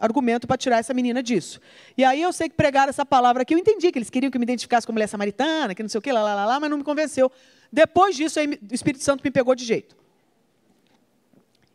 argumento 0.00 0.46
para 0.46 0.56
tirar 0.56 0.78
essa 0.78 0.94
menina 0.94 1.22
disso. 1.22 1.60
E 1.96 2.02
aí 2.02 2.22
eu 2.22 2.32
sei 2.32 2.48
que 2.48 2.56
pregaram 2.56 2.88
essa 2.88 3.04
palavra 3.04 3.42
aqui, 3.42 3.54
eu 3.54 3.58
entendi 3.58 3.92
que 3.92 3.98
eles 3.98 4.08
queriam 4.08 4.30
que 4.30 4.36
eu 4.36 4.40
me 4.40 4.44
identificasse 4.44 4.86
como 4.86 4.94
mulher 4.94 5.06
samaritana, 5.06 5.74
que 5.74 5.82
não 5.82 5.90
sei 5.90 5.98
o 5.98 6.02
que, 6.02 6.10
lá, 6.10 6.22
lá, 6.22 6.34
lá, 6.34 6.46
lá, 6.46 6.58
mas 6.58 6.70
não 6.70 6.78
me 6.78 6.84
convenceu. 6.84 7.30
Depois 7.70 8.16
disso, 8.16 8.40
aí, 8.40 8.46
o 8.48 8.74
Espírito 8.74 9.04
Santo 9.04 9.22
me 9.22 9.30
pegou 9.30 9.54
de 9.54 9.64
jeito. 9.64 9.94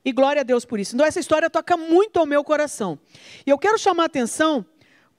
E 0.03 0.11
glória 0.11 0.41
a 0.41 0.43
Deus 0.43 0.65
por 0.65 0.79
isso. 0.79 0.95
Então, 0.95 1.05
essa 1.05 1.19
história 1.19 1.49
toca 1.49 1.77
muito 1.77 2.19
ao 2.19 2.25
meu 2.25 2.43
coração. 2.43 2.99
E 3.45 3.49
eu 3.49 3.57
quero 3.57 3.77
chamar 3.77 4.03
a 4.03 4.05
atenção 4.07 4.65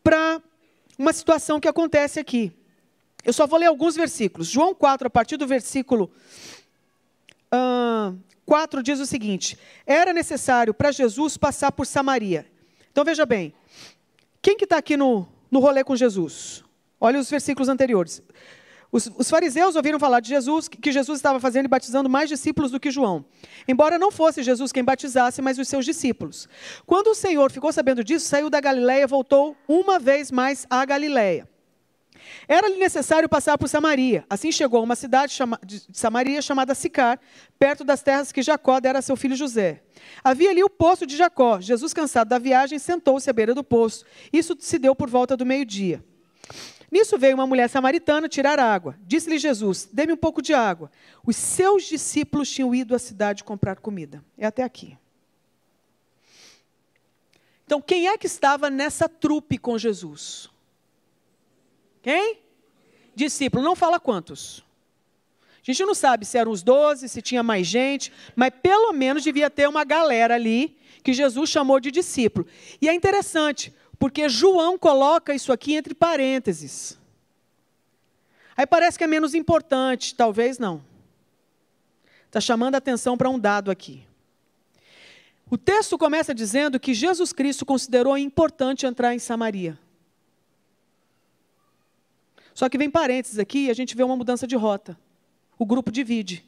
para 0.03 0.41
uma 0.99 1.13
situação 1.13 1.59
que 1.59 1.69
acontece 1.69 2.19
aqui. 2.21 2.53
Eu 3.25 3.33
só 3.33 3.47
vou 3.47 3.59
ler 3.59 3.67
alguns 3.67 3.97
versículos. 3.97 4.49
João 4.49 4.75
4, 4.75 5.09
a 5.09 5.11
partir 5.11 5.37
do 5.37 5.47
versículo 5.47 6.11
uh, 7.53 8.17
4, 8.45 8.83
diz 8.83 9.01
o 9.01 9.07
seguinte: 9.07 9.59
Era 9.85 10.13
necessário 10.13 10.73
para 10.73 10.93
Jesus 10.93 11.37
passar 11.37 11.73
por 11.73 11.87
Samaria. 11.87 12.47
Então 12.97 13.05
veja 13.05 13.27
bem, 13.27 13.53
quem 14.41 14.57
que 14.57 14.65
está 14.65 14.79
aqui 14.79 14.97
no, 14.97 15.29
no 15.51 15.61
rolê 15.61 15.85
com 15.85 15.95
Jesus? 15.95 16.65
Olha 16.99 17.21
os 17.21 17.29
versículos 17.29 17.69
anteriores. 17.69 18.23
Os, 18.91 19.13
os, 19.19 19.29
fariseus 19.29 19.77
ouviram 19.77 20.01
falar 20.01 20.21
de 20.21 20.31
Jesus, 20.31 20.67
que 20.67 20.91
Jesus 20.91 21.19
estava 21.19 21.39
fazendo 21.39 21.67
e 21.67 21.69
batizando 21.69 22.09
mais 22.09 22.27
discípulos 22.27 22.71
do 22.71 22.81
que 22.81 22.91
João. 22.91 23.23
Embora 23.69 23.99
não 23.99 24.11
fosse 24.11 24.43
Jesus 24.43 24.73
quem 24.73 24.83
batizasse, 24.83 25.43
mas 25.43 25.59
os 25.59 25.69
seus 25.69 25.85
discípulos. 25.85 26.49
Quando 26.87 27.09
o 27.09 27.15
Senhor 27.15 27.53
ficou 27.53 27.71
sabendo 27.71 28.03
disso, 28.03 28.25
saiu 28.25 28.49
da 28.49 28.63
Galiléia 28.63 29.03
e 29.03 29.07
voltou 29.07 29.55
uma 29.69 29.99
vez 29.99 30.31
mais 30.31 30.67
à 30.71 30.83
Galiléia. 30.87 31.47
Era-lhe 32.49 32.77
necessário 32.77 33.29
passar 33.29 33.59
por 33.59 33.69
Samaria. 33.69 34.25
Assim 34.29 34.53
chegou 34.53 34.81
a 34.81 34.83
uma 34.83 34.97
cidade 34.97 35.37
de 35.65 35.83
Samaria 35.93 36.41
chamada 36.41 36.75
Sicar, 36.75 37.19
perto 37.59 37.85
das 37.85 38.03
terras 38.03 38.33
que 38.33 38.43
Jacó 38.43 38.81
dera 38.81 38.99
a 38.99 39.03
seu 39.03 39.17
filho 39.17 39.37
José. 39.37 39.83
Havia 40.23 40.51
ali 40.51 40.63
o 40.63 40.71
poço 40.71 41.07
de 41.07 41.17
Jacó. 41.17 41.61
Jesus, 41.61 41.93
cansado 41.93 42.29
da 42.29 42.39
viagem, 42.39 42.79
sentou-se 42.79 43.29
à 43.29 43.33
beira 43.33 43.55
do 43.55 43.65
poço. 43.65 44.05
Isso 44.33 44.57
se 44.59 44.79
deu 44.79 44.95
por 44.95 45.09
volta 45.09 45.37
do 45.37 45.47
meio-dia. 45.47 46.05
Nisso 46.91 47.19
veio 47.19 47.35
uma 47.35 47.47
mulher 47.47 47.69
samaritana 47.69 48.29
tirar 48.29 48.59
água. 48.59 48.97
Disse-lhe 49.07 49.39
Jesus: 49.39 49.89
Dê-me 49.93 50.13
um 50.13 50.17
pouco 50.17 50.41
de 50.41 50.55
água. 50.55 50.91
Os 51.27 51.37
seus 51.37 51.85
discípulos 51.85 52.51
tinham 52.51 52.75
ido 52.75 52.95
à 52.95 52.99
cidade 52.99 53.43
comprar 53.43 53.77
comida. 53.81 54.25
É 54.39 54.47
até 54.47 54.63
aqui. 54.63 54.97
Então, 57.65 57.81
quem 57.83 58.07
é 58.07 58.17
que 58.17 58.29
estava 58.29 58.71
nessa 58.71 59.09
trupe 59.09 59.59
com 59.59 59.77
Jesus? 59.77 60.49
Quem? 62.07 62.39
Discípulo. 63.17 63.65
Não 63.65 63.75
fala 63.75 63.99
quantos. 63.99 64.65
A 65.57 65.73
gente 65.73 65.85
não 65.85 65.93
sabe 65.93 66.25
se 66.25 66.39
eram 66.39 66.53
os 66.53 66.63
doze, 66.63 67.09
se 67.09 67.21
tinha 67.21 67.43
mais 67.43 67.67
gente, 67.67 68.13
mas 68.37 68.53
pelo 68.63 68.93
menos 68.93 69.25
devia 69.25 69.51
ter 69.51 69.69
uma 69.69 69.83
galera 69.83 70.37
ali 70.37 70.79
que 71.03 71.13
Jesus 71.13 71.51
chamou 71.51 71.81
de 71.81 71.91
discípulo. 71.91 72.47
E 72.81 72.89
é 72.89 72.95
interessante, 72.95 73.75
porque 73.99 74.29
João 74.29 74.79
coloca 74.79 75.35
isso 75.35 75.53
aqui 75.53 75.75
entre 75.75 75.97
parênteses. 75.97 76.97
Aí 78.57 78.69
parece 78.69 78.97
que 78.97 79.03
é 79.03 79.09
menos 79.09 79.35
importante, 79.35 80.15
talvez 80.15 80.61
não. 80.61 80.85
Está 82.27 82.41
chamando 82.41 82.77
a 82.77 82.79
atenção 82.79 83.17
para 83.17 83.29
um 83.29 83.37
dado 83.39 83.69
aqui. 83.69 84.05
O 85.51 85.59
texto 85.59 85.99
começa 85.99 86.33
dizendo 86.33 86.79
que 86.79 86.95
Jesus 86.95 87.33
Cristo 87.33 87.67
considerou 87.67 88.17
importante 88.17 88.87
entrar 88.87 89.13
em 89.13 89.19
Samaria. 89.19 89.77
Só 92.57 92.69
que 92.69 92.77
vem 92.77 92.91
parênteses 92.91 93.39
aqui 93.39 93.67
e 93.67 93.71
a 93.71 93.75
gente 93.75 93.95
vê 93.95 94.03
uma 94.03 94.17
mudança 94.17 94.49
de 94.49 94.57
rota 94.57 94.99
o 95.59 95.65
grupo 95.65 95.91
divide. 95.91 96.45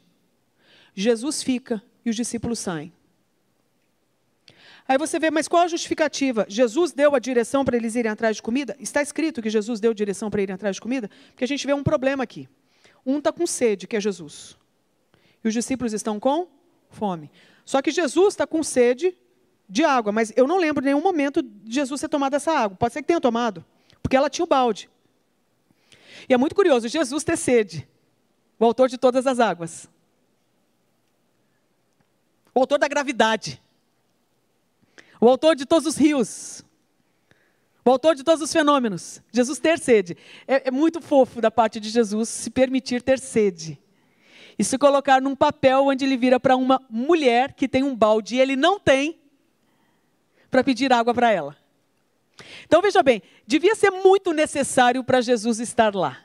Jesus 0.93 1.41
fica 1.41 1.81
e 2.05 2.09
os 2.09 2.15
discípulos 2.15 2.59
saem. 2.59 2.91
Aí 4.87 4.97
você 4.97 5.19
vê, 5.19 5.29
mas 5.29 5.47
qual 5.47 5.63
a 5.63 5.67
justificativa? 5.67 6.45
Jesus 6.49 6.91
deu 6.91 7.13
a 7.13 7.19
direção 7.19 7.63
para 7.63 7.77
eles 7.77 7.95
irem 7.95 8.11
atrás 8.11 8.37
de 8.37 8.41
comida? 8.41 8.75
Está 8.79 9.01
escrito 9.01 9.41
que 9.41 9.49
Jesus 9.49 9.79
deu 9.79 9.93
direção 9.93 10.31
para 10.31 10.41
irem 10.41 10.55
atrás 10.55 10.75
de 10.75 10.81
comida? 10.81 11.09
Porque 11.29 11.43
a 11.43 11.47
gente 11.47 11.65
vê 11.65 11.73
um 11.73 11.83
problema 11.83 12.23
aqui. 12.23 12.49
Um 13.05 13.19
está 13.19 13.31
com 13.31 13.45
sede, 13.45 13.87
que 13.87 13.95
é 13.95 14.01
Jesus. 14.01 14.57
E 15.43 15.47
os 15.47 15.53
discípulos 15.53 15.93
estão 15.93 16.19
com 16.19 16.47
fome. 16.89 17.31
Só 17.63 17.81
que 17.83 17.91
Jesus 17.91 18.33
está 18.33 18.47
com 18.47 18.63
sede 18.63 19.15
de 19.69 19.83
água, 19.83 20.11
mas 20.11 20.33
eu 20.35 20.47
não 20.47 20.57
lembro 20.57 20.83
nenhum 20.83 21.01
momento 21.01 21.43
de 21.43 21.75
Jesus 21.75 22.01
ter 22.01 22.09
tomado 22.09 22.35
essa 22.35 22.51
água. 22.51 22.75
Pode 22.75 22.93
ser 22.93 23.01
que 23.03 23.07
tenha 23.07 23.21
tomado, 23.21 23.63
porque 24.01 24.17
ela 24.17 24.29
tinha 24.29 24.43
o 24.43 24.47
balde. 24.47 24.89
E 26.29 26.33
é 26.33 26.37
muito 26.37 26.55
curioso, 26.55 26.87
Jesus 26.87 27.23
ter 27.23 27.35
sede 27.35 27.89
o 28.59 28.65
autor 28.65 28.89
de 28.89 28.97
todas 28.97 29.25
as 29.25 29.39
águas. 29.39 29.89
O 32.53 32.59
autor 32.59 32.77
da 32.77 32.89
gravidade. 32.89 33.61
O 35.21 35.29
autor 35.29 35.55
de 35.55 35.65
todos 35.65 35.87
os 35.87 35.95
rios. 35.95 36.63
O 37.85 37.89
autor 37.89 38.15
de 38.15 38.23
todos 38.23 38.41
os 38.41 38.51
fenômenos. 38.51 39.21
Jesus 39.31 39.59
ter 39.59 39.79
sede. 39.79 40.17
É, 40.45 40.67
é 40.67 40.71
muito 40.71 41.01
fofo 41.01 41.39
da 41.39 41.49
parte 41.49 41.79
de 41.79 41.89
Jesus 41.89 42.27
se 42.27 42.49
permitir 42.49 43.01
ter 43.01 43.17
sede. 43.17 43.79
E 44.57 44.63
se 44.63 44.77
colocar 44.77 45.21
num 45.21 45.37
papel 45.37 45.85
onde 45.85 46.03
ele 46.03 46.17
vira 46.17 46.37
para 46.37 46.57
uma 46.57 46.81
mulher 46.89 47.53
que 47.53 47.67
tem 47.67 47.81
um 47.81 47.95
balde 47.95 48.35
e 48.35 48.41
ele 48.41 48.57
não 48.57 48.77
tem, 48.77 49.17
para 50.51 50.65
pedir 50.65 50.91
água 50.91 51.13
para 51.13 51.31
ela. 51.31 51.55
Então 52.65 52.81
veja 52.81 53.01
bem, 53.03 53.21
devia 53.45 53.75
ser 53.75 53.91
muito 53.91 54.31
necessário 54.33 55.03
para 55.03 55.21
Jesus 55.21 55.59
estar 55.59 55.95
lá. 55.95 56.17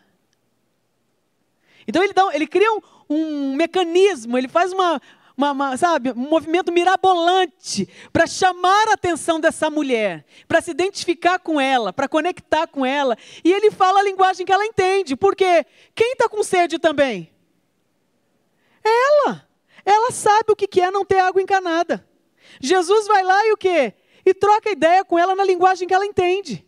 Então 1.87 2.03
ele, 2.03 2.13
dá, 2.13 2.31
ele 2.33 2.47
cria 2.47 2.73
um, 2.73 2.81
um 3.09 3.55
mecanismo, 3.55 4.39
ele 4.39 4.49
faz 4.49 4.73
uma, 4.73 5.01
uma, 5.37 5.53
uma, 5.53 5.77
sabe, 5.77 6.13
um 6.13 6.29
movimento 6.29 6.73
mirabolante 6.73 7.89
para 8.13 8.27
chamar 8.27 8.89
a 8.89 8.95
atenção 8.95 9.41
dessa 9.41 9.69
mulher, 9.69 10.25
para 10.47 10.61
se 10.61 10.71
identificar 10.71 11.39
com 11.39 11.61
ela, 11.61 11.93
para 11.93 12.09
conectar 12.09 12.67
com 12.67 12.87
ela. 12.87 13.17
E 13.43 13.53
ele 13.53 13.71
fala 13.71 14.01
a 14.01 14.05
linguagem 14.05 14.47
que 14.47 14.53
ela 14.53 14.65
entende. 14.65 15.17
Porque 15.17 15.67
quem 15.95 16.13
está 16.13 16.29
com 16.29 16.43
sede 16.43 16.79
também? 16.79 17.31
Ela. 18.83 19.47
Ela 19.85 20.11
sabe 20.11 20.53
o 20.53 20.57
que 20.57 20.81
é 20.81 20.91
não 20.91 21.05
ter 21.05 21.19
água 21.19 21.43
encanada. 21.43 22.07
Jesus 22.61 23.07
vai 23.07 23.23
lá 23.23 23.47
e 23.47 23.53
o 23.53 23.57
quê? 23.57 23.93
E 24.25 24.33
troca 24.33 24.71
ideia 24.71 25.05
com 25.05 25.19
ela 25.19 25.35
na 25.35 25.45
linguagem 25.45 25.87
que 25.87 25.95
ela 25.95 26.07
entende. 26.07 26.65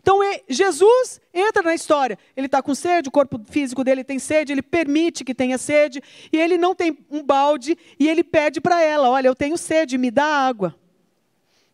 Então 0.00 0.20
Jesus 0.48 1.20
entra 1.34 1.62
na 1.62 1.74
história. 1.74 2.18
Ele 2.36 2.46
está 2.46 2.62
com 2.62 2.74
sede, 2.74 3.08
o 3.08 3.12
corpo 3.12 3.40
físico 3.48 3.82
dele 3.82 4.04
tem 4.04 4.18
sede, 4.18 4.52
ele 4.52 4.62
permite 4.62 5.24
que 5.24 5.34
tenha 5.34 5.58
sede, 5.58 6.02
e 6.32 6.38
ele 6.38 6.56
não 6.56 6.74
tem 6.74 6.96
um 7.10 7.22
balde, 7.22 7.76
e 7.98 8.08
ele 8.08 8.22
pede 8.22 8.60
para 8.60 8.80
ela: 8.82 9.10
Olha, 9.10 9.28
eu 9.28 9.34
tenho 9.34 9.58
sede, 9.58 9.98
me 9.98 10.10
dá 10.10 10.24
água. 10.24 10.74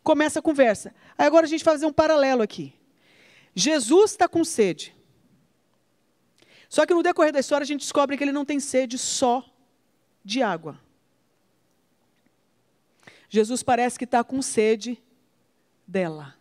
Começa 0.03 0.39
a 0.39 0.43
conversa. 0.43 0.95
Aí 1.17 1.27
agora 1.27 1.47
a 1.47 1.49
gente 1.49 1.65
vai 1.65 1.75
fazer 1.75 1.87
um 1.87 1.93
paralelo 1.93 2.43
aqui. 2.43 2.75
Jesus 3.55 4.11
está 4.11 4.29
com 4.29 4.45
sede. 4.45 4.95
Só 6.69 6.85
que 6.85 6.93
no 6.93 7.03
decorrer 7.03 7.33
da 7.33 7.41
história 7.41 7.63
a 7.63 7.67
gente 7.67 7.81
descobre 7.81 8.17
que 8.17 8.25
ele 8.25 8.33
não 8.33 8.45
tem 8.45 8.59
sede 8.59 8.99
só 8.99 9.45
de 10.25 10.43
água. 10.43 10.81
Jesus 13.35 13.65
parece 13.65 13.99
que 13.99 14.05
está 14.05 14.23
com 14.23 14.41
sede 14.41 15.03
dela. 15.85 16.37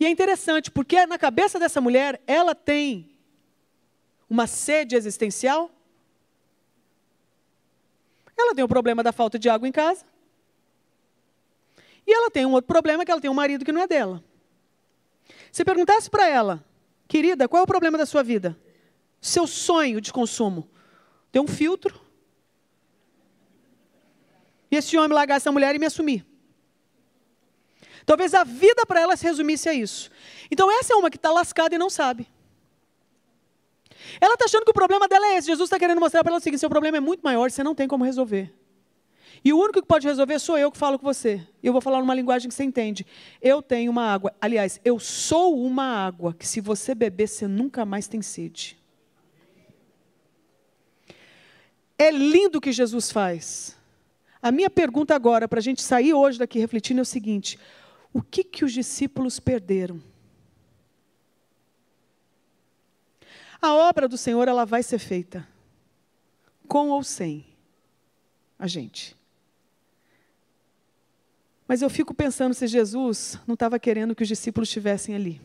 E 0.00 0.06
é 0.06 0.08
interessante, 0.08 0.70
porque 0.70 1.04
na 1.04 1.18
cabeça 1.18 1.58
dessa 1.58 1.82
mulher, 1.82 2.18
ela 2.26 2.54
tem 2.54 3.10
uma 4.28 4.46
sede 4.46 4.96
existencial. 4.96 5.70
Ela 8.34 8.54
tem 8.54 8.64
o 8.64 8.68
problema 8.68 9.02
da 9.02 9.12
falta 9.12 9.38
de 9.38 9.50
água 9.50 9.68
em 9.68 9.72
casa. 9.72 10.06
E 12.06 12.10
ela 12.10 12.30
tem 12.30 12.46
um 12.46 12.52
outro 12.52 12.68
problema, 12.68 13.04
que 13.04 13.10
ela 13.10 13.20
tem 13.20 13.30
um 13.30 13.34
marido 13.34 13.66
que 13.66 13.72
não 13.72 13.82
é 13.82 13.86
dela. 13.86 14.24
Se 15.52 15.62
perguntasse 15.62 16.08
para 16.08 16.26
ela, 16.26 16.64
querida, 17.06 17.46
qual 17.46 17.60
é 17.60 17.64
o 17.64 17.66
problema 17.66 17.98
da 17.98 18.06
sua 18.06 18.22
vida? 18.22 18.58
Seu 19.20 19.46
sonho 19.46 20.00
de 20.00 20.10
consumo. 20.10 20.66
Ter 21.30 21.40
um 21.40 21.46
filtro. 21.46 22.03
Esse 24.76 24.96
homem 24.96 25.12
largar 25.12 25.36
essa 25.36 25.52
mulher 25.52 25.74
e 25.74 25.78
me 25.78 25.86
assumir. 25.86 26.24
Talvez 28.06 28.34
a 28.34 28.44
vida 28.44 28.84
para 28.86 29.00
ela 29.00 29.16
se 29.16 29.24
resumisse 29.24 29.68
a 29.68 29.74
isso. 29.74 30.10
Então, 30.50 30.70
essa 30.70 30.92
é 30.92 30.96
uma 30.96 31.10
que 31.10 31.16
está 31.16 31.30
lascada 31.30 31.74
e 31.74 31.78
não 31.78 31.88
sabe. 31.88 32.28
Ela 34.20 34.34
está 34.34 34.44
achando 34.44 34.64
que 34.64 34.70
o 34.70 34.74
problema 34.74 35.08
dela 35.08 35.26
é 35.26 35.36
esse. 35.38 35.46
Jesus 35.46 35.66
está 35.66 35.78
querendo 35.78 36.00
mostrar 36.00 36.22
para 36.22 36.30
ela 36.32 36.38
o 36.38 36.42
seguinte: 36.42 36.60
seu 36.60 36.68
problema 36.68 36.98
é 36.98 37.00
muito 37.00 37.22
maior, 37.22 37.50
você 37.50 37.64
não 37.64 37.74
tem 37.74 37.88
como 37.88 38.04
resolver. 38.04 38.52
E 39.44 39.52
o 39.52 39.58
único 39.58 39.80
que 39.80 39.86
pode 39.86 40.06
resolver 40.06 40.38
sou 40.38 40.56
eu 40.56 40.70
que 40.70 40.78
falo 40.78 40.98
com 40.98 41.04
você. 41.04 41.46
Eu 41.62 41.72
vou 41.72 41.80
falar 41.80 42.00
numa 42.00 42.14
linguagem 42.14 42.48
que 42.48 42.54
você 42.54 42.64
entende. 42.64 43.06
Eu 43.42 43.60
tenho 43.60 43.90
uma 43.90 44.10
água. 44.10 44.34
Aliás, 44.40 44.80
eu 44.84 44.98
sou 44.98 45.58
uma 45.62 45.84
água 45.84 46.32
que, 46.32 46.46
se 46.46 46.60
você 46.60 46.94
beber, 46.94 47.28
você 47.28 47.46
nunca 47.46 47.84
mais 47.84 48.08
tem 48.08 48.22
sede. 48.22 48.78
É 51.98 52.10
lindo 52.10 52.56
o 52.56 52.60
que 52.60 52.72
Jesus 52.72 53.10
faz. 53.10 53.76
A 54.44 54.52
minha 54.52 54.68
pergunta 54.68 55.14
agora, 55.14 55.48
para 55.48 55.58
a 55.58 55.62
gente 55.62 55.80
sair 55.80 56.12
hoje 56.12 56.38
daqui 56.38 56.58
refletindo, 56.58 57.00
é 57.00 57.02
o 57.02 57.06
seguinte: 57.06 57.58
o 58.12 58.20
que, 58.20 58.44
que 58.44 58.62
os 58.62 58.74
discípulos 58.74 59.40
perderam? 59.40 60.02
A 63.58 63.72
obra 63.72 64.06
do 64.06 64.18
Senhor 64.18 64.46
ela 64.46 64.66
vai 64.66 64.82
ser 64.82 64.98
feita, 64.98 65.48
com 66.68 66.90
ou 66.90 67.02
sem 67.02 67.46
a 68.58 68.66
gente. 68.66 69.16
Mas 71.66 71.80
eu 71.80 71.88
fico 71.88 72.12
pensando 72.12 72.52
se 72.52 72.66
Jesus 72.66 73.38
não 73.46 73.54
estava 73.54 73.78
querendo 73.78 74.14
que 74.14 74.24
os 74.24 74.28
discípulos 74.28 74.68
estivessem 74.68 75.14
ali. 75.14 75.40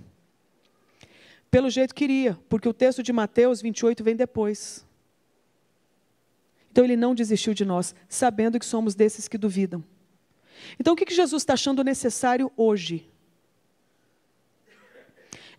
Pelo 1.50 1.70
jeito 1.70 1.96
queria, 1.96 2.38
porque 2.50 2.68
o 2.68 2.74
texto 2.74 3.02
de 3.02 3.14
Mateus 3.14 3.62
28 3.62 4.04
vem 4.04 4.18
depois. 4.18 4.86
Então 6.72 6.84
ele 6.84 6.96
não 6.96 7.16
desistiu 7.16 7.54
de 7.54 7.66
nós, 7.66 7.96
sabendo 8.08 8.60
que 8.60 8.66
somos 8.66 8.96
desses 8.96 9.28
que 9.28 9.38
duvidam. 9.38 9.84
Então, 10.80 10.94
o 10.94 10.96
que 10.96 11.14
Jesus 11.14 11.42
está 11.42 11.54
achando 11.54 11.84
necessário 11.84 12.52
hoje? 12.56 13.10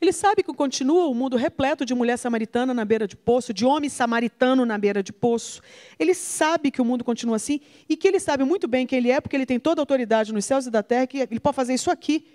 Ele 0.00 0.12
sabe 0.12 0.42
que 0.42 0.52
continua 0.54 1.06
o 1.08 1.14
mundo 1.14 1.36
repleto 1.36 1.84
de 1.84 1.94
mulher 1.94 2.16
samaritana 2.16 2.72
na 2.72 2.86
beira 2.86 3.06
de 3.06 3.14
poço, 3.16 3.52
de 3.52 3.66
homem 3.66 3.90
samaritano 3.90 4.64
na 4.64 4.78
beira 4.78 5.02
de 5.02 5.12
poço. 5.12 5.60
Ele 5.98 6.14
sabe 6.14 6.70
que 6.70 6.80
o 6.80 6.84
mundo 6.84 7.04
continua 7.04 7.36
assim 7.36 7.60
e 7.86 7.96
que 7.98 8.08
ele 8.08 8.18
sabe 8.18 8.42
muito 8.42 8.66
bem 8.66 8.86
quem 8.86 8.98
ele 8.98 9.10
é, 9.10 9.20
porque 9.20 9.36
ele 9.36 9.44
tem 9.44 9.60
toda 9.60 9.80
a 9.80 9.82
autoridade 9.82 10.32
nos 10.32 10.46
céus 10.46 10.66
e 10.66 10.70
da 10.70 10.82
terra, 10.82 11.06
que 11.06 11.18
ele 11.18 11.38
pode 11.38 11.54
fazer 11.54 11.74
isso 11.74 11.90
aqui. 11.90 12.26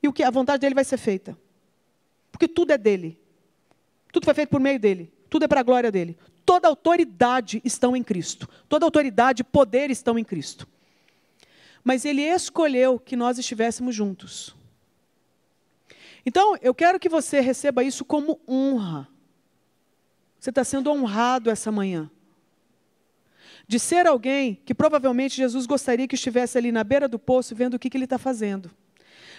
E 0.00 0.06
o 0.06 0.12
que 0.12 0.22
a 0.22 0.30
vontade 0.30 0.60
dele 0.60 0.74
vai 0.74 0.84
ser 0.84 0.98
feita. 0.98 1.36
Porque 2.30 2.46
tudo 2.46 2.70
é 2.70 2.78
dele. 2.78 3.18
Tudo 4.12 4.24
foi 4.24 4.34
feito 4.34 4.50
por 4.50 4.60
meio 4.60 4.78
dele. 4.78 5.12
Tudo 5.28 5.44
é 5.44 5.48
para 5.48 5.60
a 5.60 5.64
glória 5.64 5.90
dele. 5.90 6.16
Toda 6.44 6.68
autoridade 6.68 7.60
estão 7.64 7.96
em 7.96 8.02
Cristo. 8.02 8.48
Toda 8.68 8.84
autoridade 8.84 9.42
e 9.42 9.44
poder 9.44 9.90
estão 9.90 10.18
em 10.18 10.24
Cristo 10.24 10.66
mas 11.86 12.04
ele 12.04 12.22
escolheu 12.22 12.98
que 12.98 13.14
nós 13.14 13.38
estivéssemos 13.38 13.94
juntos. 13.94 14.56
Então, 16.26 16.56
eu 16.60 16.74
quero 16.74 16.98
que 16.98 17.08
você 17.08 17.38
receba 17.38 17.84
isso 17.84 18.04
como 18.04 18.40
honra. 18.48 19.06
Você 20.36 20.50
está 20.50 20.64
sendo 20.64 20.90
honrado 20.90 21.48
essa 21.48 21.70
manhã. 21.70 22.10
De 23.68 23.78
ser 23.78 24.04
alguém 24.04 24.60
que 24.66 24.74
provavelmente 24.74 25.36
Jesus 25.36 25.64
gostaria 25.64 26.08
que 26.08 26.16
estivesse 26.16 26.58
ali 26.58 26.72
na 26.72 26.82
beira 26.82 27.06
do 27.06 27.20
poço 27.20 27.54
vendo 27.54 27.74
o 27.74 27.78
que, 27.78 27.88
que 27.88 27.96
ele 27.96 28.02
está 28.02 28.18
fazendo. 28.18 28.68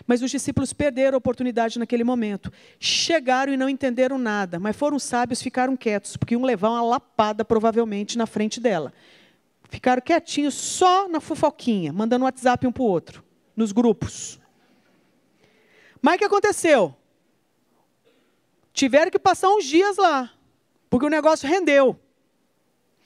Mas 0.05 0.21
os 0.21 0.29
discípulos 0.29 0.73
perderam 0.73 1.15
a 1.15 1.17
oportunidade 1.17 1.79
naquele 1.79 2.03
momento. 2.03 2.51
Chegaram 2.79 3.53
e 3.53 3.57
não 3.57 3.69
entenderam 3.69 4.17
nada, 4.17 4.59
mas 4.59 4.75
foram 4.75 4.99
sábios, 4.99 5.41
ficaram 5.41 5.75
quietos, 5.75 6.17
porque 6.17 6.35
iam 6.35 6.43
levar 6.43 6.69
uma 6.69 6.81
lapada 6.81 7.43
provavelmente 7.43 8.17
na 8.17 8.25
frente 8.25 8.59
dela. 8.59 8.93
Ficaram 9.69 10.01
quietinhos 10.01 10.53
só 10.53 11.07
na 11.09 11.19
fofoquinha, 11.19 11.91
mandando 11.91 12.25
WhatsApp 12.25 12.65
um 12.67 12.71
para 12.71 12.83
o 12.83 12.85
outro, 12.85 13.23
nos 13.55 13.71
grupos. 13.71 14.39
Mas 16.01 16.15
o 16.15 16.17
que 16.19 16.25
aconteceu? 16.25 16.95
Tiveram 18.71 19.09
que 19.09 19.19
passar 19.19 19.49
uns 19.49 19.65
dias 19.65 19.97
lá, 19.97 20.31
porque 20.89 21.05
o 21.05 21.09
negócio 21.09 21.49
rendeu. 21.49 21.99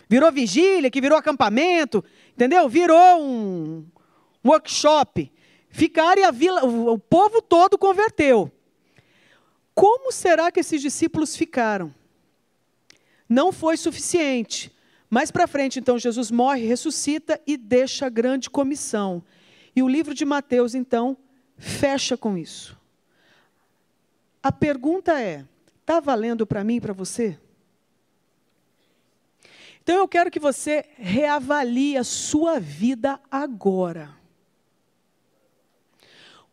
Virou 0.08 0.30
vigília, 0.32 0.92
que 0.92 1.00
virou 1.00 1.18
acampamento, 1.18 2.04
entendeu? 2.34 2.68
Virou 2.68 3.22
um 3.22 3.86
workshop. 4.46 5.32
Ficaram 5.72 6.22
e 6.22 6.26
a 6.26 6.32
vila, 6.32 6.66
o, 6.66 6.94
o 6.94 7.00
povo 7.00 7.42
todo 7.42 7.78
converteu. 7.78 8.52
Como 9.74 10.12
será 10.12 10.52
que 10.52 10.60
esses 10.60 10.82
discípulos 10.82 11.36
ficaram? 11.36 11.94
Não 13.28 13.52
foi 13.52 13.78
suficiente. 13.78 14.72
Mais 15.10 15.32
para 15.32 15.48
frente, 15.48 15.80
então, 15.80 15.98
Jesus 15.98 16.30
morre, 16.30 16.66
ressuscita 16.66 17.40
e 17.48 17.58
deixa 17.58 18.06
a 18.06 18.10
grande 18.10 18.50
comissão. 18.50 19.24
E 19.76 19.82
o 19.82 19.88
livro 19.88 20.14
de 20.14 20.26
Mateus, 20.26 20.76
então, 20.76 21.18
fecha 21.58 22.18
com 22.18 22.38
isso. 22.38 22.78
A 24.44 24.52
pergunta 24.52 25.20
é: 25.20 25.46
está 25.80 26.00
valendo 26.00 26.46
para 26.46 26.64
mim 26.64 26.76
e 26.76 26.82
para 26.82 26.94
você? 26.94 27.38
Então 29.84 29.98
eu 29.98 30.08
quero 30.08 30.30
que 30.30 30.40
você 30.40 30.86
reavalie 30.96 31.98
a 31.98 32.04
sua 32.04 32.60
vida 32.60 33.20
agora. 33.30 34.21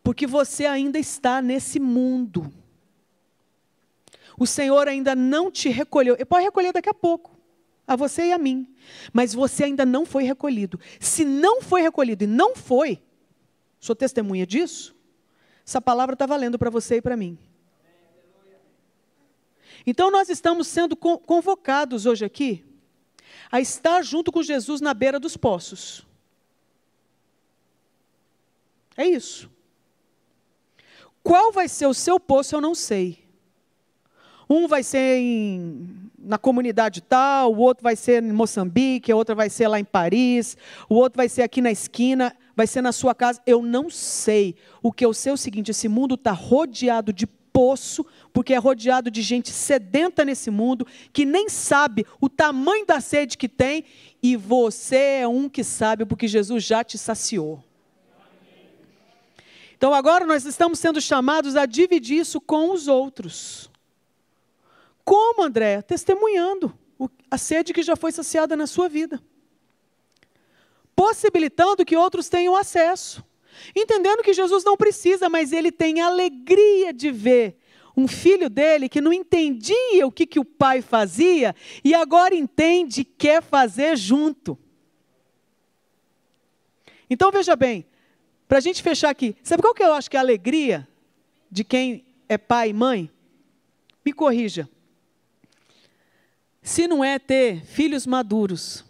Porque 0.09 0.25
você 0.25 0.65
ainda 0.65 0.97
está 0.97 1.39
nesse 1.39 1.79
mundo. 1.79 2.51
O 4.39 4.47
Senhor 4.47 4.87
ainda 4.87 5.13
não 5.15 5.51
te 5.51 5.69
recolheu. 5.69 6.15
Ele 6.15 6.25
pode 6.25 6.45
recolher 6.45 6.73
daqui 6.73 6.89
a 6.89 6.95
pouco, 6.95 7.37
a 7.85 7.95
você 7.95 8.23
e 8.23 8.33
a 8.33 8.37
mim. 8.39 8.67
Mas 9.13 9.35
você 9.35 9.65
ainda 9.65 9.85
não 9.85 10.07
foi 10.07 10.23
recolhido. 10.23 10.79
Se 10.99 11.23
não 11.23 11.61
foi 11.61 11.83
recolhido 11.83 12.23
e 12.23 12.27
não 12.27 12.55
foi, 12.55 13.03
sou 13.79 13.95
testemunha 13.95 14.47
disso, 14.47 14.95
essa 15.63 15.79
palavra 15.79 16.13
está 16.13 16.25
valendo 16.25 16.57
para 16.57 16.71
você 16.71 16.95
e 16.95 17.01
para 17.03 17.15
mim. 17.15 17.37
Então 19.85 20.09
nós 20.09 20.27
estamos 20.27 20.65
sendo 20.67 20.95
convocados 20.95 22.07
hoje 22.07 22.25
aqui 22.25 22.65
a 23.51 23.61
estar 23.61 24.01
junto 24.01 24.31
com 24.31 24.41
Jesus 24.41 24.81
na 24.81 24.95
beira 24.95 25.19
dos 25.19 25.37
poços. 25.37 26.03
É 28.97 29.05
isso. 29.05 29.58
Qual 31.23 31.51
vai 31.51 31.67
ser 31.67 31.87
o 31.87 31.93
seu 31.93 32.19
poço, 32.19 32.55
eu 32.55 32.61
não 32.61 32.73
sei. 32.73 33.23
Um 34.49 34.67
vai 34.67 34.81
ser 34.81 35.17
em, 35.17 36.09
na 36.17 36.37
comunidade 36.37 37.01
tal, 37.01 37.53
o 37.53 37.59
outro 37.59 37.83
vai 37.83 37.95
ser 37.95 38.23
em 38.23 38.31
Moçambique, 38.31 39.11
a 39.11 39.15
outra 39.15 39.35
vai 39.35 39.49
ser 39.49 39.67
lá 39.67 39.79
em 39.79 39.83
Paris, 39.83 40.57
o 40.89 40.95
outro 40.95 41.17
vai 41.17 41.29
ser 41.29 41.43
aqui 41.43 41.61
na 41.61 41.69
esquina, 41.69 42.35
vai 42.55 42.65
ser 42.65 42.81
na 42.81 42.91
sua 42.91 43.13
casa. 43.13 43.39
Eu 43.45 43.61
não 43.61 43.91
sei. 43.91 44.55
O 44.81 44.91
que 44.91 45.05
eu 45.05 45.13
sei 45.13 45.29
é 45.29 45.33
o 45.33 45.37
seguinte: 45.37 45.69
esse 45.69 45.87
mundo 45.87 46.15
está 46.15 46.31
rodeado 46.31 47.13
de 47.13 47.27
poço, 47.27 48.05
porque 48.33 48.53
é 48.53 48.57
rodeado 48.57 49.11
de 49.11 49.21
gente 49.21 49.51
sedenta 49.51 50.25
nesse 50.25 50.49
mundo, 50.49 50.87
que 51.13 51.25
nem 51.25 51.47
sabe 51.47 52.05
o 52.19 52.27
tamanho 52.27 52.85
da 52.85 52.99
sede 52.99 53.37
que 53.37 53.47
tem, 53.47 53.83
e 54.21 54.35
você 54.35 55.19
é 55.21 55.27
um 55.27 55.47
que 55.47 55.63
sabe, 55.63 56.05
porque 56.05 56.27
Jesus 56.27 56.63
já 56.63 56.83
te 56.83 56.97
saciou. 56.97 57.63
Então 59.79 59.93
agora 59.93 60.25
nós 60.25 60.43
estamos 60.43 60.77
sendo 60.77 60.99
chamados 60.99 61.55
a 61.55 61.65
dividir 61.65 62.17
isso 62.17 62.41
com 62.41 62.71
os 62.71 62.89
outros. 62.89 63.71
Como, 65.05 65.41
André? 65.41 65.81
Testemunhando 65.81 66.77
a 67.31 67.37
sede 67.37 67.71
que 67.71 67.81
já 67.81 67.95
foi 67.95 68.11
saciada 68.11 68.57
na 68.57 68.67
sua 68.67 68.89
vida. 68.89 69.23
Possibilitando 70.93 71.85
que 71.85 71.95
outros 71.95 72.27
tenham 72.27 72.57
acesso. 72.57 73.23
Entendendo 73.73 74.21
que 74.21 74.33
Jesus 74.33 74.65
não 74.65 74.75
precisa, 74.75 75.29
mas 75.29 75.53
ele 75.53 75.71
tem 75.71 76.01
alegria 76.01 76.91
de 76.91 77.09
ver 77.09 77.57
um 77.95 78.05
filho 78.05 78.49
dele 78.49 78.89
que 78.89 78.99
não 78.99 79.13
entendia 79.13 80.05
o 80.05 80.11
que, 80.11 80.27
que 80.27 80.41
o 80.41 80.45
pai 80.45 80.81
fazia 80.81 81.55
e 81.85 81.93
agora 81.95 82.35
entende 82.35 82.99
e 82.99 83.05
quer 83.05 83.41
fazer 83.41 83.95
junto. 83.95 84.59
Então 87.09 87.31
veja 87.31 87.55
bem, 87.55 87.85
para 88.49 88.57
a 88.57 88.61
gente 88.61 88.81
fechar 88.81 89.11
aqui, 89.11 89.35
sabe 89.43 89.61
qual 89.61 89.75
que 89.75 89.83
eu 89.83 89.93
acho 89.93 90.09
que 90.09 90.17
é 90.17 90.19
a 90.19 90.23
alegria 90.23 90.87
de 91.51 91.63
quem 91.63 92.03
é 92.27 92.35
pai 92.35 92.71
e 92.71 92.73
mãe? 92.73 93.07
Me 94.03 94.11
corrija 94.11 94.67
se 96.63 96.87
não 96.87 97.03
é 97.03 97.19
ter 97.19 97.63
filhos 97.63 98.07
maduros 98.07 98.83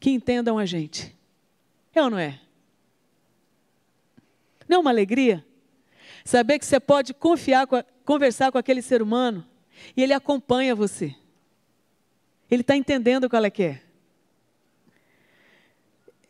que 0.00 0.10
entendam 0.10 0.58
a 0.58 0.66
gente. 0.66 1.16
É 1.94 2.02
ou 2.02 2.10
não 2.10 2.18
é? 2.18 2.40
Não 4.68 4.78
é 4.78 4.80
uma 4.80 4.90
alegria? 4.90 5.46
Saber 6.24 6.58
que 6.58 6.66
você 6.66 6.80
pode 6.80 7.14
confiar, 7.14 7.64
conversar 8.04 8.50
com 8.50 8.58
aquele 8.58 8.82
ser 8.82 9.00
humano 9.00 9.46
e 9.96 10.02
ele 10.02 10.12
acompanha 10.12 10.74
você. 10.74 11.14
Ele 12.50 12.62
está 12.62 12.76
entendendo 12.76 13.30
qual 13.30 13.44
é 13.44 13.50
que 13.50 13.62
é. 13.62 13.83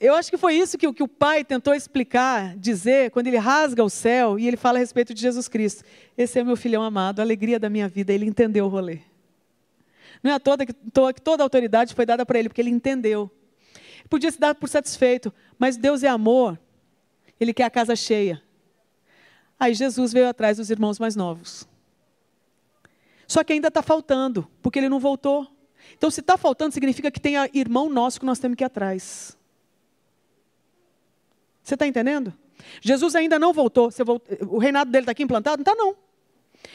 Eu 0.01 0.15
acho 0.15 0.31
que 0.31 0.37
foi 0.37 0.57
isso 0.57 0.77
que, 0.77 0.93
que 0.93 1.03
o 1.03 1.09
pai 1.09 1.45
tentou 1.45 1.75
explicar, 1.75 2.57
dizer, 2.57 3.11
quando 3.11 3.29
ele 3.29 3.37
rasga 3.37 3.83
o 3.83 3.89
céu 3.89 4.39
e 4.39 4.47
ele 4.47 4.57
fala 4.57 4.79
a 4.79 4.81
respeito 4.81 5.15
de 5.15 5.21
Jesus 5.21 5.49
Cristo. 5.49 5.85
Esse 6.17 6.39
é 6.39 6.45
meu 6.45 6.57
filhão 6.57 6.83
amado, 6.83 7.21
a 7.21 7.23
alegria 7.23 7.59
da 7.59 7.71
minha 7.71 7.89
vida. 7.89 8.13
Ele 8.13 8.27
entendeu 8.27 8.67
o 8.67 8.69
rolê. 8.69 9.01
Não 10.23 10.31
é 10.31 10.35
à 10.35 10.41
toa 10.41 10.57
que, 11.13 11.21
toda 11.21 11.43
a 11.43 11.45
autoridade 11.45 11.95
foi 11.95 12.07
dada 12.07 12.25
para 12.25 12.39
ele, 12.39 12.49
porque 12.49 12.61
ele 12.61 12.71
entendeu. 12.71 13.31
Podia 14.09 14.31
se 14.31 14.39
dar 14.39 14.55
por 14.55 14.69
satisfeito, 14.69 15.33
mas 15.59 15.77
Deus 15.77 16.03
é 16.03 16.09
amor. 16.09 16.59
Ele 17.39 17.53
quer 17.53 17.65
a 17.65 17.71
casa 17.71 17.95
cheia. 17.95 18.43
Aí 19.59 19.75
Jesus 19.75 20.13
veio 20.13 20.29
atrás 20.29 20.57
dos 20.57 20.71
irmãos 20.71 20.99
mais 20.99 21.15
novos. 21.15 21.69
Só 23.27 23.43
que 23.43 23.53
ainda 23.53 23.69
está 23.69 23.83
faltando, 23.83 24.49
porque 24.63 24.79
ele 24.79 24.89
não 24.89 24.99
voltou. 24.99 25.47
Então, 25.97 26.11
se 26.11 26.21
está 26.21 26.37
faltando, 26.37 26.73
significa 26.73 27.11
que 27.11 27.21
tem 27.21 27.35
irmão 27.53 27.89
nosso 27.89 28.19
que 28.19 28.27
nós 28.27 28.39
temos 28.39 28.57
que 28.57 28.65
ir 28.65 28.67
atrás. 28.67 29.37
Você 31.65 31.75
está 31.75 31.87
entendendo? 31.87 32.33
Jesus 32.83 33.17
ainda 33.17 33.39
não 33.39 33.53
voltou. 33.53 33.89
O 34.49 34.59
reinado 34.59 34.91
dele 34.91 35.05
está 35.05 35.13
aqui 35.13 35.23
implantado? 35.23 35.65
Não 35.65 35.73
está, 35.73 35.75
não. 35.75 35.97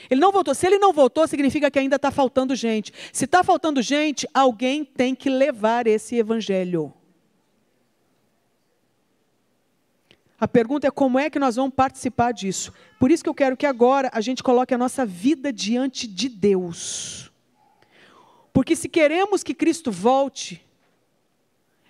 Ele 0.09 0.19
não 0.19 0.31
voltou. 0.31 0.55
Se 0.55 0.65
ele 0.65 0.79
não 0.79 0.91
voltou, 0.91 1.27
significa 1.27 1.69
que 1.69 1.77
ainda 1.77 1.95
está 1.95 2.09
faltando 2.09 2.55
gente. 2.55 2.91
Se 3.13 3.25
está 3.25 3.43
faltando 3.43 3.81
gente, 3.81 4.27
alguém 4.33 4.83
tem 4.83 5.13
que 5.13 5.29
levar 5.29 5.85
esse 5.85 6.15
evangelho. 6.15 6.91
A 10.39 10.47
pergunta 10.47 10.87
é 10.87 10.91
como 10.91 11.19
é 11.19 11.29
que 11.29 11.37
nós 11.37 11.57
vamos 11.57 11.75
participar 11.75 12.31
disso. 12.31 12.73
Por 12.97 13.11
isso 13.11 13.23
que 13.23 13.29
eu 13.29 13.35
quero 13.35 13.57
que 13.57 13.65
agora 13.65 14.09
a 14.11 14.21
gente 14.21 14.41
coloque 14.41 14.73
a 14.73 14.77
nossa 14.77 15.05
vida 15.05 15.53
diante 15.53 16.07
de 16.07 16.29
Deus. 16.29 17.31
Porque 18.51 18.75
se 18.75 18.89
queremos 18.89 19.43
que 19.43 19.53
Cristo 19.53 19.91
volte, 19.91 20.65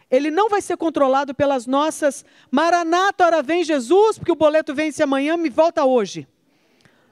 ele 0.10 0.32
não 0.32 0.49
vai 0.49 0.62
ser 0.62 0.76
controlado 0.76 1.36
pelas 1.36 1.68
nossas 1.68 2.26
Maranata, 2.49 3.26
hora 3.26 3.43
vem 3.43 3.64
Jesus, 3.64 4.18
porque 4.18 4.32
o 4.32 4.36
boleto 4.36 4.74
vence 4.74 5.03
amanhã, 5.03 5.38
me 5.38 5.49
volta 5.49 5.86
hoje. 5.86 6.28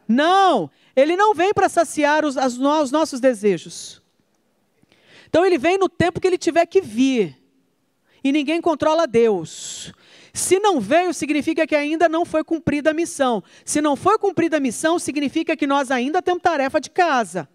Não, 0.08 0.70
ele 0.96 1.16
não 1.16 1.34
vem 1.34 1.54
para 1.54 1.70
saciar 1.70 2.26
os, 2.26 2.38
as, 2.38 2.58
os 2.58 2.92
nossos 2.92 3.20
desejos. 3.20 4.02
Então 5.30 5.46
ele 5.46 5.58
vem 5.58 5.78
no 5.78 5.90
tempo 5.90 6.20
que 6.20 6.28
ele 6.28 6.38
tiver 6.38 6.66
que 6.66 6.82
vir. 6.82 7.38
E 8.24 8.32
ninguém 8.32 8.62
controla 8.62 9.06
Deus. 9.06 9.94
Se 10.34 10.60
não 10.60 10.80
veio, 10.80 11.14
significa 11.14 11.68
que 11.68 11.76
ainda 11.76 12.08
não 12.08 12.26
foi 12.26 12.44
cumprida 12.44 12.92
a 12.92 12.94
missão. 12.94 13.44
Se 13.66 13.82
não 13.82 13.96
foi 13.96 14.18
cumprida 14.18 14.58
a 14.58 14.60
missão, 14.60 14.98
significa 14.98 15.56
que 15.56 15.68
nós 15.68 15.92
ainda 15.92 16.22
temos 16.22 16.42
tarefa 16.42 16.80
de 16.80 16.90
casa. 16.90 17.48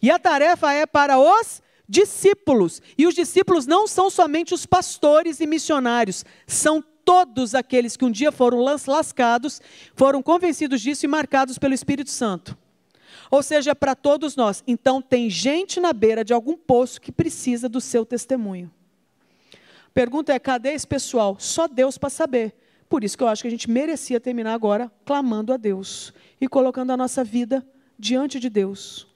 E 0.00 0.10
a 0.10 0.18
tarefa 0.18 0.72
é 0.72 0.86
para 0.86 1.18
os 1.18 1.62
discípulos. 1.88 2.82
E 2.96 3.06
os 3.06 3.14
discípulos 3.14 3.66
não 3.66 3.86
são 3.86 4.10
somente 4.10 4.52
os 4.52 4.66
pastores 4.66 5.40
e 5.40 5.46
missionários, 5.46 6.24
são 6.46 6.84
todos 7.04 7.54
aqueles 7.54 7.96
que 7.96 8.04
um 8.04 8.10
dia 8.10 8.30
foram 8.30 8.60
lascados, 8.60 9.62
foram 9.94 10.22
convencidos 10.22 10.82
disso 10.82 11.06
e 11.06 11.08
marcados 11.08 11.58
pelo 11.58 11.72
Espírito 11.72 12.10
Santo. 12.10 12.56
Ou 13.30 13.42
seja, 13.42 13.74
para 13.74 13.94
todos 13.94 14.36
nós. 14.36 14.62
Então, 14.66 15.00
tem 15.00 15.30
gente 15.30 15.80
na 15.80 15.92
beira 15.92 16.22
de 16.22 16.34
algum 16.34 16.56
poço 16.56 17.00
que 17.00 17.10
precisa 17.10 17.68
do 17.68 17.80
seu 17.80 18.04
testemunho. 18.04 18.70
Pergunta 19.94 20.32
é: 20.32 20.38
cadê 20.38 20.72
esse 20.72 20.86
pessoal? 20.86 21.36
Só 21.38 21.66
Deus 21.66 21.96
para 21.96 22.10
saber. 22.10 22.54
Por 22.88 23.04
isso 23.04 23.16
que 23.16 23.22
eu 23.22 23.28
acho 23.28 23.42
que 23.42 23.48
a 23.48 23.50
gente 23.50 23.70
merecia 23.70 24.20
terminar 24.20 24.54
agora 24.54 24.90
clamando 25.04 25.52
a 25.52 25.56
Deus 25.58 26.12
e 26.40 26.48
colocando 26.48 26.90
a 26.90 26.96
nossa 26.96 27.22
vida 27.22 27.66
diante 27.98 28.40
de 28.40 28.48
Deus 28.48 29.07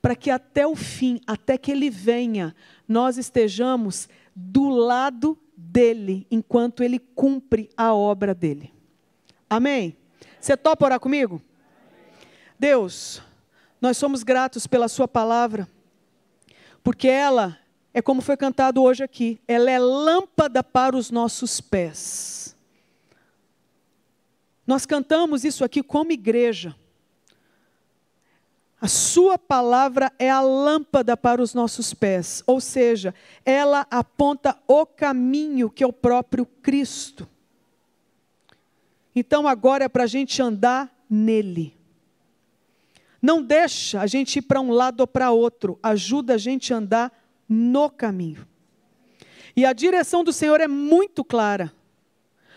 para 0.00 0.16
que 0.16 0.30
até 0.30 0.66
o 0.66 0.74
fim, 0.74 1.20
até 1.26 1.58
que 1.58 1.70
ele 1.70 1.90
venha, 1.90 2.54
nós 2.88 3.16
estejamos 3.16 4.08
do 4.34 4.68
lado 4.68 5.38
dele, 5.56 6.26
enquanto 6.30 6.82
ele 6.82 6.98
cumpre 6.98 7.68
a 7.76 7.92
obra 7.92 8.34
dele. 8.34 8.72
Amém? 9.48 9.96
Você 10.40 10.56
topa 10.56 10.86
orar 10.86 11.00
comigo? 11.00 11.42
Deus, 12.58 13.22
nós 13.80 13.96
somos 13.96 14.22
gratos 14.22 14.66
pela 14.66 14.88
Sua 14.88 15.06
palavra, 15.06 15.68
porque 16.82 17.08
ela 17.08 17.58
é 17.92 18.00
como 18.00 18.22
foi 18.22 18.36
cantado 18.36 18.82
hoje 18.82 19.02
aqui, 19.02 19.40
ela 19.46 19.70
é 19.70 19.78
lâmpada 19.78 20.62
para 20.62 20.96
os 20.96 21.10
nossos 21.10 21.60
pés. 21.60 22.56
Nós 24.66 24.86
cantamos 24.86 25.44
isso 25.44 25.64
aqui 25.64 25.82
como 25.82 26.12
igreja. 26.12 26.76
A 28.80 28.88
Sua 28.88 29.36
palavra 29.36 30.10
é 30.18 30.30
a 30.30 30.40
lâmpada 30.40 31.14
para 31.16 31.42
os 31.42 31.52
nossos 31.52 31.92
pés, 31.92 32.42
ou 32.46 32.60
seja, 32.60 33.14
ela 33.44 33.86
aponta 33.90 34.56
o 34.66 34.86
caminho 34.86 35.68
que 35.68 35.84
é 35.84 35.86
o 35.86 35.92
próprio 35.92 36.46
Cristo. 36.46 37.28
Então 39.14 39.46
agora 39.46 39.84
é 39.84 39.88
para 39.88 40.04
a 40.04 40.06
gente 40.06 40.40
andar 40.40 40.90
nele. 41.10 41.76
Não 43.20 43.42
deixa 43.42 44.00
a 44.00 44.06
gente 44.06 44.38
ir 44.38 44.42
para 44.42 44.62
um 44.62 44.70
lado 44.70 45.02
ou 45.02 45.06
para 45.06 45.30
outro, 45.30 45.78
ajuda 45.82 46.34
a 46.34 46.38
gente 46.38 46.72
a 46.72 46.78
andar 46.78 47.12
no 47.46 47.90
caminho. 47.90 48.48
E 49.54 49.66
a 49.66 49.74
direção 49.74 50.24
do 50.24 50.32
Senhor 50.32 50.58
é 50.58 50.68
muito 50.68 51.22
clara. 51.22 51.70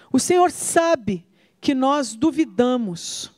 O 0.10 0.20
Senhor 0.20 0.52
sabe 0.52 1.26
que 1.60 1.74
nós 1.74 2.16
duvidamos. 2.16 3.33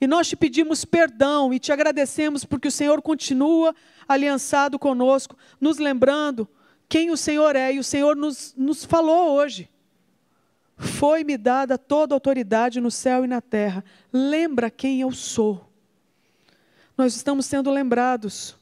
E 0.00 0.06
nós 0.06 0.28
te 0.28 0.36
pedimos 0.36 0.84
perdão 0.84 1.52
e 1.52 1.58
te 1.58 1.72
agradecemos 1.72 2.44
porque 2.44 2.68
o 2.68 2.72
Senhor 2.72 3.02
continua 3.02 3.74
aliançado 4.08 4.78
conosco, 4.78 5.36
nos 5.60 5.78
lembrando 5.78 6.48
quem 6.88 7.10
o 7.10 7.16
Senhor 7.16 7.54
é. 7.54 7.74
E 7.74 7.78
o 7.78 7.84
Senhor 7.84 8.16
nos, 8.16 8.54
nos 8.56 8.84
falou 8.84 9.32
hoje. 9.32 9.68
Foi-me 10.76 11.36
dada 11.36 11.76
toda 11.76 12.14
a 12.14 12.16
autoridade 12.16 12.80
no 12.80 12.90
céu 12.90 13.24
e 13.24 13.28
na 13.28 13.42
terra. 13.42 13.84
Lembra 14.10 14.70
quem 14.70 15.02
eu 15.02 15.12
sou. 15.12 15.70
Nós 16.96 17.14
estamos 17.14 17.44
sendo 17.44 17.70
lembrados 17.70 18.56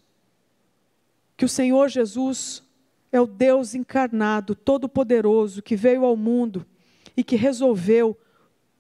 que 1.37 1.45
o 1.45 1.49
Senhor 1.49 1.89
Jesus 1.89 2.65
é 3.13 3.21
o 3.21 3.27
Deus 3.27 3.75
encarnado, 3.75 4.57
todo-poderoso, 4.57 5.63
que 5.63 5.77
veio 5.77 6.05
ao 6.05 6.17
mundo 6.17 6.67
e 7.17 7.23
que 7.23 7.37
resolveu 7.37 8.19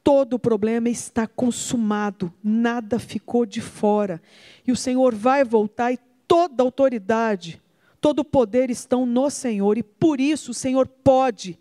todo 0.09 0.33
o 0.33 0.39
problema 0.39 0.89
está 0.89 1.27
consumado, 1.27 2.33
nada 2.43 2.99
ficou 2.99 3.45
de 3.45 3.61
fora. 3.61 4.23
E 4.67 4.73
o 4.73 4.77
Senhor 4.77 5.15
vai 5.15 5.45
voltar 5.45 5.93
e 5.93 5.99
toda 6.27 6.63
autoridade, 6.63 7.61
todo 8.01 8.25
poder 8.25 8.71
estão 8.71 9.05
no 9.05 9.29
Senhor, 9.29 9.77
e 9.77 9.83
por 9.83 10.19
isso 10.19 10.53
o 10.53 10.55
Senhor 10.55 10.89
pode 10.89 11.59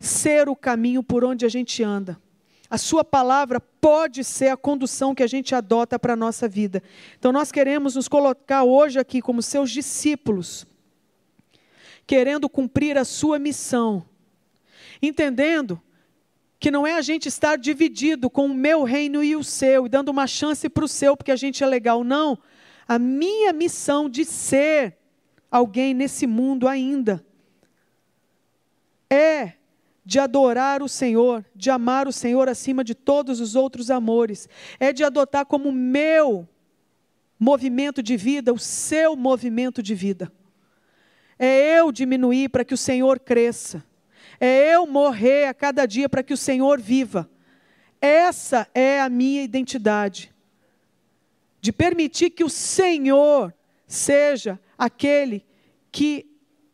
ser 0.00 0.48
o 0.48 0.56
caminho 0.56 1.00
por 1.00 1.24
onde 1.24 1.46
a 1.46 1.48
gente 1.48 1.80
anda. 1.84 2.20
A 2.68 2.76
sua 2.76 3.04
palavra 3.04 3.60
pode 3.60 4.24
ser 4.24 4.48
a 4.48 4.56
condução 4.56 5.14
que 5.14 5.22
a 5.22 5.28
gente 5.28 5.54
adota 5.54 5.96
para 5.96 6.14
a 6.14 6.16
nossa 6.16 6.48
vida. 6.48 6.82
Então 7.16 7.30
nós 7.30 7.52
queremos 7.52 7.94
nos 7.94 8.08
colocar 8.08 8.64
hoje 8.64 8.98
aqui 8.98 9.22
como 9.22 9.40
seus 9.40 9.70
discípulos, 9.70 10.66
querendo 12.04 12.48
cumprir 12.48 12.98
a 12.98 13.04
sua 13.04 13.38
missão, 13.38 14.04
entendendo 15.00 15.80
que 16.66 16.70
não 16.72 16.84
é 16.84 16.94
a 16.94 17.00
gente 17.00 17.28
estar 17.28 17.56
dividido 17.56 18.28
com 18.28 18.46
o 18.46 18.52
meu 18.52 18.82
reino 18.82 19.22
e 19.22 19.36
o 19.36 19.44
seu, 19.44 19.86
e 19.86 19.88
dando 19.88 20.08
uma 20.08 20.26
chance 20.26 20.68
para 20.68 20.84
o 20.84 20.88
seu 20.88 21.16
porque 21.16 21.30
a 21.30 21.36
gente 21.36 21.62
é 21.62 21.66
legal. 21.66 22.02
Não. 22.02 22.36
A 22.88 22.98
minha 22.98 23.52
missão 23.52 24.10
de 24.10 24.24
ser 24.24 24.96
alguém 25.48 25.94
nesse 25.94 26.26
mundo 26.26 26.66
ainda 26.66 27.24
é 29.08 29.52
de 30.04 30.18
adorar 30.18 30.82
o 30.82 30.88
Senhor, 30.88 31.44
de 31.54 31.70
amar 31.70 32.08
o 32.08 32.12
Senhor 32.12 32.48
acima 32.48 32.82
de 32.82 32.96
todos 32.96 33.40
os 33.40 33.54
outros 33.54 33.88
amores, 33.88 34.48
é 34.80 34.92
de 34.92 35.04
adotar 35.04 35.46
como 35.46 35.70
meu 35.70 36.48
movimento 37.38 38.02
de 38.02 38.16
vida 38.16 38.52
o 38.52 38.58
seu 38.58 39.14
movimento 39.14 39.80
de 39.80 39.94
vida. 39.94 40.32
É 41.38 41.78
eu 41.78 41.92
diminuir 41.92 42.48
para 42.48 42.64
que 42.64 42.74
o 42.74 42.76
Senhor 42.76 43.20
cresça. 43.20 43.84
É 44.40 44.74
eu 44.74 44.86
morrer 44.86 45.46
a 45.46 45.54
cada 45.54 45.86
dia 45.86 46.08
para 46.08 46.22
que 46.22 46.32
o 46.32 46.36
Senhor 46.36 46.80
viva. 46.80 47.30
Essa 48.00 48.68
é 48.74 49.00
a 49.00 49.08
minha 49.08 49.42
identidade. 49.42 50.32
De 51.60 51.72
permitir 51.72 52.30
que 52.30 52.44
o 52.44 52.50
Senhor 52.50 53.54
seja 53.86 54.60
aquele 54.76 55.44
que 55.90 56.26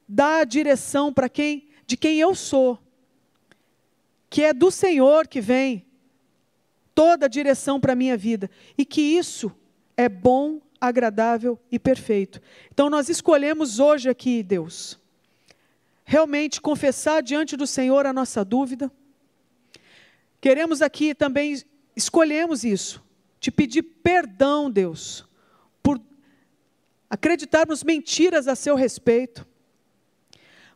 dá 0.08 0.38
a 0.38 0.44
direção 0.44 1.12
para 1.12 1.28
quem 1.28 1.68
de 1.86 1.96
quem 1.96 2.18
eu 2.18 2.34
sou. 2.34 2.78
Que 4.30 4.44
é 4.44 4.52
do 4.52 4.70
Senhor 4.70 5.28
que 5.28 5.40
vem 5.40 5.86
toda 6.94 7.26
a 7.26 7.28
direção 7.28 7.78
para 7.78 7.92
a 7.92 7.96
minha 7.96 8.16
vida 8.16 8.50
e 8.76 8.84
que 8.84 9.00
isso 9.00 9.52
é 9.96 10.08
bom, 10.08 10.60
agradável 10.80 11.58
e 11.70 11.78
perfeito. 11.78 12.40
Então 12.72 12.88
nós 12.88 13.08
escolhemos 13.08 13.78
hoje 13.78 14.08
aqui, 14.08 14.42
Deus, 14.42 14.98
realmente 16.04 16.60
confessar 16.60 17.22
diante 17.22 17.56
do 17.56 17.66
Senhor 17.66 18.06
a 18.06 18.12
nossa 18.12 18.44
dúvida. 18.44 18.90
Queremos 20.40 20.82
aqui 20.82 21.14
também, 21.14 21.62
escolhemos 21.94 22.64
isso, 22.64 23.02
te 23.40 23.50
pedir 23.50 23.82
perdão, 23.82 24.70
Deus, 24.70 25.24
por 25.82 26.00
acreditarmos 27.08 27.84
mentiras 27.84 28.48
a 28.48 28.54
seu 28.54 28.74
respeito. 28.74 29.46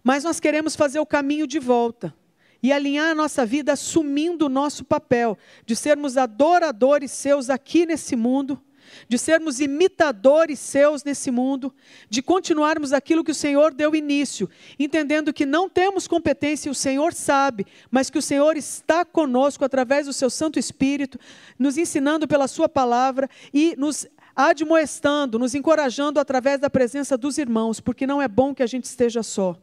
Mas 0.02 0.22
nós 0.22 0.38
queremos 0.38 0.76
fazer 0.76 1.00
o 1.00 1.06
caminho 1.06 1.46
de 1.46 1.58
volta 1.58 2.14
e 2.62 2.72
alinhar 2.72 3.10
a 3.10 3.14
nossa 3.14 3.44
vida 3.44 3.72
assumindo 3.72 4.46
o 4.46 4.48
nosso 4.48 4.84
papel 4.84 5.36
de 5.64 5.74
sermos 5.74 6.16
adoradores 6.16 7.10
seus 7.10 7.50
aqui 7.50 7.84
nesse 7.84 8.14
mundo 8.16 8.62
de 9.08 9.18
sermos 9.18 9.60
imitadores 9.60 10.58
seus 10.58 11.04
nesse 11.04 11.30
mundo, 11.30 11.72
de 12.08 12.22
continuarmos 12.22 12.92
aquilo 12.92 13.24
que 13.24 13.30
o 13.30 13.34
Senhor 13.34 13.72
deu 13.72 13.94
início, 13.94 14.48
entendendo 14.78 15.32
que 15.32 15.46
não 15.46 15.68
temos 15.68 16.06
competência, 16.08 16.70
o 16.70 16.74
Senhor 16.74 17.12
sabe, 17.12 17.66
mas 17.90 18.10
que 18.10 18.18
o 18.18 18.22
Senhor 18.22 18.56
está 18.56 19.04
conosco 19.04 19.64
através 19.64 20.06
do 20.06 20.12
seu 20.12 20.30
Santo 20.30 20.58
Espírito, 20.58 21.18
nos 21.58 21.76
ensinando 21.76 22.26
pela 22.26 22.48
Sua 22.48 22.68
palavra 22.68 23.28
e 23.52 23.74
nos 23.76 24.06
admoestando, 24.34 25.38
nos 25.38 25.54
encorajando 25.54 26.20
através 26.20 26.60
da 26.60 26.68
presença 26.68 27.16
dos 27.16 27.38
irmãos, 27.38 27.80
porque 27.80 28.06
não 28.06 28.20
é 28.20 28.28
bom 28.28 28.54
que 28.54 28.62
a 28.62 28.66
gente 28.66 28.84
esteja 28.84 29.22
só. 29.22 29.56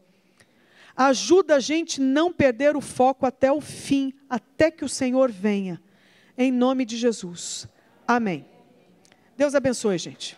Ajuda 0.95 1.55
a 1.55 1.59
gente 1.59 1.99
não 1.99 2.31
perder 2.31 2.75
o 2.75 2.81
foco 2.81 3.25
até 3.25 3.51
o 3.51 3.61
fim, 3.61 4.13
até 4.29 4.69
que 4.69 4.85
o 4.85 4.89
Senhor 4.89 5.31
venha. 5.31 5.81
Em 6.37 6.51
nome 6.51 6.85
de 6.85 6.97
Jesus. 6.97 7.67
Amém. 8.07 8.52
Deus 9.37 9.55
abençoe, 9.55 9.97
gente. 9.97 10.37